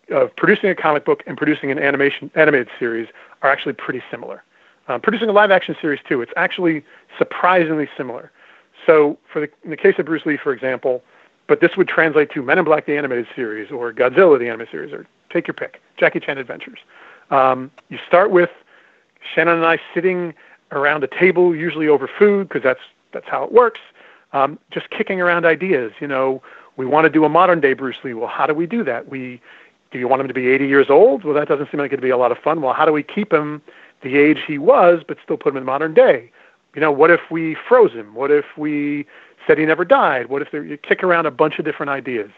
of 0.10 0.36
producing 0.36 0.71
a 0.71 0.76
comic 0.76 1.06
book 1.06 1.21
and 1.28 1.38
producing 1.38 1.69
an 1.69 1.78
animation 1.78 2.32
animated 2.34 2.69
series 2.80 3.08
are 3.43 3.52
actually 3.52 3.73
pretty 3.73 4.02
similar. 4.10 4.43
Um, 4.88 5.00
producing 5.00 5.30
a 5.30 5.32
live 5.32 5.52
action 5.52 5.76
series 5.80 6.00
too, 6.08 6.22
it's 6.22 6.32
actually 6.36 6.84
surprisingly 7.17 7.88
similar. 7.96 8.32
So, 8.86 9.17
for 9.32 9.39
the 9.39 9.50
in 9.63 9.69
the 9.69 9.78
case 9.78 9.96
of 9.98 10.06
Bruce 10.06 10.26
Lee, 10.26 10.38
for 10.38 10.52
example, 10.52 11.04
but 11.48 11.62
this 11.62 11.78
would 11.78 11.88
translate 11.88 12.32
to 12.32 12.41
Men 12.41 12.60
in 12.60 12.65
Black 12.65 12.86
the 12.86 12.98
animated 12.98 13.28
series 13.36 13.72
or 13.72 13.93
Godzilla 13.93 14.38
the 14.38 14.48
animated 14.48 14.72
series 14.72 14.93
or 14.93 15.06
take 15.32 15.48
your 15.48 15.54
pick, 15.54 15.82
Jackie 15.98 16.19
Chan 16.19 16.38
Adventures. 16.38 16.80
Um, 17.32 17.72
you 17.89 17.98
start 18.06 18.32
with 18.32 18.50
Shannon 19.34 19.56
and 19.58 19.65
I 19.65 19.80
sitting 19.93 20.34
around 20.72 21.04
a 21.04 21.08
table, 21.08 21.56
usually 21.56 21.88
over 21.88 22.10
food, 22.19 22.50
because 22.50 22.63
that's 22.63 22.82
that's 23.13 23.28
how 23.28 23.43
it 23.43 23.52
works. 23.52 23.80
Um, 24.34 24.58
just 24.72 24.89
kicking 24.89 25.22
around 25.22 25.46
ideas. 25.46 25.93
You 26.02 26.08
know, 26.08 26.41
we 26.76 26.86
want 26.86 27.06
to 27.06 27.10
do 27.10 27.24
a 27.24 27.30
modern 27.30 27.62
day 27.62 27.74
Bruce 27.74 27.98
Lee. 28.04 28.13
Well, 28.13 28.28
how 28.28 28.48
do 28.48 28.54
we 28.54 28.65
do 28.65 28.84
that? 28.84 29.10
We 29.10 29.41
do 29.91 30.00
you 30.00 30.08
want 30.08 30.22
him 30.22 30.28
to 30.28 30.34
be 30.34 30.48
80 30.48 30.67
years 30.67 30.89
old? 30.89 31.24
Well, 31.24 31.36
that 31.36 31.48
doesn't 31.48 31.69
seem 31.69 31.80
like 31.80 31.91
it'd 31.91 32.02
be 32.02 32.10
a 32.10 32.17
lot 32.17 32.32
of 32.32 32.39
fun. 32.39 32.62
Well, 32.62 32.74
how 32.74 32.86
do 32.86 32.91
we 32.91 33.04
keep 33.04 33.32
him 33.32 33.62
the 34.04 34.18
age 34.18 34.39
he 34.46 34.58
was, 34.58 35.04
but 35.08 35.18
still 35.24 35.38
put 35.38 35.54
him 35.54 35.58
in 35.58 35.66
modern 35.66 35.94
day? 35.94 36.32
You 36.76 36.82
know, 36.82 36.92
what 36.92 37.12
if 37.12 37.22
we 37.30 37.56
froze 37.68 37.92
him? 37.92 38.13
What 38.16 38.32
if 38.32 38.46
we 38.58 39.06
said 39.46 39.58
he 39.58 39.66
never 39.66 39.86
died? 39.86 40.30
What 40.30 40.42
if 40.42 40.52
there, 40.52 40.63
you 40.63 40.78
kick 40.78 41.04
around 41.04 41.26
a 41.26 41.32
bunch 41.32 41.60
of 41.60 41.66
different 41.66 41.89
ideas, 41.89 42.32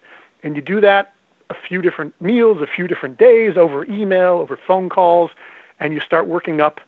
and 0.43 0.55
you 0.55 0.61
do 0.61 0.81
that 0.81 1.13
a 1.49 1.55
few 1.55 1.81
different 1.81 2.19
meals, 2.21 2.61
a 2.61 2.67
few 2.67 2.87
different 2.87 3.17
days, 3.17 3.55
over 3.57 3.85
email, 3.85 4.33
over 4.33 4.57
phone 4.57 4.89
calls, 4.89 5.31
and 5.79 5.93
you 5.93 5.99
start 5.99 6.27
working 6.27 6.59
up 6.59 6.81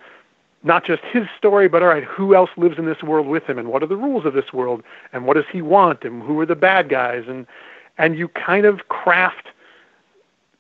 not 0.64 0.84
just 0.84 1.04
his 1.04 1.28
story, 1.38 1.68
but 1.68 1.84
all 1.84 1.90
right, 1.90 2.04
who 2.04 2.36
else 2.36 2.50
lives 2.58 2.78
in 2.78 2.86
this 2.86 3.04
world 3.04 3.28
with 3.28 3.44
him, 3.44 3.58
and 3.58 3.70
what 3.70 3.84
are 3.84 3.88
the 3.88 3.96
rules 3.96 4.26
of 4.26 4.34
this 4.34 4.52
world, 4.52 4.84
and 5.14 5.26
what 5.26 5.36
does 5.36 5.46
he 5.52 5.62
want, 5.62 6.04
and 6.04 6.24
who 6.24 6.40
are 6.40 6.46
the 6.46 6.56
bad 6.56 6.90
guys, 6.90 7.26
and 7.28 7.46
and 8.00 8.18
you 8.18 8.28
kind 8.28 8.66
of 8.66 8.88
craft 8.90 9.48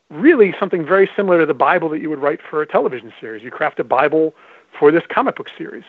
really 0.10 0.56
something 0.60 0.86
very 0.86 1.10
similar 1.16 1.40
to 1.40 1.46
the 1.46 1.54
Bible 1.54 1.90
that 1.90 2.00
you 2.00 2.10
would 2.10 2.20
write 2.20 2.40
for 2.42 2.62
a 2.62 2.68
television 2.68 3.14
series. 3.20 3.44
You 3.44 3.52
craft 3.52 3.80
a 3.80 3.84
Bible 3.84 4.34
for 4.78 4.92
this 4.92 5.04
comic 5.10 5.36
book 5.36 5.50
series. 5.58 5.84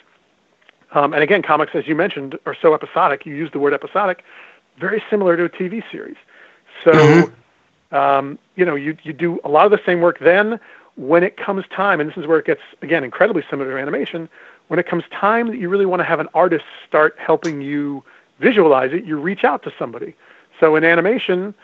Um, 0.93 1.13
and 1.13 1.23
again, 1.23 1.43
comics, 1.43 1.75
as 1.75 1.87
you 1.87 1.95
mentioned, 1.95 2.39
are 2.47 2.57
so 2.61 2.75
episodic. 2.75 3.27
You 3.27 3.35
use 3.35 3.51
the 3.53 3.59
word 3.59 3.75
episodic, 3.75 4.25
very 4.79 5.03
similar 5.11 5.37
to 5.37 5.45
a 5.45 5.49
TV 5.49 5.83
series. 5.91 6.17
So, 6.85 6.93
mm-hmm. 6.93 7.95
um, 7.95 8.39
you 8.57 8.65
know, 8.65 8.75
you 8.75 8.97
you 9.03 9.13
do 9.13 9.39
a 9.45 9.49
lot 9.49 9.67
of 9.67 9.71
the 9.71 9.81
same 9.85 10.01
work 10.01 10.19
then. 10.21 10.59
When 10.97 11.23
it 11.23 11.37
comes 11.37 11.65
time, 11.75 12.01
and 12.01 12.11
this 12.11 12.17
is 12.17 12.27
where 12.27 12.39
it 12.39 12.47
gets 12.47 12.63
again 12.83 13.05
incredibly 13.05 13.45
similar 13.49 13.71
to 13.71 13.79
animation. 13.81 14.29
When 14.69 14.79
it 14.79 14.87
comes 14.87 15.05
time 15.11 15.49
that 15.49 15.59
you 15.59 15.69
really 15.69 15.87
want 15.87 16.01
to 16.01 16.05
have 16.05 16.21
an 16.21 16.29
artist 16.35 16.65
start 16.87 17.17
helping 17.19 17.61
you 17.61 18.03
visualize 18.41 18.93
it, 18.93 19.05
you 19.05 19.19
reach 19.19 19.45
out 19.45 19.63
to 19.65 19.73
somebody. 19.79 20.15
So 20.59 20.77
in 20.77 20.85
animation, 20.85 21.55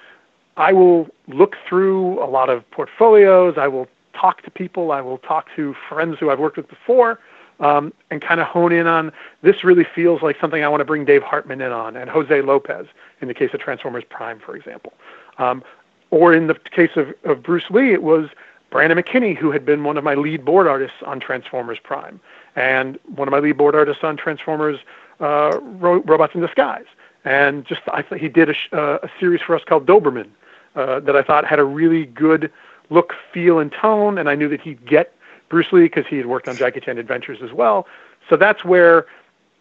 I 0.56 0.72
will 0.72 1.08
look 1.28 1.56
through 1.68 2.22
a 2.22 2.26
lot 2.26 2.48
of 2.48 2.68
portfolios. 2.70 3.54
I 3.58 3.68
will 3.68 3.88
talk 4.12 4.42
to 4.42 4.50
people. 4.50 4.92
I 4.92 5.00
will 5.00 5.18
talk 5.18 5.48
to 5.56 5.74
friends 5.88 6.18
who 6.20 6.30
I've 6.30 6.38
worked 6.38 6.56
with 6.56 6.68
before 6.68 7.18
um, 7.60 7.92
and 8.10 8.20
kind 8.20 8.40
of 8.40 8.46
hone 8.46 8.72
in 8.72 8.86
on 8.86 9.12
this 9.42 9.64
really 9.64 9.84
feels 9.84 10.22
like 10.22 10.36
something 10.40 10.64
I 10.64 10.68
want 10.68 10.80
to 10.80 10.84
bring 10.84 11.04
Dave 11.04 11.22
Hartman 11.22 11.60
in 11.60 11.72
on 11.72 11.96
and 11.96 12.10
Jose 12.10 12.40
Lopez 12.42 12.86
in 13.20 13.28
the 13.28 13.34
case 13.34 13.50
of 13.54 13.60
Transformers 13.60 14.04
Prime, 14.08 14.40
for 14.40 14.56
example. 14.56 14.92
Um, 15.38 15.62
or 16.10 16.32
in 16.32 16.46
the 16.46 16.54
case 16.54 16.92
of, 16.96 17.12
of 17.24 17.42
Bruce 17.42 17.70
Lee, 17.70 17.92
it 17.92 18.02
was 18.02 18.28
Brandon 18.70 18.98
McKinney, 18.98 19.36
who 19.36 19.50
had 19.50 19.64
been 19.64 19.84
one 19.84 19.96
of 19.96 20.04
my 20.04 20.14
lead 20.14 20.44
board 20.44 20.66
artists 20.66 20.96
on 21.04 21.20
Transformers 21.20 21.78
Prime 21.82 22.20
and 22.56 22.98
one 23.14 23.26
of 23.26 23.32
my 23.32 23.40
lead 23.40 23.56
board 23.56 23.74
artists 23.74 24.04
on 24.04 24.16
Transformers 24.16 24.78
uh, 25.20 25.58
Ro- 25.60 26.02
Robots 26.02 26.34
in 26.34 26.40
Disguise. 26.40 26.86
And 27.24 27.64
just 27.64 27.80
I 27.88 28.02
thought 28.02 28.18
he 28.18 28.28
did 28.28 28.50
a, 28.50 28.54
uh, 28.76 28.98
a 29.02 29.10
series 29.18 29.40
for 29.40 29.56
us 29.56 29.62
called 29.64 29.86
Doberman 29.86 30.28
uh, 30.74 31.00
that 31.00 31.16
I 31.16 31.22
thought 31.22 31.44
had 31.46 31.58
a 31.58 31.64
really 31.64 32.06
good 32.06 32.50
look, 32.90 33.12
feel, 33.32 33.58
and 33.58 33.72
tone, 33.72 34.18
and 34.18 34.28
I 34.28 34.34
knew 34.34 34.48
that 34.48 34.60
he'd 34.60 34.84
get 34.86 35.14
Bruce 35.48 35.66
Lee 35.72 35.82
because 35.82 36.04
he 36.08 36.16
had 36.16 36.26
worked 36.26 36.48
on 36.48 36.56
Jackie 36.56 36.80
Chan 36.80 36.98
Adventures 36.98 37.38
as 37.42 37.52
well. 37.52 37.86
So 38.28 38.36
that's 38.36 38.64
where, 38.64 39.06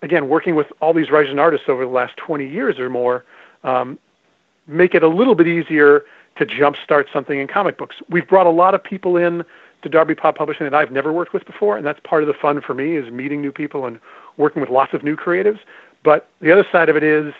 again, 0.01 0.29
working 0.29 0.55
with 0.55 0.67
all 0.81 0.93
these 0.93 1.11
writers 1.11 1.29
and 1.29 1.39
artists 1.39 1.67
over 1.69 1.85
the 1.85 1.91
last 1.91 2.17
20 2.17 2.47
years 2.47 2.79
or 2.79 2.89
more, 2.89 3.25
um, 3.63 3.99
make 4.67 4.95
it 4.95 5.03
a 5.03 5.07
little 5.07 5.35
bit 5.35 5.47
easier 5.47 6.05
to 6.37 6.45
jumpstart 6.45 7.05
something 7.13 7.39
in 7.39 7.47
comic 7.47 7.77
books. 7.77 7.97
We've 8.09 8.27
brought 8.27 8.47
a 8.47 8.51
lot 8.51 8.73
of 8.73 8.83
people 8.83 9.17
in 9.17 9.43
to 9.83 9.89
Darby 9.89 10.15
Pop 10.15 10.37
Publishing 10.37 10.65
that 10.65 10.73
I've 10.73 10.91
never 10.91 11.11
worked 11.11 11.33
with 11.33 11.45
before, 11.45 11.77
and 11.77 11.85
that's 11.85 11.99
part 12.03 12.23
of 12.23 12.27
the 12.27 12.33
fun 12.33 12.61
for 12.61 12.73
me 12.73 12.95
is 12.95 13.11
meeting 13.11 13.41
new 13.41 13.51
people 13.51 13.85
and 13.85 13.99
working 14.37 14.61
with 14.61 14.69
lots 14.69 14.93
of 14.93 15.03
new 15.03 15.15
creatives. 15.15 15.59
But 16.03 16.29
the 16.41 16.51
other 16.51 16.65
side 16.71 16.89
of 16.89 16.95
it 16.95 17.03
is 17.03 17.33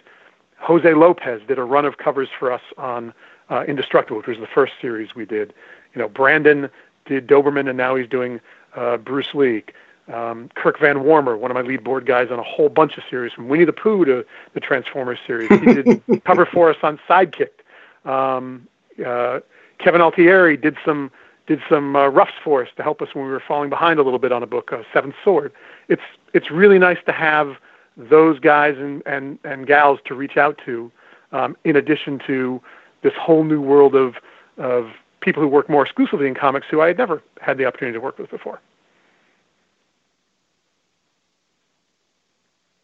Jose 0.59 0.93
Lopez 0.93 1.41
did 1.47 1.57
a 1.57 1.63
run 1.63 1.85
of 1.85 1.97
covers 1.97 2.29
for 2.37 2.51
us 2.51 2.61
on 2.77 3.13
uh, 3.49 3.63
Indestructible, 3.67 4.17
which 4.17 4.27
was 4.27 4.39
the 4.39 4.47
first 4.47 4.73
series 4.81 5.15
we 5.15 5.25
did. 5.25 5.53
You 5.93 6.01
know, 6.01 6.07
Brandon 6.07 6.69
did 7.05 7.27
Doberman, 7.27 7.67
and 7.67 7.77
now 7.77 7.95
he's 7.95 8.07
doing 8.07 8.39
uh, 8.75 8.97
Bruce 8.97 9.33
Lee. 9.33 9.63
Um, 10.11 10.49
Kirk 10.55 10.79
Van 10.79 10.97
Wormer, 10.97 11.37
one 11.37 11.49
of 11.49 11.55
my 11.55 11.61
lead 11.61 11.83
board 11.83 12.05
guys 12.05 12.29
on 12.29 12.37
a 12.37 12.43
whole 12.43 12.67
bunch 12.67 12.97
of 12.97 13.03
series, 13.09 13.31
from 13.31 13.47
Winnie 13.47 13.63
the 13.63 13.71
Pooh 13.71 14.03
to 14.03 14.25
the 14.53 14.59
Transformers 14.59 15.19
series. 15.25 15.47
He 15.47 15.73
did 15.73 16.03
cover 16.25 16.45
for 16.45 16.69
us 16.69 16.75
on 16.83 16.99
Sidekick. 17.07 17.61
Um, 18.03 18.67
uh, 19.05 19.39
Kevin 19.79 20.01
Altieri 20.01 20.57
did 20.57 20.77
some 20.85 21.09
did 21.47 21.61
some 21.69 21.95
uh, 21.95 22.07
roughs 22.07 22.33
for 22.43 22.63
us 22.63 22.69
to 22.77 22.83
help 22.83 23.01
us 23.01 23.13
when 23.13 23.25
we 23.25 23.31
were 23.31 23.43
falling 23.45 23.69
behind 23.69 23.99
a 23.99 24.03
little 24.03 24.19
bit 24.19 24.31
on 24.31 24.43
a 24.43 24.47
book, 24.47 24.71
uh, 24.71 24.83
Seventh 24.93 25.15
Sword. 25.23 25.51
It's 25.87 26.01
it's 26.33 26.51
really 26.51 26.79
nice 26.79 26.99
to 27.05 27.11
have 27.11 27.57
those 27.97 28.39
guys 28.39 28.77
and 28.77 29.03
and 29.05 29.39
and 29.43 29.67
gals 29.67 29.99
to 30.05 30.15
reach 30.15 30.37
out 30.37 30.59
to, 30.65 30.91
um, 31.31 31.55
in 31.63 31.75
addition 31.75 32.19
to 32.27 32.61
this 33.03 33.13
whole 33.19 33.43
new 33.43 33.61
world 33.61 33.95
of 33.95 34.15
of 34.57 34.91
people 35.21 35.41
who 35.41 35.47
work 35.47 35.69
more 35.69 35.83
exclusively 35.83 36.27
in 36.27 36.35
comics 36.35 36.67
who 36.69 36.81
I 36.81 36.87
had 36.87 36.97
never 36.97 37.21
had 37.41 37.57
the 37.57 37.65
opportunity 37.65 37.97
to 37.97 38.01
work 38.01 38.17
with 38.17 38.29
before. 38.29 38.59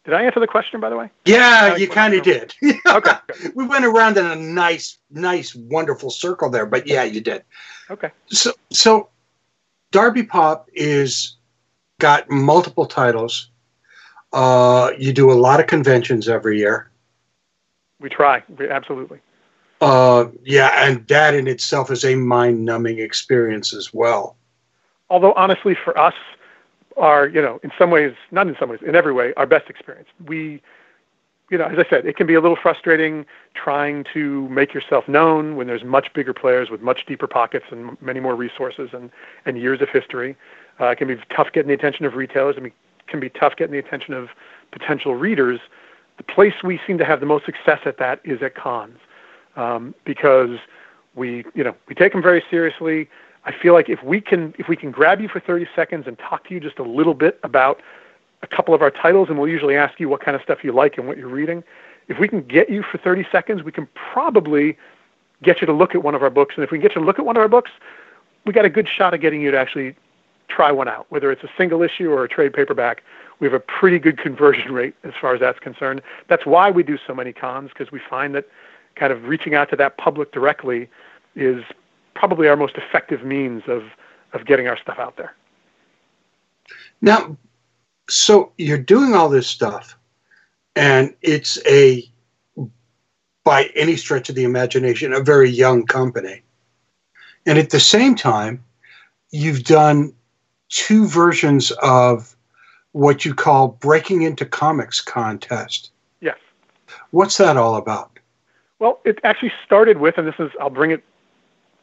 Did 0.04 0.14
I 0.14 0.22
answer 0.22 0.40
the 0.40 0.46
question, 0.46 0.80
by 0.80 0.88
the 0.88 0.96
way? 0.96 1.10
Yeah, 1.26 1.76
you 1.76 1.86
kind 1.86 2.14
of 2.14 2.22
did. 2.22 2.54
okay. 2.86 3.12
we 3.54 3.66
went 3.66 3.84
around 3.84 4.16
in 4.16 4.26
a 4.26 4.34
nice, 4.34 4.98
nice, 5.10 5.54
wonderful 5.54 6.10
circle 6.10 6.48
there, 6.48 6.66
but 6.66 6.86
yeah, 6.86 7.04
you 7.04 7.20
did. 7.20 7.44
Okay. 7.90 8.10
So, 8.26 8.52
so 8.70 9.10
Darby 9.90 10.22
Pop 10.22 10.68
is 10.72 11.36
got 11.98 12.30
multiple 12.30 12.86
titles. 12.86 13.50
Uh, 14.32 14.92
you 14.98 15.12
do 15.12 15.30
a 15.30 15.34
lot 15.34 15.60
of 15.60 15.66
conventions 15.66 16.28
every 16.28 16.58
year. 16.58 16.90
We 18.00 18.08
try, 18.08 18.42
absolutely. 18.70 19.20
Uh, 19.80 20.26
yeah, 20.44 20.86
and 20.86 21.06
that 21.08 21.34
in 21.34 21.46
itself 21.48 21.90
is 21.90 22.04
a 22.04 22.14
mind-numbing 22.14 22.98
experience 22.98 23.72
as 23.72 23.94
well. 23.94 24.36
Although 25.08 25.32
honestly, 25.32 25.74
for 25.74 25.98
us, 25.98 26.14
our 26.96 27.26
you 27.28 27.40
know, 27.40 27.60
in 27.62 27.72
some 27.78 27.90
ways, 27.90 28.14
not 28.30 28.46
in 28.46 28.56
some 28.58 28.68
ways, 28.68 28.80
in 28.86 28.94
every 28.94 29.12
way, 29.12 29.32
our 29.36 29.46
best 29.46 29.70
experience. 29.70 30.08
We, 30.26 30.62
you 31.50 31.56
know, 31.56 31.64
as 31.64 31.78
I 31.78 31.88
said, 31.88 32.04
it 32.04 32.16
can 32.16 32.26
be 32.26 32.34
a 32.34 32.40
little 32.40 32.58
frustrating 32.60 33.24
trying 33.54 34.04
to 34.12 34.48
make 34.50 34.74
yourself 34.74 35.08
known 35.08 35.56
when 35.56 35.66
there's 35.66 35.82
much 35.82 36.12
bigger 36.12 36.34
players 36.34 36.68
with 36.68 36.82
much 36.82 37.06
deeper 37.06 37.26
pockets 37.26 37.66
and 37.70 38.00
many 38.02 38.20
more 38.20 38.36
resources 38.36 38.90
and 38.92 39.10
and 39.46 39.58
years 39.58 39.80
of 39.80 39.88
history. 39.88 40.36
Uh, 40.78 40.88
it 40.88 40.96
can 40.96 41.08
be 41.08 41.16
tough 41.34 41.52
getting 41.52 41.68
the 41.68 41.74
attention 41.74 42.04
of 42.04 42.14
retailers. 42.14 42.56
I 42.58 42.60
mean, 42.60 42.72
it 43.00 43.06
can 43.06 43.20
be 43.20 43.30
tough 43.30 43.56
getting 43.56 43.72
the 43.72 43.78
attention 43.78 44.12
of 44.12 44.28
potential 44.72 45.14
readers. 45.14 45.58
The 46.18 46.22
place 46.22 46.62
we 46.62 46.78
seem 46.86 46.98
to 46.98 47.04
have 47.04 47.20
the 47.20 47.26
most 47.26 47.46
success 47.46 47.80
at 47.86 47.96
that 47.96 48.20
is 48.24 48.42
at 48.42 48.54
cons 48.54 48.98
um, 49.56 49.94
because 50.04 50.58
we, 51.14 51.44
you 51.54 51.64
know, 51.64 51.74
we 51.88 51.94
take 51.94 52.12
them 52.12 52.22
very 52.22 52.42
seriously. 52.50 53.08
I 53.44 53.52
feel 53.52 53.72
like 53.72 53.88
if 53.88 54.02
we 54.02 54.20
can 54.20 54.54
if 54.58 54.68
we 54.68 54.76
can 54.76 54.90
grab 54.90 55.20
you 55.20 55.28
for 55.28 55.40
30 55.40 55.66
seconds 55.74 56.06
and 56.06 56.18
talk 56.18 56.46
to 56.48 56.54
you 56.54 56.60
just 56.60 56.78
a 56.78 56.82
little 56.82 57.14
bit 57.14 57.40
about 57.42 57.80
a 58.42 58.46
couple 58.46 58.74
of 58.74 58.82
our 58.82 58.90
titles, 58.90 59.28
and 59.28 59.38
we'll 59.38 59.48
usually 59.48 59.76
ask 59.76 60.00
you 60.00 60.08
what 60.08 60.20
kind 60.20 60.34
of 60.34 60.42
stuff 60.42 60.58
you 60.62 60.72
like 60.72 60.98
and 60.98 61.06
what 61.06 61.16
you're 61.16 61.28
reading. 61.28 61.62
If 62.08 62.18
we 62.18 62.26
can 62.26 62.42
get 62.42 62.70
you 62.70 62.82
for 62.82 62.98
30 62.98 63.26
seconds, 63.30 63.62
we 63.62 63.72
can 63.72 63.86
probably 63.94 64.76
get 65.42 65.60
you 65.60 65.66
to 65.66 65.72
look 65.72 65.94
at 65.94 66.02
one 66.02 66.14
of 66.14 66.22
our 66.22 66.30
books. 66.30 66.54
And 66.56 66.64
if 66.64 66.70
we 66.70 66.78
can 66.78 66.82
get 66.82 66.94
you 66.94 67.00
to 67.00 67.06
look 67.06 67.18
at 67.18 67.24
one 67.24 67.36
of 67.36 67.40
our 67.40 67.48
books, 67.48 67.70
we 68.44 68.52
got 68.52 68.64
a 68.64 68.70
good 68.70 68.88
shot 68.88 69.14
of 69.14 69.20
getting 69.20 69.40
you 69.42 69.50
to 69.50 69.58
actually 69.58 69.94
try 70.48 70.72
one 70.72 70.88
out, 70.88 71.06
whether 71.10 71.30
it's 71.30 71.44
a 71.44 71.50
single 71.56 71.82
issue 71.82 72.10
or 72.10 72.24
a 72.24 72.28
trade 72.28 72.52
paperback. 72.52 73.02
We 73.38 73.46
have 73.46 73.54
a 73.54 73.60
pretty 73.60 73.98
good 73.98 74.18
conversion 74.18 74.72
rate 74.80 74.94
as 75.04 75.12
far 75.20 75.34
as 75.34 75.40
that's 75.40 75.58
concerned. 75.58 76.02
That's 76.28 76.44
why 76.44 76.70
we 76.70 76.82
do 76.82 76.98
so 77.06 77.14
many 77.14 77.32
cons 77.32 77.70
because 77.70 77.92
we 77.92 78.00
find 78.10 78.34
that 78.34 78.46
kind 79.00 79.12
of 79.14 79.24
reaching 79.24 79.54
out 79.54 79.70
to 79.70 79.76
that 79.76 79.96
public 79.96 80.30
directly 80.30 80.86
is 81.34 81.64
probably 82.14 82.46
our 82.48 82.56
most 82.56 82.76
effective 82.76 83.24
means 83.24 83.62
of 83.66 83.82
of 84.32 84.44
getting 84.44 84.68
our 84.68 84.76
stuff 84.76 84.98
out 84.98 85.16
there. 85.16 85.34
Now, 87.00 87.36
so 88.08 88.52
you're 88.58 88.78
doing 88.78 89.14
all 89.14 89.28
this 89.28 89.48
stuff, 89.48 89.96
and 90.76 91.14
it's 91.22 91.58
a 91.66 92.08
by 93.42 93.70
any 93.74 93.96
stretch 93.96 94.28
of 94.28 94.34
the 94.34 94.44
imagination 94.44 95.14
a 95.14 95.20
very 95.20 95.48
young 95.48 95.86
company, 95.86 96.42
and 97.46 97.58
at 97.58 97.70
the 97.70 97.80
same 97.80 98.14
time, 98.14 98.62
you've 99.30 99.64
done 99.64 100.12
two 100.68 101.08
versions 101.08 101.72
of 101.82 102.36
what 102.92 103.24
you 103.24 103.34
call 103.34 103.68
breaking 103.68 104.22
into 104.22 104.44
comics 104.44 105.00
contest. 105.00 105.90
Yes. 106.20 106.36
What's 107.12 107.38
that 107.38 107.56
all 107.56 107.76
about? 107.76 108.19
Well, 108.80 108.98
it 109.04 109.20
actually 109.22 109.52
started 109.64 109.98
with, 109.98 110.18
and 110.18 110.26
this 110.26 110.34
is, 110.38 110.50
I'll 110.60 110.70
bring 110.70 110.90
it 110.90 111.04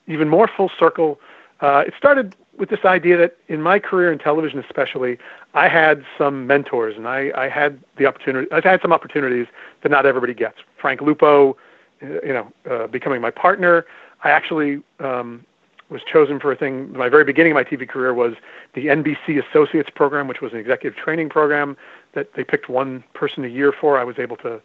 even 0.07 0.27
more 0.27 0.47
full 0.47 0.71
circle. 0.77 1.19
Uh, 1.61 1.83
it 1.87 1.93
started 1.97 2.35
with 2.57 2.69
this 2.69 2.83
idea 2.83 3.17
that 3.17 3.37
in 3.47 3.61
my 3.61 3.77
career 3.77 4.11
in 4.11 4.17
television, 4.17 4.59
especially, 4.59 5.19
I 5.53 5.67
had 5.67 6.03
some 6.17 6.47
mentors, 6.47 6.97
and 6.97 7.07
I, 7.07 7.31
I 7.35 7.49
had 7.49 7.79
the 7.97 8.07
opportunity. 8.07 8.51
I've 8.51 8.63
had 8.63 8.81
some 8.81 8.91
opportunities 8.91 9.45
that 9.83 9.89
not 9.89 10.07
everybody 10.07 10.33
gets. 10.33 10.57
Frank 10.81 11.01
Lupo, 11.01 11.55
uh, 12.01 12.05
you 12.23 12.33
know, 12.33 12.51
uh, 12.69 12.87
becoming 12.87 13.21
my 13.21 13.31
partner. 13.31 13.85
I 14.23 14.31
actually 14.31 14.81
um, 14.99 15.45
was 15.89 16.01
chosen 16.11 16.39
for 16.39 16.51
a 16.51 16.55
thing. 16.55 16.91
My 16.93 17.09
very 17.09 17.23
beginning 17.23 17.51
of 17.51 17.55
my 17.55 17.63
TV 17.63 17.87
career 17.87 18.13
was 18.13 18.33
the 18.73 18.87
NBC 18.87 19.43
Associates 19.47 19.91
program, 19.93 20.27
which 20.27 20.41
was 20.41 20.51
an 20.51 20.57
executive 20.57 20.97
training 20.97 21.29
program 21.29 21.77
that 22.13 22.33
they 22.33 22.43
picked 22.43 22.69
one 22.69 23.03
person 23.13 23.45
a 23.45 23.49
year 23.49 23.71
for. 23.71 23.99
I 23.99 24.03
was 24.03 24.17
able 24.17 24.37
to 24.37 24.59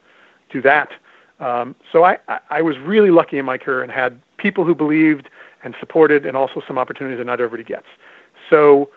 do 0.50 0.62
that. 0.62 0.92
Um, 1.42 1.74
so 1.90 2.04
I, 2.04 2.18
I 2.50 2.62
was 2.62 2.78
really 2.78 3.10
lucky 3.10 3.36
in 3.36 3.44
my 3.44 3.58
career 3.58 3.82
and 3.82 3.90
had 3.90 4.18
people 4.38 4.64
who 4.64 4.74
believed 4.74 5.28
and 5.64 5.74
supported, 5.78 6.26
and 6.26 6.36
also 6.36 6.62
some 6.66 6.78
opportunities 6.78 7.18
that 7.18 7.24
not 7.24 7.40
everybody 7.40 7.62
gets. 7.62 7.86
So, 8.50 8.90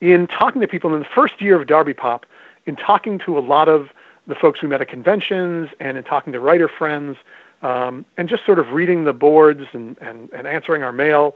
in 0.00 0.26
talking 0.28 0.60
to 0.60 0.68
people 0.68 0.94
in 0.94 1.00
the 1.00 1.08
first 1.12 1.40
year 1.40 1.60
of 1.60 1.66
Darby 1.66 1.94
Pop, 1.94 2.26
in 2.66 2.76
talking 2.76 3.18
to 3.20 3.36
a 3.36 3.40
lot 3.40 3.68
of 3.68 3.88
the 4.28 4.34
folks 4.34 4.62
we 4.62 4.68
met 4.68 4.80
at 4.80 4.88
conventions, 4.88 5.68
and 5.80 5.96
in 5.96 6.04
talking 6.04 6.32
to 6.32 6.40
writer 6.40 6.68
friends, 6.68 7.16
um, 7.62 8.04
and 8.16 8.28
just 8.28 8.44
sort 8.44 8.58
of 8.58 8.70
reading 8.70 9.04
the 9.04 9.12
boards 9.12 9.62
and, 9.72 9.96
and, 10.00 10.30
and 10.32 10.46
answering 10.46 10.82
our 10.82 10.92
mail, 10.92 11.34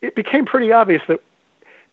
it 0.00 0.14
became 0.14 0.46
pretty 0.46 0.72
obvious 0.72 1.02
that 1.08 1.20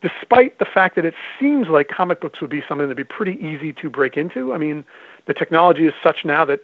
despite 0.01 0.59
the 0.59 0.65
fact 0.65 0.95
that 0.95 1.05
it 1.05 1.15
seems 1.39 1.67
like 1.67 1.87
comic 1.87 2.21
books 2.21 2.39
would 2.39 2.49
be 2.49 2.63
something 2.67 2.87
that'd 2.87 2.95
be 2.95 3.03
pretty 3.03 3.33
easy 3.45 3.73
to 3.73 3.89
break 3.89 4.15
into. 4.15 4.53
I 4.53 4.57
mean, 4.57 4.85
the 5.25 5.33
technology 5.33 5.87
is 5.87 5.93
such 6.03 6.23
now 6.23 6.45
that 6.45 6.61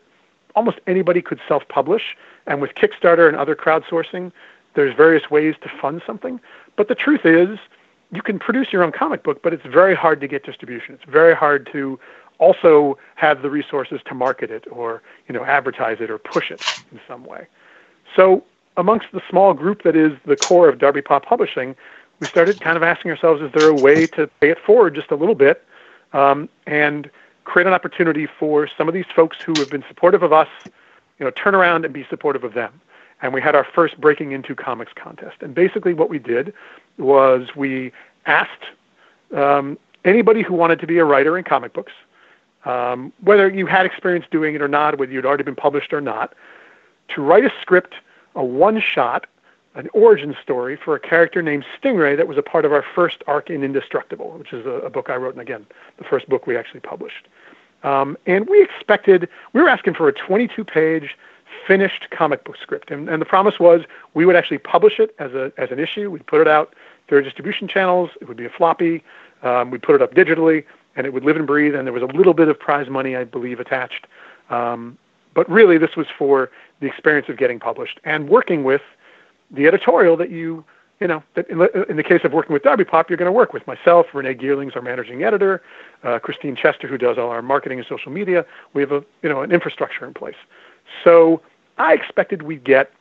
almost 0.55 0.79
anybody 0.87 1.21
could 1.21 1.39
self-publish, 1.47 2.15
and 2.47 2.61
with 2.61 2.71
Kickstarter 2.75 3.27
and 3.27 3.37
other 3.37 3.55
crowdsourcing, 3.55 4.31
there's 4.75 4.95
various 4.95 5.29
ways 5.29 5.55
to 5.61 5.69
fund 5.81 6.01
something. 6.05 6.39
But 6.75 6.87
the 6.87 6.95
truth 6.95 7.25
is, 7.25 7.59
you 8.11 8.21
can 8.21 8.39
produce 8.39 8.71
your 8.71 8.83
own 8.83 8.91
comic 8.91 9.23
book, 9.23 9.41
but 9.41 9.53
it's 9.53 9.65
very 9.65 9.95
hard 9.95 10.21
to 10.21 10.27
get 10.27 10.45
distribution. 10.45 10.95
It's 10.95 11.09
very 11.09 11.35
hard 11.35 11.67
to 11.71 11.99
also 12.39 12.97
have 13.15 13.41
the 13.41 13.49
resources 13.49 14.01
to 14.05 14.13
market 14.13 14.51
it 14.51 14.65
or 14.71 15.01
you 15.27 15.33
know 15.33 15.45
advertise 15.45 15.97
it 15.99 16.09
or 16.09 16.17
push 16.17 16.51
it 16.51 16.61
in 16.91 16.99
some 17.07 17.23
way. 17.25 17.47
So 18.15 18.43
amongst 18.77 19.07
the 19.13 19.21
small 19.29 19.53
group 19.53 19.83
that 19.83 19.95
is 19.95 20.11
the 20.25 20.35
core 20.35 20.67
of 20.67 20.79
Darby 20.79 21.01
Pop 21.01 21.25
Publishing, 21.25 21.75
we 22.19 22.27
started 22.27 22.59
kind 22.59 22.77
of 22.77 22.83
asking 22.83 23.11
ourselves, 23.11 23.41
is 23.41 23.51
there 23.53 23.67
a 23.67 23.73
way 23.75 24.07
to 24.07 24.27
pay 24.41 24.49
it 24.49 24.59
forward 24.59 24.95
just 24.95 25.11
a 25.11 25.15
little 25.15 25.35
bit 25.35 25.63
um, 26.13 26.49
and 26.67 27.09
create 27.43 27.67
an 27.67 27.73
opportunity 27.73 28.27
for 28.39 28.67
some 28.77 28.87
of 28.87 28.93
these 28.93 29.05
folks 29.15 29.37
who 29.45 29.53
have 29.59 29.69
been 29.69 29.83
supportive 29.87 30.23
of 30.23 30.33
us, 30.33 30.47
you 31.19 31.25
know, 31.25 31.31
turn 31.31 31.55
around 31.55 31.85
and 31.85 31.93
be 31.93 32.05
supportive 32.09 32.43
of 32.43 32.53
them. 32.53 32.81
And 33.21 33.33
we 33.33 33.41
had 33.41 33.55
our 33.55 33.63
first 33.63 33.99
breaking 34.01 34.31
into 34.31 34.55
comics 34.55 34.91
contest. 34.95 35.37
And 35.41 35.55
basically, 35.55 35.93
what 35.93 36.09
we 36.09 36.19
did 36.19 36.53
was 36.97 37.55
we 37.55 37.91
asked 38.25 38.65
um, 39.35 39.77
anybody 40.03 40.41
who 40.41 40.53
wanted 40.53 40.79
to 40.79 40.87
be 40.87 40.97
a 40.97 41.05
writer 41.05 41.37
in 41.37 41.43
comic 41.43 41.73
books, 41.73 41.93
um, 42.65 43.13
whether 43.21 43.49
you 43.49 43.65
had 43.65 43.85
experience 43.85 44.25
doing 44.29 44.55
it 44.55 44.61
or 44.61 44.67
not, 44.67 44.97
whether 44.97 45.11
you'd 45.11 45.25
already 45.25 45.43
been 45.43 45.55
published 45.55 45.93
or 45.93 46.01
not, 46.01 46.33
to 47.09 47.21
write 47.21 47.45
a 47.45 47.51
script, 47.61 47.95
a 48.35 48.43
one 48.43 48.81
shot, 48.81 49.25
an 49.75 49.89
origin 49.93 50.35
story 50.41 50.77
for 50.77 50.95
a 50.95 50.99
character 50.99 51.41
named 51.41 51.65
Stingray 51.77 52.15
that 52.15 52.27
was 52.27 52.37
a 52.37 52.43
part 52.43 52.65
of 52.65 52.71
our 52.71 52.85
first 52.95 53.23
arc 53.27 53.49
in 53.49 53.63
Indestructible, 53.63 54.31
which 54.37 54.53
is 54.53 54.65
a, 54.65 54.69
a 54.69 54.89
book 54.89 55.09
I 55.09 55.15
wrote, 55.15 55.33
and 55.33 55.41
again, 55.41 55.65
the 55.97 56.03
first 56.03 56.29
book 56.29 56.45
we 56.45 56.55
actually 56.55 56.81
published. 56.81 57.27
Um, 57.83 58.17
and 58.25 58.47
we 58.47 58.61
expected, 58.61 59.27
we 59.53 59.61
were 59.61 59.69
asking 59.69 59.95
for 59.95 60.07
a 60.07 60.13
22 60.13 60.63
page 60.63 61.17
finished 61.67 62.07
comic 62.11 62.43
book 62.43 62.57
script. 62.61 62.91
And, 62.91 63.09
and 63.09 63.21
the 63.21 63.25
promise 63.25 63.59
was 63.59 63.81
we 64.13 64.25
would 64.25 64.35
actually 64.35 64.57
publish 64.59 64.99
it 64.99 65.15
as, 65.19 65.33
a, 65.33 65.51
as 65.57 65.71
an 65.71 65.79
issue. 65.79 66.09
We'd 66.09 66.25
put 66.25 66.41
it 66.41 66.47
out 66.47 66.75
through 67.07 67.23
distribution 67.23 67.67
channels. 67.67 68.09
It 68.21 68.27
would 68.27 68.37
be 68.37 68.45
a 68.45 68.49
floppy. 68.49 69.03
Um, 69.41 69.71
we'd 69.71 69.83
put 69.83 69.95
it 69.95 70.01
up 70.01 70.13
digitally, 70.13 70.63
and 70.95 71.05
it 71.05 71.13
would 71.13 71.23
live 71.23 71.35
and 71.35 71.45
breathe. 71.45 71.75
And 71.75 71.85
there 71.85 71.93
was 71.93 72.03
a 72.03 72.17
little 72.17 72.33
bit 72.33 72.47
of 72.47 72.59
prize 72.59 72.89
money, 72.89 73.15
I 73.15 73.23
believe, 73.23 73.59
attached. 73.59 74.07
Um, 74.49 74.97
but 75.33 75.49
really, 75.49 75.77
this 75.77 75.95
was 75.95 76.07
for 76.17 76.51
the 76.79 76.87
experience 76.87 77.27
of 77.27 77.37
getting 77.37 77.59
published 77.59 77.99
and 78.03 78.29
working 78.29 78.63
with 78.63 78.81
the 79.53 79.67
editorial 79.67 80.17
that 80.17 80.29
you, 80.29 80.65
you 80.99 81.07
know, 81.07 81.23
that 81.35 81.49
in, 81.49 81.97
the 81.97 82.03
case 82.03 82.21
of 82.23 82.33
working 82.33 82.53
with 82.53 82.63
Darby 82.63 82.83
Pop, 82.83 83.09
you're 83.09 83.17
going 83.17 83.27
to 83.27 83.31
work 83.31 83.53
with 83.53 83.65
myself, 83.67 84.07
Renee 84.13 84.35
Geerlings, 84.35 84.75
our 84.75 84.81
managing 84.81 85.23
editor, 85.23 85.61
uh, 86.03 86.19
Christine 86.19 86.55
Chester, 86.55 86.87
who 86.87 86.97
does 86.97 87.17
all 87.17 87.29
our 87.29 87.41
marketing 87.41 87.79
and 87.79 87.87
social 87.87 88.11
media. 88.11 88.45
We 88.73 88.81
have 88.81 88.91
a, 88.91 89.03
you 89.21 89.29
know, 89.29 89.41
an 89.41 89.51
infrastructure 89.51 90.05
in 90.05 90.13
place. 90.13 90.35
So 91.03 91.41
I 91.77 91.93
expected 91.93 92.41
we'd 92.43 92.63
get 92.63 92.91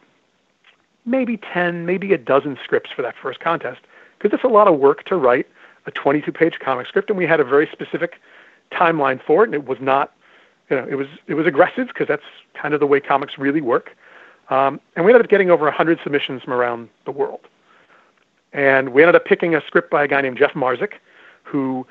maybe 1.04 1.36
10, 1.52 1.86
maybe 1.86 2.12
a 2.12 2.18
dozen 2.18 2.58
scripts 2.62 2.90
for 2.94 3.02
that 3.02 3.14
first 3.20 3.40
contest 3.40 3.80
because 4.18 4.34
it's 4.34 4.44
a 4.44 4.52
lot 4.52 4.68
of 4.68 4.78
work 4.78 5.04
to 5.04 5.16
write 5.16 5.46
a 5.86 5.90
22 5.90 6.30
page 6.32 6.58
comic 6.60 6.86
script 6.86 7.10
and 7.10 7.18
we 7.18 7.26
had 7.26 7.40
a 7.40 7.44
very 7.44 7.68
specific 7.72 8.20
timeline 8.70 9.20
for 9.24 9.42
it 9.42 9.48
and 9.48 9.54
it 9.54 9.66
was 9.66 9.78
not 9.80 10.14
you 10.70 10.76
know 10.76 10.86
it 10.88 10.94
was 10.94 11.08
it 11.26 11.34
was 11.34 11.46
aggressive 11.46 11.88
because 11.88 12.06
that's 12.06 12.22
kind 12.54 12.72
of 12.72 12.80
the 12.80 12.86
way 12.86 13.00
comics 13.00 13.36
really 13.36 13.60
work 13.60 13.96
um, 14.52 14.80
and 14.96 15.04
we 15.04 15.12
ended 15.12 15.24
up 15.24 15.30
getting 15.30 15.50
over 15.50 15.64
100 15.64 15.98
submissions 16.02 16.42
from 16.42 16.52
around 16.52 16.88
the 17.04 17.10
world 17.10 17.40
and 18.52 18.90
we 18.92 19.02
ended 19.02 19.14
up 19.14 19.24
picking 19.24 19.54
a 19.54 19.60
script 19.66 19.90
by 19.90 20.04
a 20.04 20.08
guy 20.08 20.20
named 20.20 20.38
jeff 20.38 20.52
Marsick 20.52 20.94
who 21.42 21.86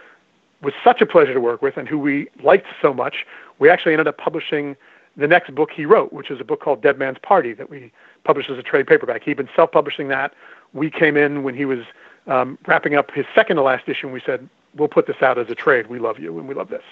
was 0.61 0.73
such 0.83 1.01
a 1.01 1.05
pleasure 1.05 1.33
to 1.33 1.41
work 1.41 1.61
with 1.61 1.77
and 1.77 1.87
who 1.87 1.97
we 1.97 2.27
liked 2.43 2.67
so 2.81 2.93
much 2.93 3.25
we 3.59 3.69
actually 3.69 3.93
ended 3.93 4.07
up 4.07 4.17
publishing 4.17 4.75
the 5.17 5.27
next 5.27 5.53
book 5.53 5.71
he 5.71 5.85
wrote, 5.85 6.13
which 6.13 6.31
is 6.31 6.39
a 6.39 6.43
book 6.43 6.61
called 6.61 6.81
Dead 6.81 6.97
Man's 6.97 7.17
Party 7.21 7.53
that 7.53 7.69
we 7.69 7.91
published 8.23 8.49
as 8.49 8.57
a 8.57 8.63
trade 8.63 8.87
paperback. 8.87 9.23
He'd 9.23 9.37
been 9.37 9.49
self-publishing 9.55 10.07
that. 10.07 10.33
We 10.73 10.89
came 10.89 11.17
in 11.17 11.43
when 11.43 11.55
he 11.55 11.65
was 11.65 11.79
um, 12.27 12.57
wrapping 12.65 12.95
up 12.95 13.11
his 13.11 13.25
second 13.35 13.57
to 13.57 13.61
last 13.61 13.89
issue, 13.89 14.07
and 14.07 14.13
we 14.13 14.21
said, 14.25 14.47
"We'll 14.75 14.87
put 14.87 15.07
this 15.07 15.21
out 15.21 15.37
as 15.37 15.49
a 15.49 15.55
trade. 15.55 15.87
We 15.87 15.99
love 15.99 16.19
you, 16.19 16.37
and 16.37 16.47
we 16.47 16.55
love 16.55 16.69
this." 16.69 16.83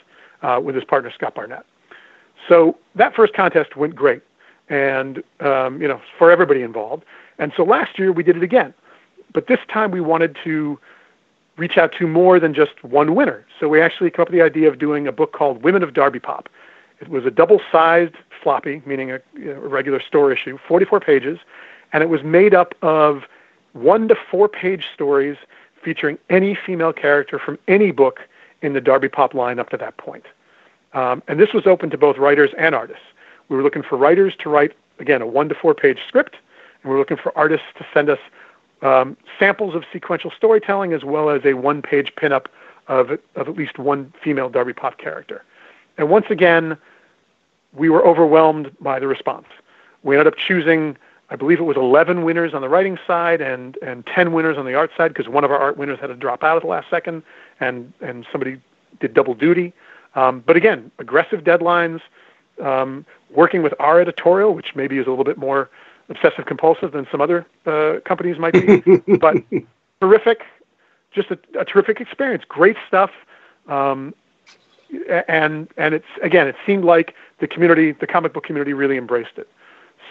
Uh, 0.41 0.60
with 0.63 0.73
his 0.73 0.86
partner 0.86 1.12
Scott 1.12 1.36
Barnett. 1.36 1.65
So 2.47 2.77
that 2.95 3.13
first 3.13 3.34
contest 3.34 3.75
went 3.75 3.93
great, 3.93 4.21
and 4.69 5.23
um, 5.39 5.82
you 5.82 5.88
know, 5.88 6.01
for 6.17 6.32
everybody 6.32 6.62
involved. 6.62 7.03
And 7.38 7.51
so 7.55 7.63
last 7.63 7.97
year 7.97 8.12
we 8.12 8.23
did 8.23 8.38
it 8.38 8.43
again, 8.43 8.73
but 9.34 9.47
this 9.47 9.60
time 9.71 9.91
we 9.91 10.01
wanted 10.01 10.38
to 10.43 10.79
reach 11.58 11.77
out 11.77 11.93
to 11.99 12.08
more 12.08 12.39
than 12.39 12.53
just 12.53 12.84
one 12.84 13.15
winner. 13.15 13.45
So 13.60 13.67
we 13.67 13.82
actually 13.82 14.10
came 14.12 14.21
up 14.21 14.29
with 14.29 14.38
the 14.38 14.43
idea 14.43 14.69
of 14.69 14.79
doing 14.79 15.08
a 15.08 15.12
book 15.12 15.34
called 15.34 15.62
Women 15.62 15.84
of 15.84 15.93
Darby 15.93 16.19
Pop. 16.19 16.49
It 17.01 17.10
was 17.10 17.25
a 17.25 17.32
double-sized 17.32 18.15
floppy, 18.41 18.82
meaning 18.86 19.12
a, 19.12 19.19
you 19.34 19.53
know, 19.53 19.62
a 19.62 19.67
regular 19.67 20.01
store 20.01 20.32
issue, 20.32 20.58
44 20.67 20.99
pages, 21.01 21.39
and 21.91 22.01
it 22.01 22.10
was 22.10 22.23
made 22.23 22.53
up 22.53 22.75
of 22.82 23.23
one 23.73 24.08
to 24.08 24.15
four-page 24.15 24.86
stories 24.93 25.38
featuring 25.84 26.17
any 26.29 26.55
female 26.55 26.93
character 26.93 27.39
from 27.39 27.58
any 27.67 27.91
book 27.91 28.21
in 28.62 28.73
the 28.73 28.82
Darby 28.82 29.10
Pop 29.10 29.34
line 29.34 29.60
up 29.60 29.69
to 29.69 29.77
that 29.77 29.97
point. 29.97 30.25
Um, 30.93 31.21
and 31.27 31.39
this 31.39 31.53
was 31.53 31.67
open 31.67 31.89
to 31.91 31.97
both 31.97 32.17
writers 32.17 32.51
and 32.58 32.73
artists. 32.73 33.03
We 33.49 33.57
were 33.57 33.63
looking 33.63 33.83
for 33.83 33.97
writers 33.97 34.33
to 34.39 34.49
write, 34.49 34.73
again, 34.99 35.21
a 35.21 35.27
one 35.27 35.49
to 35.49 35.55
four 35.55 35.73
page 35.73 35.99
script, 36.07 36.38
and 36.81 36.89
we 36.89 36.91
were 36.91 36.99
looking 36.99 37.17
for 37.17 37.38
artists 37.38 37.67
to 37.77 37.85
send 37.93 38.09
us 38.09 38.19
um, 38.81 39.17
samples 39.38 39.75
of 39.75 39.83
sequential 39.91 40.31
storytelling 40.35 40.93
as 40.93 41.03
well 41.03 41.29
as 41.29 41.41
a 41.45 41.53
one 41.53 41.81
page 41.81 42.13
pinup 42.15 42.45
of, 42.88 43.12
of 43.35 43.47
at 43.47 43.55
least 43.55 43.77
one 43.77 44.13
female 44.23 44.49
Darby 44.49 44.73
Pop 44.73 44.97
character. 44.97 45.43
And 45.97 46.09
once 46.09 46.27
again, 46.29 46.77
we 47.73 47.89
were 47.89 48.05
overwhelmed 48.05 48.71
by 48.79 48.99
the 48.99 49.07
response. 49.07 49.47
We 50.03 50.15
ended 50.15 50.27
up 50.27 50.38
choosing, 50.38 50.97
I 51.29 51.35
believe 51.35 51.59
it 51.59 51.63
was 51.63 51.77
11 51.77 52.23
winners 52.23 52.53
on 52.53 52.62
the 52.62 52.69
writing 52.69 52.97
side 53.05 53.41
and, 53.41 53.77
and 53.81 54.05
10 54.05 54.31
winners 54.31 54.57
on 54.57 54.65
the 54.65 54.75
art 54.75 54.91
side 54.95 55.09
because 55.09 55.27
one 55.27 55.43
of 55.43 55.51
our 55.51 55.59
art 55.59 55.77
winners 55.77 55.99
had 55.99 56.07
to 56.07 56.15
drop 56.15 56.43
out 56.43 56.55
at 56.55 56.63
the 56.63 56.69
last 56.69 56.89
second 56.89 57.21
and, 57.59 57.91
and 58.01 58.25
somebody 58.31 58.59
did 58.99 59.13
double 59.13 59.33
duty. 59.33 59.73
Um, 60.15 60.41
but 60.45 60.55
again, 60.55 60.89
aggressive 60.99 61.41
deadlines, 61.43 62.01
um, 62.61 63.05
working 63.31 63.61
with 63.63 63.73
our 63.79 63.99
editorial, 63.99 64.53
which 64.53 64.75
maybe 64.75 64.97
is 64.97 65.07
a 65.07 65.09
little 65.09 65.25
bit 65.25 65.37
more 65.37 65.69
obsessive 66.09 66.45
compulsive 66.45 66.91
than 66.91 67.07
some 67.11 67.21
other 67.21 67.45
uh, 67.65 67.99
companies 68.05 68.37
might 68.39 68.53
be, 68.53 68.97
but 69.17 69.37
terrific, 70.01 70.43
just 71.11 71.29
a, 71.31 71.39
a, 71.59 71.65
terrific 71.65 72.01
experience. 72.01 72.43
Great 72.47 72.77
stuff. 72.87 73.11
Um, 73.67 74.13
and 75.27 75.67
and 75.77 75.93
it's 75.93 76.07
again, 76.23 76.47
it 76.47 76.55
seemed 76.65 76.83
like 76.83 77.13
the 77.39 77.47
community, 77.47 77.91
the 77.91 78.07
comic 78.07 78.33
book 78.33 78.43
community, 78.43 78.73
really 78.73 78.97
embraced 78.97 79.37
it. 79.37 79.47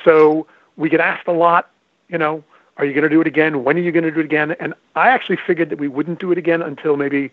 So 0.05 0.47
we 0.77 0.89
get 0.89 1.01
asked 1.01 1.27
a 1.27 1.33
lot, 1.33 1.71
you 2.09 2.19
know, 2.19 2.45
are 2.77 2.85
you 2.85 2.93
going 2.93 3.03
to 3.03 3.09
do 3.09 3.21
it 3.21 3.27
again? 3.27 3.65
When 3.65 3.77
are 3.77 3.81
you 3.81 3.91
going 3.91 4.05
to 4.05 4.11
do 4.13 4.21
it 4.21 4.25
again? 4.25 4.53
And 4.61 4.73
I 4.95 5.09
actually 5.09 5.39
figured 5.45 5.71
that 5.71 5.79
we 5.79 5.89
wouldn't 5.89 6.21
do 6.21 6.31
it 6.31 6.39
again 6.39 6.63
until 6.63 6.97
maybe 6.97 7.33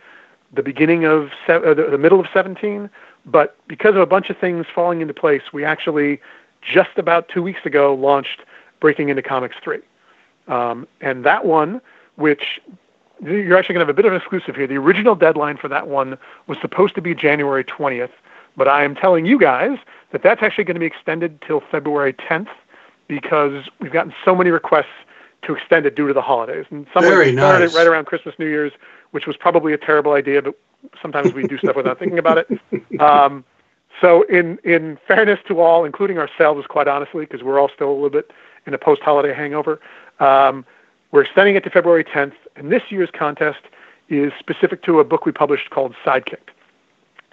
the 0.53 0.63
beginning 0.63 1.05
of 1.05 1.29
se- 1.45 1.61
uh, 1.65 1.73
the, 1.73 1.87
the 1.91 1.97
middle 1.97 2.19
of 2.19 2.27
17. 2.33 2.89
But 3.25 3.57
because 3.67 3.95
of 3.95 4.01
a 4.01 4.05
bunch 4.05 4.29
of 4.29 4.37
things 4.37 4.65
falling 4.73 5.01
into 5.01 5.13
place, 5.13 5.41
we 5.51 5.65
actually 5.65 6.21
just 6.61 6.97
about 6.97 7.29
two 7.29 7.41
weeks 7.41 7.65
ago 7.65 7.93
launched 7.93 8.41
Breaking 8.79 9.09
into 9.09 9.21
Comics 9.21 9.55
3. 9.63 9.79
Um, 10.47 10.87
and 11.01 11.25
that 11.25 11.45
one, 11.45 11.81
which 12.15 12.61
you're 13.21 13.57
actually 13.57 13.73
going 13.73 13.85
to 13.85 13.87
have 13.87 13.89
a 13.89 13.93
bit 13.93 14.05
of 14.05 14.11
an 14.11 14.17
exclusive 14.17 14.55
here. 14.55 14.67
The 14.67 14.77
original 14.77 15.15
deadline 15.15 15.57
for 15.57 15.67
that 15.69 15.87
one 15.87 16.17
was 16.47 16.57
supposed 16.61 16.95
to 16.95 17.01
be 17.01 17.15
January 17.15 17.63
20th, 17.63 18.11
but 18.57 18.67
I 18.67 18.83
am 18.83 18.95
telling 18.95 19.25
you 19.25 19.39
guys 19.39 19.77
that 20.11 20.21
that's 20.21 20.43
actually 20.43 20.65
going 20.65 20.75
to 20.75 20.79
be 20.79 20.85
extended 20.85 21.41
till 21.41 21.61
February 21.71 22.13
10th 22.13 22.49
because 23.07 23.65
we've 23.79 23.91
gotten 23.91 24.13
so 24.23 24.35
many 24.35 24.49
requests 24.49 24.85
to 25.43 25.55
extend 25.55 25.85
it 25.85 25.95
due 25.95 26.07
to 26.07 26.13
the 26.13 26.21
holidays. 26.21 26.65
And 26.71 26.87
some 26.93 27.03
Very 27.03 27.33
started 27.33 27.65
nice. 27.65 27.73
it 27.73 27.77
right 27.77 27.87
around 27.87 28.05
Christmas, 28.05 28.35
New 28.39 28.47
Year's, 28.47 28.73
which 29.15 29.27
was 29.27 29.37
probably 29.37 29.71
a 29.71 29.77
terrible 29.77 30.11
idea, 30.11 30.41
but 30.41 30.59
sometimes 31.01 31.33
we 31.33 31.47
do 31.47 31.57
stuff 31.57 31.77
without 31.77 31.97
thinking 31.97 32.19
about 32.19 32.37
it. 32.37 32.47
Um, 32.99 33.43
so, 34.01 34.23
in 34.23 34.57
in 34.63 34.97
fairness 35.07 35.39
to 35.47 35.59
all, 35.61 35.85
including 35.85 36.17
ourselves, 36.17 36.65
quite 36.67 36.87
honestly, 36.87 37.25
because 37.25 37.43
we're 37.43 37.59
all 37.59 37.69
still 37.73 37.89
a 37.89 37.93
little 37.93 38.09
bit 38.09 38.31
in 38.65 38.73
a 38.73 38.77
post-holiday 38.77 39.33
hangover, 39.33 39.79
um, 40.19 40.65
we're 41.11 41.23
extending 41.23 41.55
it 41.55 41.63
to 41.63 41.69
February 41.69 42.03
10th. 42.03 42.33
And 42.57 42.71
this 42.71 42.83
year's 42.89 43.09
contest 43.11 43.59
is 44.09 44.33
specific 44.37 44.83
to 44.83 44.99
a 44.99 45.03
book 45.03 45.25
we 45.25 45.31
published 45.31 45.69
called 45.69 45.95
Sidekicked. 46.05 46.49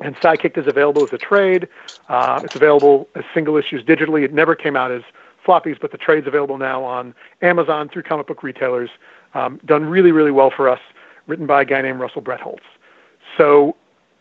And 0.00 0.14
Sidekicked 0.16 0.58
is 0.58 0.66
available 0.66 1.02
as 1.04 1.12
a 1.12 1.18
trade. 1.18 1.68
Uh, 2.08 2.40
it's 2.44 2.54
available 2.54 3.08
as 3.16 3.24
single 3.34 3.56
issues 3.56 3.84
digitally. 3.84 4.24
It 4.24 4.32
never 4.32 4.54
came 4.54 4.76
out 4.76 4.90
as 4.92 5.02
floppies, 5.44 5.80
but 5.80 5.90
the 5.90 5.98
trade's 5.98 6.26
available 6.26 6.58
now 6.58 6.84
on 6.84 7.14
Amazon 7.40 7.88
through 7.88 8.04
comic 8.04 8.26
book 8.28 8.42
retailers. 8.42 8.90
Um, 9.34 9.60
done 9.64 9.84
really, 9.84 10.12
really 10.12 10.30
well 10.30 10.52
for 10.54 10.68
us. 10.68 10.80
Written 11.32 11.46
by 11.46 11.62
a 11.62 11.64
guy 11.64 11.80
named 11.80 11.98
Russell 11.98 12.20
Bretholz. 12.20 12.60
So 13.38 13.74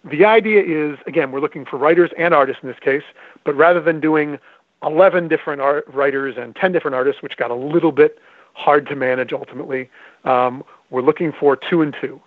the 0.10 0.24
idea 0.24 0.62
is, 0.64 0.98
again, 1.06 1.34
we're 1.34 1.42
looking 1.42 1.66
for 1.66 1.76
writers 1.76 2.10
and 2.18 2.34
artists 2.34 2.64
in 2.64 2.70
this 2.70 2.80
case, 2.80 3.04
but 3.44 3.54
rather 3.54 3.82
than 3.82 4.00
doing 4.00 4.40
11 4.82 5.28
different 5.28 5.62
art 5.62 5.86
writers 5.90 6.36
and 6.38 6.56
10 6.56 6.72
different 6.72 6.96
artists, 6.96 7.22
which 7.22 7.36
got 7.36 7.52
a 7.52 7.56
little 7.56 7.92
bit 7.92 8.18
hard 8.54 8.88
to 8.88 8.96
manage 8.96 9.34
ultimately, 9.34 9.90
um, 10.24 10.64
we're 10.90 11.02
looking 11.02 11.34
for 11.38 11.58
two 11.58 11.82
and 11.82 11.94
two. 12.00 12.22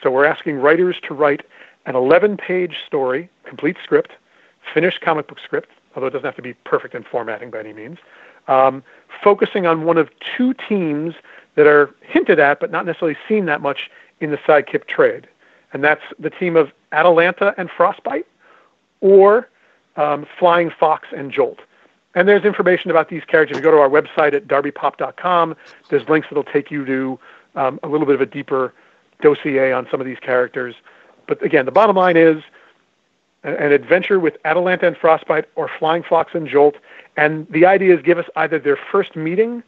So 0.00 0.08
we're 0.08 0.24
asking 0.24 0.58
writers 0.58 0.98
to 1.08 1.14
write 1.14 1.40
an 1.86 1.96
11 1.96 2.36
page 2.36 2.76
story, 2.86 3.28
complete 3.44 3.78
script, 3.82 4.12
finished 4.72 5.00
comic 5.00 5.26
book 5.26 5.40
script, 5.44 5.70
although 5.96 6.06
it 6.06 6.10
doesn't 6.10 6.26
have 6.26 6.36
to 6.36 6.42
be 6.42 6.54
perfect 6.62 6.94
in 6.94 7.02
formatting 7.02 7.50
by 7.50 7.58
any 7.58 7.72
means, 7.72 7.98
um, 8.46 8.84
focusing 9.24 9.66
on 9.66 9.84
one 9.84 9.98
of 9.98 10.10
two 10.36 10.54
teams 10.54 11.14
that 11.56 11.66
are 11.66 11.92
hinted 12.02 12.38
at 12.38 12.60
but 12.60 12.70
not 12.70 12.86
necessarily 12.86 13.16
seen 13.28 13.46
that 13.46 13.60
much 13.60 13.90
in 14.22 14.30
the 14.30 14.38
sidekick 14.38 14.86
trade. 14.86 15.26
And 15.72 15.82
that's 15.82 16.02
the 16.18 16.30
team 16.30 16.56
of 16.56 16.72
Atalanta 16.92 17.54
and 17.56 17.70
Frostbite 17.70 18.26
or 19.00 19.48
um, 19.96 20.26
Flying 20.38 20.70
Fox 20.70 21.08
and 21.14 21.32
Jolt. 21.32 21.60
And 22.14 22.28
there's 22.28 22.44
information 22.44 22.90
about 22.90 23.08
these 23.08 23.24
characters. 23.24 23.56
If 23.56 23.64
you 23.64 23.70
go 23.70 23.70
to 23.70 23.78
our 23.78 23.88
website 23.88 24.34
at 24.34 24.46
darbypop.com, 24.46 25.56
there's 25.88 26.08
links 26.08 26.28
that'll 26.28 26.44
take 26.44 26.70
you 26.70 26.84
to 26.84 27.18
um, 27.54 27.80
a 27.82 27.88
little 27.88 28.06
bit 28.06 28.14
of 28.14 28.20
a 28.20 28.26
deeper 28.26 28.74
dossier 29.22 29.72
on 29.72 29.88
some 29.90 30.00
of 30.00 30.06
these 30.06 30.18
characters. 30.18 30.74
But 31.26 31.42
again, 31.42 31.64
the 31.64 31.72
bottom 31.72 31.96
line 31.96 32.16
is 32.16 32.42
an 33.44 33.72
adventure 33.72 34.20
with 34.20 34.36
Atalanta 34.44 34.86
and 34.86 34.96
Frostbite 34.96 35.46
or 35.56 35.68
Flying 35.78 36.02
Fox 36.02 36.32
and 36.34 36.46
Jolt. 36.46 36.76
And 37.16 37.46
the 37.48 37.66
idea 37.66 37.96
is 37.96 38.02
give 38.02 38.18
us 38.18 38.26
either 38.36 38.58
their 38.58 38.76
first 38.76 39.16
meeting 39.16 39.62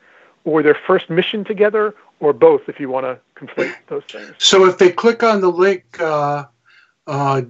or 0.44 0.62
their 0.62 0.74
first 0.74 1.11
mission 1.11 1.44
together 1.44 1.94
or 2.20 2.32
both 2.32 2.62
if 2.68 2.80
you 2.80 2.88
want 2.88 3.04
to 3.04 3.18
conflate 3.36 3.74
those 3.88 4.04
things. 4.10 4.32
So 4.38 4.66
if 4.66 4.78
they 4.78 4.90
click 4.90 5.22
on 5.22 5.40
the 5.40 5.50
link, 5.50 5.84
uh, 6.00 6.44
uh, 7.06 7.42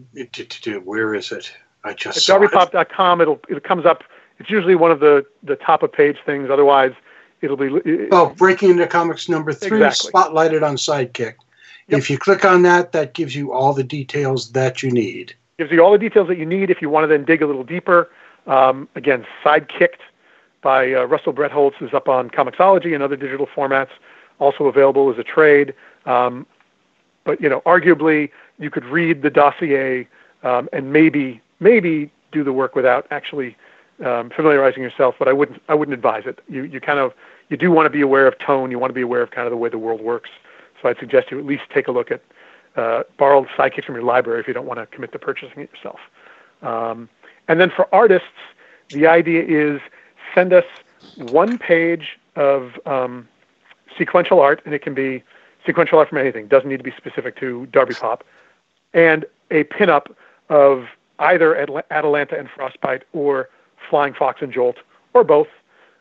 where 0.85 1.15
is 1.15 1.33
it? 1.33 1.53
I 1.85 1.93
just 1.93 2.29
At 2.29 2.41
darbypop.com, 2.41 3.21
it'll 3.21 3.41
it 3.49 3.63
comes 3.65 3.87
up. 3.87 4.03
It's 4.39 4.51
usually 4.51 4.75
one 4.75 4.91
of 4.91 5.01
the 5.01 5.25
the 5.43 5.57
top 5.57 5.83
of 5.83 5.93
page 5.93 6.17
things. 6.25 6.51
Otherwise, 6.51 6.93
it'll 7.41 7.57
be. 7.57 7.67
It, 7.85 8.09
oh, 8.11 8.35
breaking 8.37 8.71
into 8.71 8.87
comics 8.87 9.29
number 9.29 9.53
three, 9.53 9.85
Exactly. 9.85 10.11
spotlighted 10.11 10.67
on 10.67 10.77
Sidekick. 10.77 11.35
If 11.89 12.09
you 12.09 12.19
click 12.19 12.45
on 12.45 12.63
that, 12.63 12.93
that 12.93 13.13
gives 13.13 13.37
you 13.37 13.53
all 13.53 13.75
the 13.75 13.85
details 13.85 14.53
that 14.53 14.83
you 14.83 14.91
need. 14.91 15.35
gives 15.59 15.71
you 15.71 15.85
all 15.85 15.93
the 15.93 15.99
details 15.99 16.29
that 16.29 16.39
you 16.39 16.47
need 16.47 16.71
if 16.71 16.81
you 16.81 16.89
want 16.89 17.05
to 17.05 17.09
then 17.09 17.25
dig 17.25 17.43
a 17.43 17.47
little 17.47 17.63
deeper. 17.63 18.11
Um, 18.47 18.89
again, 18.95 19.27
Sidekicked 19.45 20.01
by 20.63 20.95
uh, 20.95 21.05
Russell 21.05 21.35
Bretholz 21.35 21.81
is 21.83 21.93
up 21.93 22.09
on 22.09 22.31
Comixology 22.31 22.95
and 22.95 23.03
other 23.03 23.17
digital 23.17 23.47
formats, 23.47 23.91
also 24.39 24.65
available 24.65 25.11
as 25.13 25.19
a 25.19 25.25
trade. 25.25 25.75
Um, 26.07 26.47
but 27.25 27.41
you 27.41 27.49
know, 27.49 27.61
arguably, 27.63 28.31
you 28.59 28.71
could 28.71 28.85
read 28.85 29.23
the 29.23 29.31
dossier 29.31 30.07
um, 30.43 30.69
and 30.73 30.93
maybe 30.93 31.41
maybe 31.61 32.11
do 32.33 32.45
the 32.45 32.53
work 32.53 32.75
without 32.75 33.07
actually 33.11 33.57
um, 34.05 34.31
familiarizing 34.31 34.83
yourself. 34.83 35.15
But 35.19 35.29
I 35.29 35.33
wouldn't 35.33 35.63
I 35.69 35.75
wouldn't 35.75 35.95
advise 35.95 36.25
it. 36.27 36.41
You 36.49 36.65
you 36.65 36.81
kind 36.81 36.99
of 36.99 37.13
you 37.49 37.57
do 37.57 37.71
want 37.71 37.87
to 37.87 37.91
be 37.91 38.01
aware 38.01 38.27
of 38.27 38.39
tone. 38.39 38.71
You 38.71 38.79
want 38.79 38.91
to 38.91 38.95
be 38.95 39.03
aware 39.03 39.23
of 39.23 39.31
kind 39.31 39.47
of 39.47 39.51
the 39.51 39.57
way 39.57 39.69
the 39.69 39.79
world 39.79 40.01
works. 40.01 40.31
So 40.81 40.89
I'd 40.89 40.99
suggest 40.99 41.31
you 41.31 41.39
at 41.39 41.47
least 41.47 41.63
take 41.73 41.89
a 41.89 41.93
look 41.93 42.11
at 42.11 42.23
uh, 42.77 43.05
borrow 43.19 43.47
sidekicks 43.57 43.85
from 43.85 43.95
your 43.95 44.05
library 44.05 44.41
if 44.41 44.49
you 44.49 44.55
don't 44.55 44.67
want 44.67 44.81
to 44.81 44.87
commit 44.87 45.13
to 45.13 45.19
purchasing 45.19 45.63
it 45.63 45.71
yourself. 45.73 46.01
Um, 46.63 47.09
and 47.49 47.61
then 47.61 47.71
for 47.71 47.93
artists, 47.95 48.29
the 48.91 49.07
idea 49.07 49.45
is 49.45 49.81
send 50.35 50.53
us 50.53 50.65
one 51.17 51.59
page 51.59 52.19
of 52.37 52.73
um, 52.87 53.29
sequential 53.97 54.41
art, 54.41 54.63
and 54.65 54.75
it 54.75 54.83
can 54.83 54.95
be 54.95 55.23
sequential 55.67 55.99
art 55.99 56.09
from 56.09 56.19
anything. 56.19 56.47
Doesn't 56.47 56.69
need 56.69 56.79
to 56.79 56.85
be 56.85 56.93
specific 56.97 57.37
to 57.41 57.67
Darby 57.67 57.95
Pop, 57.95 58.25
and 58.93 59.25
a 59.51 59.65
pinup 59.65 60.15
of 60.49 60.87
either 61.19 61.57
Atla- 61.57 61.85
Atalanta 61.91 62.39
and 62.39 62.49
Frostbite 62.51 63.05
or 63.13 63.49
Flying 63.89 64.15
Fox 64.15 64.43
and 64.43 64.53
Jolt, 64.53 64.77
or 65.13 65.25
both. 65.25 65.49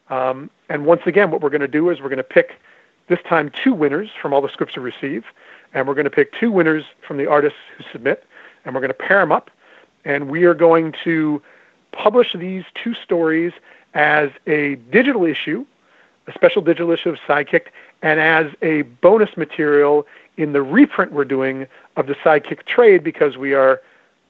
Um, 0.09 0.49
and 0.69 0.85
once 0.85 1.01
again, 1.05 1.31
what 1.31 1.41
we're 1.41 1.49
going 1.49 1.61
to 1.61 1.67
do 1.67 1.89
is 1.89 2.01
we're 2.01 2.09
going 2.09 2.17
to 2.17 2.23
pick 2.23 2.59
this 3.07 3.19
time 3.27 3.51
two 3.63 3.73
winners 3.73 4.09
from 4.21 4.33
all 4.33 4.41
the 4.41 4.49
scripts 4.49 4.75
we 4.75 4.83
receive, 4.83 5.25
and 5.73 5.87
we're 5.87 5.93
going 5.93 6.05
to 6.05 6.11
pick 6.11 6.33
two 6.39 6.51
winners 6.51 6.83
from 7.05 7.17
the 7.17 7.27
artists 7.27 7.59
who 7.77 7.83
submit, 7.91 8.25
and 8.65 8.73
we're 8.73 8.81
going 8.81 8.89
to 8.89 8.93
pair 8.93 9.19
them 9.19 9.31
up, 9.31 9.49
and 10.05 10.29
we 10.29 10.43
are 10.45 10.53
going 10.53 10.93
to 11.03 11.41
publish 11.91 12.33
these 12.33 12.63
two 12.81 12.93
stories 12.93 13.53
as 13.93 14.29
a 14.47 14.75
digital 14.91 15.25
issue, 15.25 15.65
a 16.27 16.33
special 16.33 16.61
digital 16.61 16.91
issue 16.91 17.09
of 17.09 17.17
Sidekick, 17.27 17.67
and 18.01 18.19
as 18.19 18.47
a 18.61 18.83
bonus 18.83 19.35
material 19.37 20.07
in 20.37 20.53
the 20.53 20.61
reprint 20.61 21.11
we're 21.11 21.25
doing 21.25 21.67
of 21.95 22.07
the 22.07 22.15
Sidekick 22.15 22.65
trade 22.65 23.03
because 23.03 23.37
we 23.37 23.53
are 23.53 23.81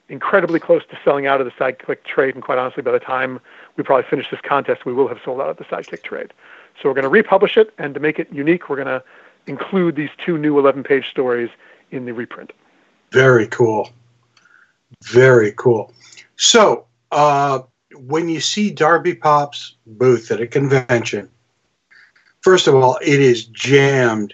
incredibly 0.09 0.59
close 0.59 0.83
to 0.89 0.97
selling 1.03 1.27
out 1.27 1.39
of 1.39 1.45
the 1.45 1.51
Sidekick 1.51 2.03
trade, 2.03 2.35
and 2.35 2.43
quite 2.43 2.57
honestly, 2.57 2.83
by 2.83 2.91
the 2.91 2.99
time 2.99 3.39
we 3.77 3.83
probably 3.83 4.07
finish 4.09 4.29
this 4.29 4.41
contest, 4.41 4.85
we 4.85 4.93
will 4.93 5.07
have 5.07 5.19
sold 5.23 5.41
out 5.41 5.49
of 5.49 5.57
the 5.57 5.63
Sidekick 5.65 6.03
trade. 6.03 6.33
So 6.81 6.89
we're 6.89 6.95
going 6.95 7.03
to 7.03 7.09
republish 7.09 7.57
it, 7.57 7.73
and 7.77 7.93
to 7.93 7.99
make 7.99 8.19
it 8.19 8.31
unique, 8.31 8.69
we're 8.69 8.75
going 8.75 8.87
to 8.87 9.03
include 9.47 9.95
these 9.95 10.09
two 10.23 10.37
new 10.37 10.55
11-page 10.55 11.09
stories 11.09 11.49
in 11.91 12.05
the 12.05 12.13
reprint. 12.13 12.53
Very 13.11 13.47
cool. 13.47 13.89
Very 15.03 15.53
cool. 15.55 15.93
So, 16.35 16.85
uh, 17.11 17.59
when 17.95 18.27
you 18.27 18.39
see 18.39 18.71
Darby 18.71 19.13
Pop's 19.15 19.75
booth 19.85 20.31
at 20.31 20.41
a 20.41 20.47
convention, 20.47 21.29
first 22.43 22.67
of 22.67 22.75
all, 22.75 22.99
it 23.01 23.19
is 23.19 23.45
jammed 23.45 24.33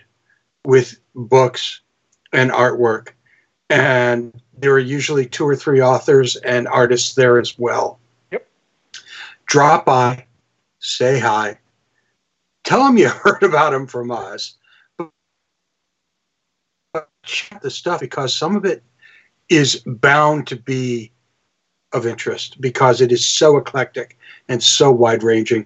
with 0.66 1.00
books 1.16 1.82
and 2.34 2.52
artwork. 2.52 3.10
And 3.70 4.42
there 4.58 4.74
are 4.74 4.80
usually 4.80 5.26
two 5.26 5.48
or 5.48 5.56
three 5.56 5.82
authors 5.82 6.36
and 6.38 6.68
artists 6.68 7.16
there 7.16 7.40
as 7.40 7.58
well. 7.58 8.00
Yep. 8.32 8.48
Drop 9.46 9.86
by, 9.86 10.26
say 10.80 11.20
hi, 11.20 11.58
tell 12.64 12.84
them 12.84 12.98
you 12.98 13.10
heard 13.24 13.44
about 13.44 13.72
them 13.72 13.88
from 13.88 14.12
us. 14.12 14.56
Check 17.24 17.62
the 17.62 17.70
stuff 17.70 18.00
because 18.00 18.34
some 18.34 18.56
of 18.56 18.66
it 18.66 18.84
is 19.50 19.84
bound 19.86 20.48
to 20.48 20.56
be 20.56 21.12
of 21.94 22.06
interest 22.06 22.60
because 22.60 23.02
it 23.02 23.12
is 23.12 23.26
so 23.26 23.58
eclectic 23.58 24.18
and 24.48 24.62
so 24.62 24.92
wide 24.92 25.24
ranging. 25.24 25.66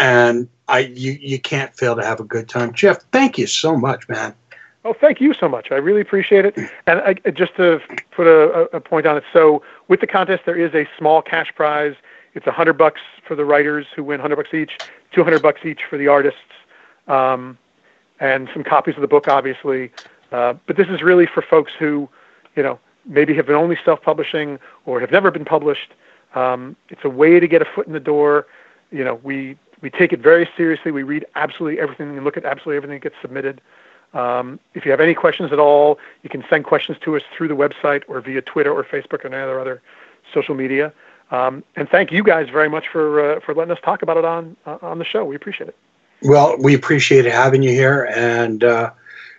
And 0.00 0.48
I 0.66 0.78
you, 0.78 1.12
you 1.20 1.38
can't 1.38 1.76
fail 1.76 1.94
to 1.94 2.02
have 2.02 2.20
a 2.20 2.24
good 2.24 2.48
time. 2.48 2.72
Jeff, 2.72 3.02
thank 3.12 3.36
you 3.36 3.46
so 3.46 3.76
much, 3.76 4.08
man. 4.08 4.34
Oh, 4.82 4.94
thank 4.94 5.20
you 5.20 5.34
so 5.34 5.46
much. 5.46 5.70
I 5.70 5.74
really 5.74 6.00
appreciate 6.00 6.46
it. 6.46 6.56
And 6.86 7.00
I, 7.00 7.12
just 7.32 7.54
to 7.56 7.80
put 8.10 8.26
a, 8.26 8.74
a 8.74 8.80
point 8.80 9.04
on 9.04 9.18
it, 9.18 9.24
so 9.30 9.62
with 9.88 10.00
the 10.00 10.06
contest, 10.06 10.44
there 10.46 10.56
is 10.56 10.74
a 10.74 10.88
small 10.96 11.20
cash 11.20 11.52
prize. 11.54 11.94
It's 12.32 12.46
a 12.46 12.50
hundred 12.50 12.78
bucks 12.78 13.02
for 13.26 13.34
the 13.34 13.44
writers 13.44 13.86
who 13.94 14.02
win 14.02 14.20
hundred 14.20 14.36
bucks 14.36 14.54
each, 14.54 14.78
two 15.12 15.22
hundred 15.22 15.42
bucks 15.42 15.60
each 15.66 15.80
for 15.88 15.98
the 15.98 16.08
artists, 16.08 16.40
um, 17.06 17.58
and 18.20 18.48
some 18.54 18.64
copies 18.64 18.94
of 18.94 19.02
the 19.02 19.08
book, 19.08 19.28
obviously. 19.28 19.92
Uh, 20.32 20.54
but 20.66 20.76
this 20.78 20.88
is 20.88 21.02
really 21.02 21.26
for 21.26 21.42
folks 21.42 21.72
who, 21.78 22.08
you 22.56 22.62
know, 22.62 22.78
maybe 23.04 23.34
have 23.34 23.46
been 23.46 23.56
only 23.56 23.76
self-publishing 23.84 24.58
or 24.86 24.98
have 25.00 25.10
never 25.10 25.30
been 25.30 25.44
published. 25.44 25.92
Um, 26.34 26.74
it's 26.88 27.04
a 27.04 27.10
way 27.10 27.38
to 27.38 27.46
get 27.46 27.60
a 27.60 27.66
foot 27.66 27.86
in 27.86 27.92
the 27.92 28.00
door. 28.00 28.46
You 28.92 29.04
know, 29.04 29.16
we 29.22 29.58
we 29.80 29.90
take 29.90 30.12
it 30.12 30.20
very 30.20 30.48
seriously. 30.56 30.90
We 30.90 31.02
read 31.02 31.26
absolutely 31.34 31.80
everything 31.80 32.16
and 32.16 32.24
look 32.24 32.36
at 32.36 32.44
absolutely 32.44 32.76
everything 32.76 32.96
that 33.00 33.02
gets 33.02 33.16
submitted. 33.22 33.60
Um, 34.12 34.58
if 34.74 34.84
you 34.84 34.90
have 34.90 35.00
any 35.00 35.14
questions 35.14 35.52
at 35.52 35.58
all, 35.58 35.98
you 36.22 36.30
can 36.30 36.44
send 36.50 36.64
questions 36.64 36.98
to 37.02 37.16
us 37.16 37.22
through 37.36 37.48
the 37.48 37.54
website 37.54 38.02
or 38.08 38.20
via 38.20 38.42
Twitter 38.42 38.72
or 38.72 38.82
Facebook 38.84 39.24
or 39.24 39.28
any 39.28 39.36
other 39.36 39.60
other 39.60 39.80
social 40.34 40.54
media. 40.54 40.92
Um, 41.30 41.62
and 41.76 41.88
thank 41.88 42.10
you 42.10 42.24
guys 42.24 42.48
very 42.48 42.68
much 42.68 42.88
for 42.88 43.36
uh, 43.36 43.40
for 43.40 43.54
letting 43.54 43.70
us 43.70 43.78
talk 43.84 44.02
about 44.02 44.16
it 44.16 44.24
on 44.24 44.56
uh, 44.66 44.78
on 44.82 44.98
the 44.98 45.04
show. 45.04 45.24
We 45.24 45.36
appreciate 45.36 45.68
it. 45.68 45.76
Well, 46.22 46.56
we 46.58 46.74
appreciate 46.74 47.24
having 47.24 47.62
you 47.62 47.70
here, 47.70 48.10
and 48.14 48.64
uh, 48.64 48.90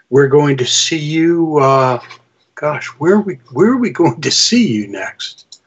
we're 0.09 0.29
going 0.29 0.57
to 0.57 0.65
see 0.65 0.97
you. 0.97 1.57
Uh, 1.57 1.99
gosh, 2.55 2.87
where 2.99 3.15
are 3.15 3.21
we 3.21 3.35
where 3.51 3.71
are 3.71 3.77
we 3.77 3.89
going 3.89 4.21
to 4.21 4.31
see 4.31 4.65
you 4.65 4.87
next? 4.87 5.61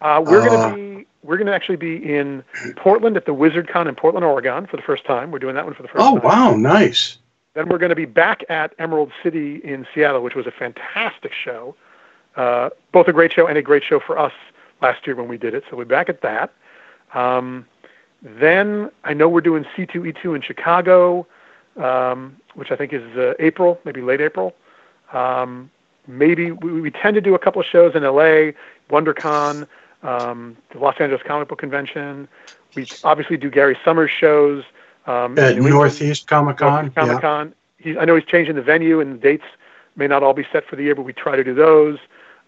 Uh, 0.00 0.22
we're 0.26 0.40
Uh, 0.40 0.48
going 0.48 0.70
to 0.70 0.76
be 0.98 1.06
we're 1.22 1.36
going 1.36 1.46
to 1.48 1.54
actually 1.54 1.76
be 1.76 1.96
in 1.96 2.44
Portland 2.76 3.16
at 3.16 3.26
the 3.26 3.34
WizardCon 3.34 3.88
in 3.88 3.94
Portland, 3.94 4.24
Oregon, 4.24 4.66
for 4.66 4.76
the 4.76 4.82
first 4.82 5.04
time. 5.04 5.30
We're 5.30 5.38
doing 5.40 5.54
that 5.56 5.64
one 5.64 5.74
for 5.74 5.82
the 5.82 5.88
first 5.88 6.04
Oh 6.04 6.18
time. 6.18 6.24
wow, 6.24 6.56
nice. 6.56 7.18
Then 7.54 7.68
we're 7.68 7.78
going 7.78 7.90
to 7.90 7.96
be 7.96 8.04
back 8.04 8.44
at 8.48 8.74
Emerald 8.78 9.10
City 9.22 9.56
in 9.64 9.86
Seattle, 9.94 10.22
which 10.22 10.34
was 10.34 10.46
a 10.46 10.50
fantastic 10.52 11.32
show. 11.32 11.74
Uh, 12.36 12.68
both 12.92 13.08
a 13.08 13.12
great 13.12 13.32
show 13.32 13.46
and 13.46 13.56
a 13.56 13.62
great 13.62 13.82
show 13.82 13.98
for 13.98 14.18
us 14.18 14.32
last 14.82 15.06
year 15.06 15.16
when 15.16 15.26
we 15.26 15.38
did 15.38 15.54
it. 15.54 15.64
So 15.70 15.76
we're 15.76 15.86
back 15.86 16.08
at 16.10 16.20
that. 16.20 16.52
Um, 17.14 17.64
then 18.22 18.90
I 19.04 19.14
know 19.14 19.28
we're 19.28 19.40
doing 19.40 19.64
C2E2 19.76 20.36
in 20.36 20.42
Chicago, 20.42 21.26
um, 21.76 22.36
which 22.54 22.70
I 22.70 22.76
think 22.76 22.92
is 22.92 23.02
uh, 23.16 23.34
April, 23.38 23.80
maybe 23.84 24.02
late 24.02 24.20
April. 24.20 24.54
Um, 25.12 25.70
maybe 26.06 26.50
we, 26.50 26.80
we 26.82 26.90
tend 26.90 27.14
to 27.14 27.20
do 27.22 27.34
a 27.34 27.38
couple 27.38 27.60
of 27.60 27.66
shows 27.66 27.94
in 27.94 28.02
LA, 28.02 28.52
WonderCon, 28.90 29.66
um, 30.06 30.56
the 30.70 30.78
Los 30.78 30.94
Angeles 31.00 31.22
Comic 31.24 31.48
Book 31.48 31.58
Convention. 31.58 32.28
We 32.74 32.86
obviously 33.04 33.36
do 33.36 33.50
Gary 33.50 33.76
Sohmers 33.84 34.08
shows. 34.08 34.64
Um, 35.06 35.38
At 35.38 35.56
Northeast 35.56 36.26
Comic 36.26 36.58
Con. 36.58 36.90
Comic 36.90 37.20
Con. 37.20 37.54
He's, 37.78 37.96
I 37.96 38.04
know 38.04 38.16
he's 38.16 38.24
changing 38.24 38.56
the 38.56 38.62
venue 38.62 39.00
and 39.00 39.14
the 39.14 39.18
dates 39.18 39.44
may 39.96 40.06
not 40.06 40.22
all 40.22 40.34
be 40.34 40.46
set 40.52 40.66
for 40.66 40.76
the 40.76 40.82
year, 40.82 40.94
but 40.94 41.02
we 41.02 41.12
try 41.12 41.36
to 41.36 41.44
do 41.44 41.54
those. 41.54 41.98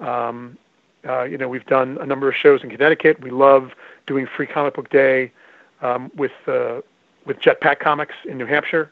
Um, 0.01 0.59
uh, 1.07 1.23
you 1.23 1.39
know, 1.39 1.49
we've 1.49 1.67
done 1.67 1.99
a 2.01 2.07
number 2.07 2.29
of 2.29 2.35
shows 2.35 2.63
in 2.63 2.71
Connecticut. 2.71 3.21
We 3.21 3.31
love 3.31 3.73
doing 4.07 4.27
Free 4.27 4.47
Comic 4.47 4.75
Book 4.75 4.91
Day 4.91 5.33
um, 5.81 6.11
with 6.17 6.33
uh, 6.47 6.81
with 7.25 7.41
Jetpack 7.41 7.79
Comics 7.79 8.15
in 8.25 8.39
New 8.39 8.47
Hampshire. 8.47 8.91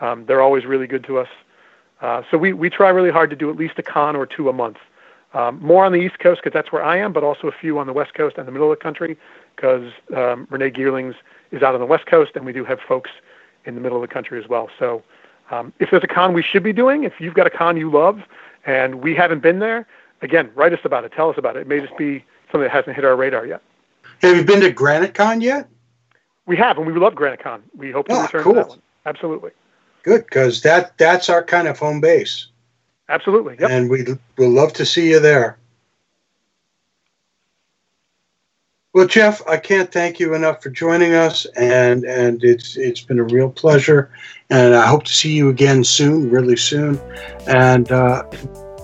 Um, 0.00 0.26
they're 0.26 0.42
always 0.42 0.64
really 0.64 0.86
good 0.86 1.04
to 1.04 1.18
us. 1.18 1.28
Uh, 2.00 2.22
so 2.30 2.38
we, 2.38 2.52
we 2.52 2.70
try 2.70 2.88
really 2.90 3.10
hard 3.10 3.30
to 3.30 3.36
do 3.36 3.50
at 3.50 3.56
least 3.56 3.74
a 3.78 3.82
con 3.82 4.14
or 4.14 4.26
two 4.26 4.48
a 4.48 4.52
month. 4.52 4.76
Um, 5.34 5.60
more 5.62 5.84
on 5.84 5.92
the 5.92 5.98
East 5.98 6.18
Coast 6.20 6.40
because 6.42 6.54
that's 6.54 6.72
where 6.72 6.82
I 6.82 6.96
am, 6.98 7.12
but 7.12 7.22
also 7.22 7.48
a 7.48 7.52
few 7.52 7.78
on 7.78 7.86
the 7.86 7.92
West 7.92 8.14
Coast 8.14 8.38
and 8.38 8.48
the 8.48 8.52
middle 8.52 8.72
of 8.72 8.78
the 8.78 8.82
country 8.82 9.18
because 9.56 9.92
um, 10.16 10.46
Renee 10.50 10.70
Geerlings 10.70 11.14
is 11.50 11.62
out 11.62 11.74
on 11.74 11.80
the 11.80 11.86
West 11.86 12.06
Coast 12.06 12.32
and 12.34 12.46
we 12.46 12.52
do 12.52 12.64
have 12.64 12.80
folks 12.80 13.10
in 13.66 13.74
the 13.74 13.80
middle 13.80 14.02
of 14.02 14.08
the 14.08 14.12
country 14.12 14.42
as 14.42 14.48
well. 14.48 14.70
So 14.78 15.02
um, 15.50 15.72
if 15.80 15.90
there's 15.90 16.02
a 16.04 16.06
con 16.08 16.32
we 16.32 16.42
should 16.42 16.62
be 16.62 16.72
doing, 16.72 17.04
if 17.04 17.20
you've 17.20 17.34
got 17.34 17.46
a 17.46 17.50
con 17.50 17.76
you 17.76 17.90
love 17.90 18.22
and 18.64 18.96
we 19.02 19.14
haven't 19.14 19.40
been 19.40 19.58
there, 19.58 19.86
again, 20.22 20.50
write 20.54 20.72
us 20.72 20.80
about 20.84 21.04
it. 21.04 21.12
Tell 21.12 21.28
us 21.28 21.36
about 21.36 21.56
it. 21.56 21.60
It 21.60 21.66
may 21.68 21.80
just 21.80 21.96
be 21.98 22.24
something 22.46 22.62
that 22.62 22.70
hasn't 22.70 22.96
hit 22.96 23.04
our 23.04 23.14
radar 23.14 23.44
yet. 23.44 23.60
Have 24.22 24.34
you 24.34 24.44
been 24.44 24.60
to 24.62 24.70
Granite 24.72 25.12
Con 25.14 25.42
yet? 25.42 25.68
We 26.46 26.56
have, 26.56 26.78
and 26.78 26.86
we 26.86 26.94
love 26.94 27.14
Granite 27.14 27.42
Con. 27.42 27.62
We 27.76 27.90
hope 27.90 28.08
to 28.08 28.14
Ah, 28.14 28.22
return 28.22 28.42
cool. 28.42 28.54
to 28.54 28.58
that 28.60 28.68
one. 28.70 28.82
Absolutely. 29.04 29.50
Good, 30.02 30.24
because 30.24 30.62
that 30.62 30.96
that's 30.96 31.28
our 31.28 31.42
kind 31.44 31.68
of 31.68 31.78
home 31.78 32.00
base, 32.00 32.46
Absolutely. 33.08 33.56
Yep. 33.58 33.70
and 33.70 33.90
we 33.90 34.04
we'll 34.36 34.50
love 34.50 34.72
to 34.74 34.84
see 34.84 35.10
you 35.10 35.20
there. 35.20 35.58
Well, 38.94 39.06
Jeff, 39.06 39.46
I 39.46 39.58
can't 39.58 39.92
thank 39.92 40.18
you 40.18 40.34
enough 40.34 40.62
for 40.62 40.70
joining 40.70 41.14
us, 41.14 41.46
and 41.56 42.04
and 42.04 42.42
it's 42.42 42.76
it's 42.76 43.00
been 43.00 43.18
a 43.18 43.24
real 43.24 43.50
pleasure, 43.50 44.10
and 44.50 44.74
I 44.74 44.86
hope 44.86 45.04
to 45.04 45.12
see 45.12 45.32
you 45.32 45.50
again 45.50 45.84
soon, 45.84 46.30
really 46.30 46.56
soon. 46.56 46.98
And 47.46 47.90
uh, 47.92 48.24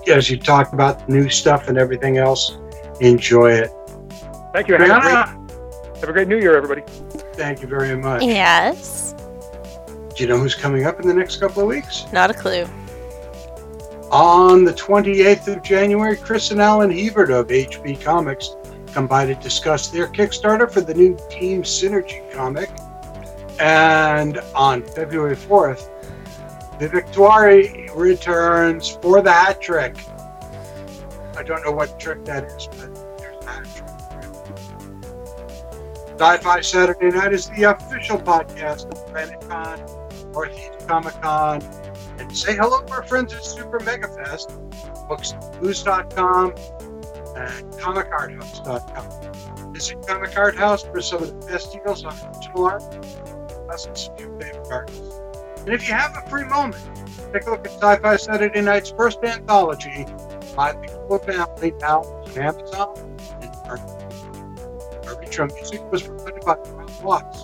as 0.07 0.29
you 0.29 0.37
talk 0.37 0.73
about 0.73 1.09
new 1.09 1.29
stuff 1.29 1.67
and 1.67 1.77
everything 1.77 2.17
else, 2.17 2.57
enjoy 3.01 3.51
it. 3.51 3.71
Thank 4.53 4.67
you. 4.67 4.75
Have 4.75 4.83
a, 4.83 5.01
great, 5.01 5.99
have 5.99 6.09
a 6.09 6.13
great 6.13 6.27
New 6.27 6.39
Year, 6.39 6.55
everybody. 6.55 6.83
thank 7.33 7.61
you 7.61 7.67
very 7.67 7.97
much. 7.97 8.23
Yes. 8.23 9.13
Do 10.15 10.23
you 10.23 10.29
know 10.29 10.37
who's 10.37 10.55
coming 10.55 10.85
up 10.85 11.01
in 11.01 11.07
the 11.07 11.13
next 11.13 11.37
couple 11.37 11.61
of 11.61 11.67
weeks? 11.67 12.05
Not 12.13 12.29
a 12.29 12.33
clue. 12.33 12.65
On 14.11 14.63
the 14.63 14.73
28th 14.73 15.55
of 15.55 15.63
January, 15.63 16.15
Chris 16.15 16.51
and 16.51 16.61
Alan 16.61 16.91
Hebert 16.91 17.31
of 17.31 17.47
HB 17.47 18.01
Comics 18.01 18.55
come 18.93 19.07
by 19.07 19.25
to 19.25 19.35
discuss 19.35 19.87
their 19.89 20.07
Kickstarter 20.07 20.71
for 20.71 20.81
the 20.81 20.93
new 20.93 21.17
Team 21.29 21.63
Synergy 21.63 22.31
comic. 22.31 22.69
And 23.59 24.37
on 24.53 24.83
February 24.83 25.35
4th, 25.35 25.89
the 26.79 26.87
Victoire 26.87 27.63
returns 27.95 28.97
for 29.01 29.21
the 29.21 29.31
hat 29.31 29.61
trick. 29.61 29.97
I 31.35 31.43
don't 31.43 31.63
know 31.65 31.71
what 31.71 31.99
trick 31.99 32.23
that 32.25 32.45
is, 32.45 32.67
but 32.67 32.93
there's 33.17 33.43
a 33.43 33.49
hat 33.49 33.65
trick. 33.75 33.85
Sci-Fi 36.19 36.61
Saturday 36.61 37.09
Night 37.09 37.33
is 37.33 37.49
the 37.49 37.63
official 37.63 38.17
podcast 38.19 38.85
of 38.91 39.07
Planet 39.07 39.41
Con, 39.49 39.79
Northeast 40.31 40.87
Comic 40.87 41.13
Con, 41.21 41.61
and 42.19 42.35
say 42.35 42.55
hello 42.55 42.81
to 42.81 42.93
our 42.93 43.03
friends 43.03 43.33
at 43.33 43.43
Super 43.43 43.79
Mega 43.81 44.07
Fest, 44.07 44.49
booksblues.com, 45.09 46.53
and 47.35 47.73
comicarthouse.com. 47.73 49.73
Visit 49.73 50.07
Comic 50.07 50.37
Art 50.37 50.55
House 50.55 50.83
for 50.83 51.01
some 51.01 51.23
of 51.23 51.41
the 51.41 51.47
best 51.47 51.73
deals 51.73 52.05
on 52.05 52.13
original 52.13 52.65
art, 52.65 52.83
some 53.77 53.91
of 53.91 54.19
your 54.19 54.39
favorite 54.39 54.67
artists. 54.71 55.19
And 55.59 55.69
if 55.73 55.87
you 55.87 55.95
have 55.95 56.15
a 56.15 56.21
free 56.29 56.45
moment, 56.45 56.83
take 57.33 57.47
a 57.47 57.49
look 57.49 57.65
at 57.65 57.73
Sci-Fi 57.73 58.15
Saturday 58.17 58.61
Night's 58.61 58.91
first 58.91 59.17
anthology, 59.23 60.05
My 60.55 60.73
Beautiful 60.73 61.17
Family, 61.19 61.71
now 61.79 62.01
on 62.01 62.37
Amazon 62.37 62.95
and 63.41 63.51
Target. 63.65 63.89
Our 65.07 65.23
intro 65.23 65.47
music 65.47 65.81
was 65.91 66.03
provided 66.03 66.45
by 66.45 66.55
Rob 66.55 66.91
Watts. 67.03 67.43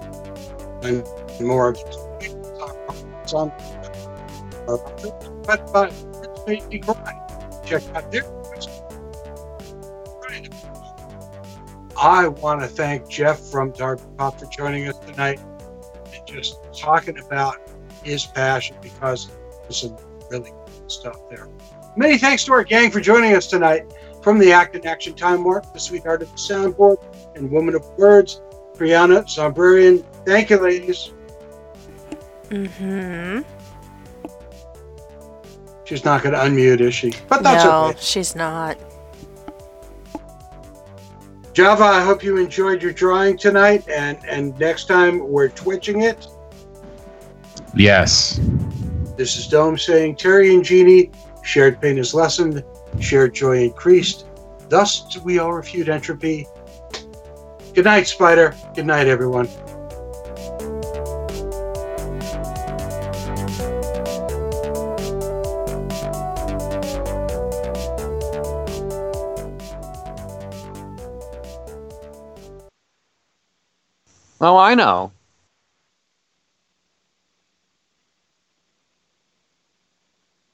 And 0.84 1.04
more 1.42 1.70
of 1.70 1.78
on 3.34 3.50
our 3.50 3.81
but. 4.78 5.94
Check 7.66 7.84
out 7.96 8.12
their 8.12 8.24
I 12.02 12.28
want 12.28 12.62
to 12.62 12.68
thank 12.68 13.08
Jeff 13.08 13.40
from 13.40 13.72
Darby 13.74 14.02
Pop 14.18 14.40
for 14.40 14.48
joining 14.48 14.88
us 14.88 14.98
tonight 14.98 15.40
and 16.12 16.26
just 16.26 16.58
talking 16.76 17.20
about 17.20 17.58
his 18.04 18.26
passion 18.26 18.76
because 18.82 19.30
there's 19.62 19.82
some 19.82 19.96
really 20.32 20.50
cool 20.50 20.90
stuff 20.90 21.30
there. 21.30 21.48
Many 21.96 22.18
thanks 22.18 22.44
to 22.46 22.54
our 22.54 22.64
gang 22.64 22.90
for 22.90 23.02
joining 23.02 23.36
us 23.36 23.46
tonight. 23.46 23.94
From 24.24 24.40
the 24.40 24.52
Act 24.52 24.76
in 24.76 24.86
Action 24.88 25.14
Time 25.14 25.44
Warp, 25.44 25.72
the 25.74 25.80
sweetheart 25.80 26.24
of 26.24 26.32
the 26.32 26.38
soundboard, 26.38 26.98
and 27.36 27.52
woman 27.52 27.76
of 27.76 27.86
words, 27.98 28.42
Brianna 28.74 29.24
Zombrarian. 29.26 30.04
Thank 30.26 30.50
you, 30.50 30.58
ladies. 30.58 31.14
Mm-hmm. 32.50 33.42
She's 35.92 36.06
not 36.06 36.24
going 36.24 36.34
to 36.34 36.40
unmute, 36.40 36.80
is 36.80 36.96
she? 36.96 37.14
But 37.28 37.44
that's 37.44 37.66
no, 37.66 37.88
okay. 37.88 37.98
she's 38.00 38.34
not. 38.34 38.78
Java, 41.52 41.84
I 41.84 42.02
hope 42.02 42.24
you 42.24 42.38
enjoyed 42.38 42.82
your 42.82 42.94
drawing 42.94 43.38
tonight, 43.38 43.86
and 43.90 44.18
and 44.26 44.58
next 44.58 44.86
time 44.86 45.20
we're 45.20 45.50
twitching 45.50 46.04
it. 46.04 46.28
Yes. 47.76 48.40
This 49.18 49.36
is 49.36 49.50
Dome 49.50 49.78
saying 49.78 50.16
Terry 50.16 50.56
and 50.56 50.64
Jeannie, 50.64 51.12
shared 51.44 51.82
pain 51.82 51.98
is 51.98 52.14
lessened, 52.14 52.64
shared 53.02 53.36
joy 53.36 53.62
increased. 53.62 54.28
Thus 54.70 55.02
do 55.14 55.20
we 55.20 55.40
all 55.40 55.52
refute 55.52 55.90
entropy. 55.90 56.48
Good 57.74 57.84
night, 57.84 58.08
Spider. 58.08 58.56
Good 58.76 58.86
night, 58.86 59.08
everyone. 59.08 59.50
Oh, 74.42 74.58
I 74.58 74.74
know. 74.74 75.12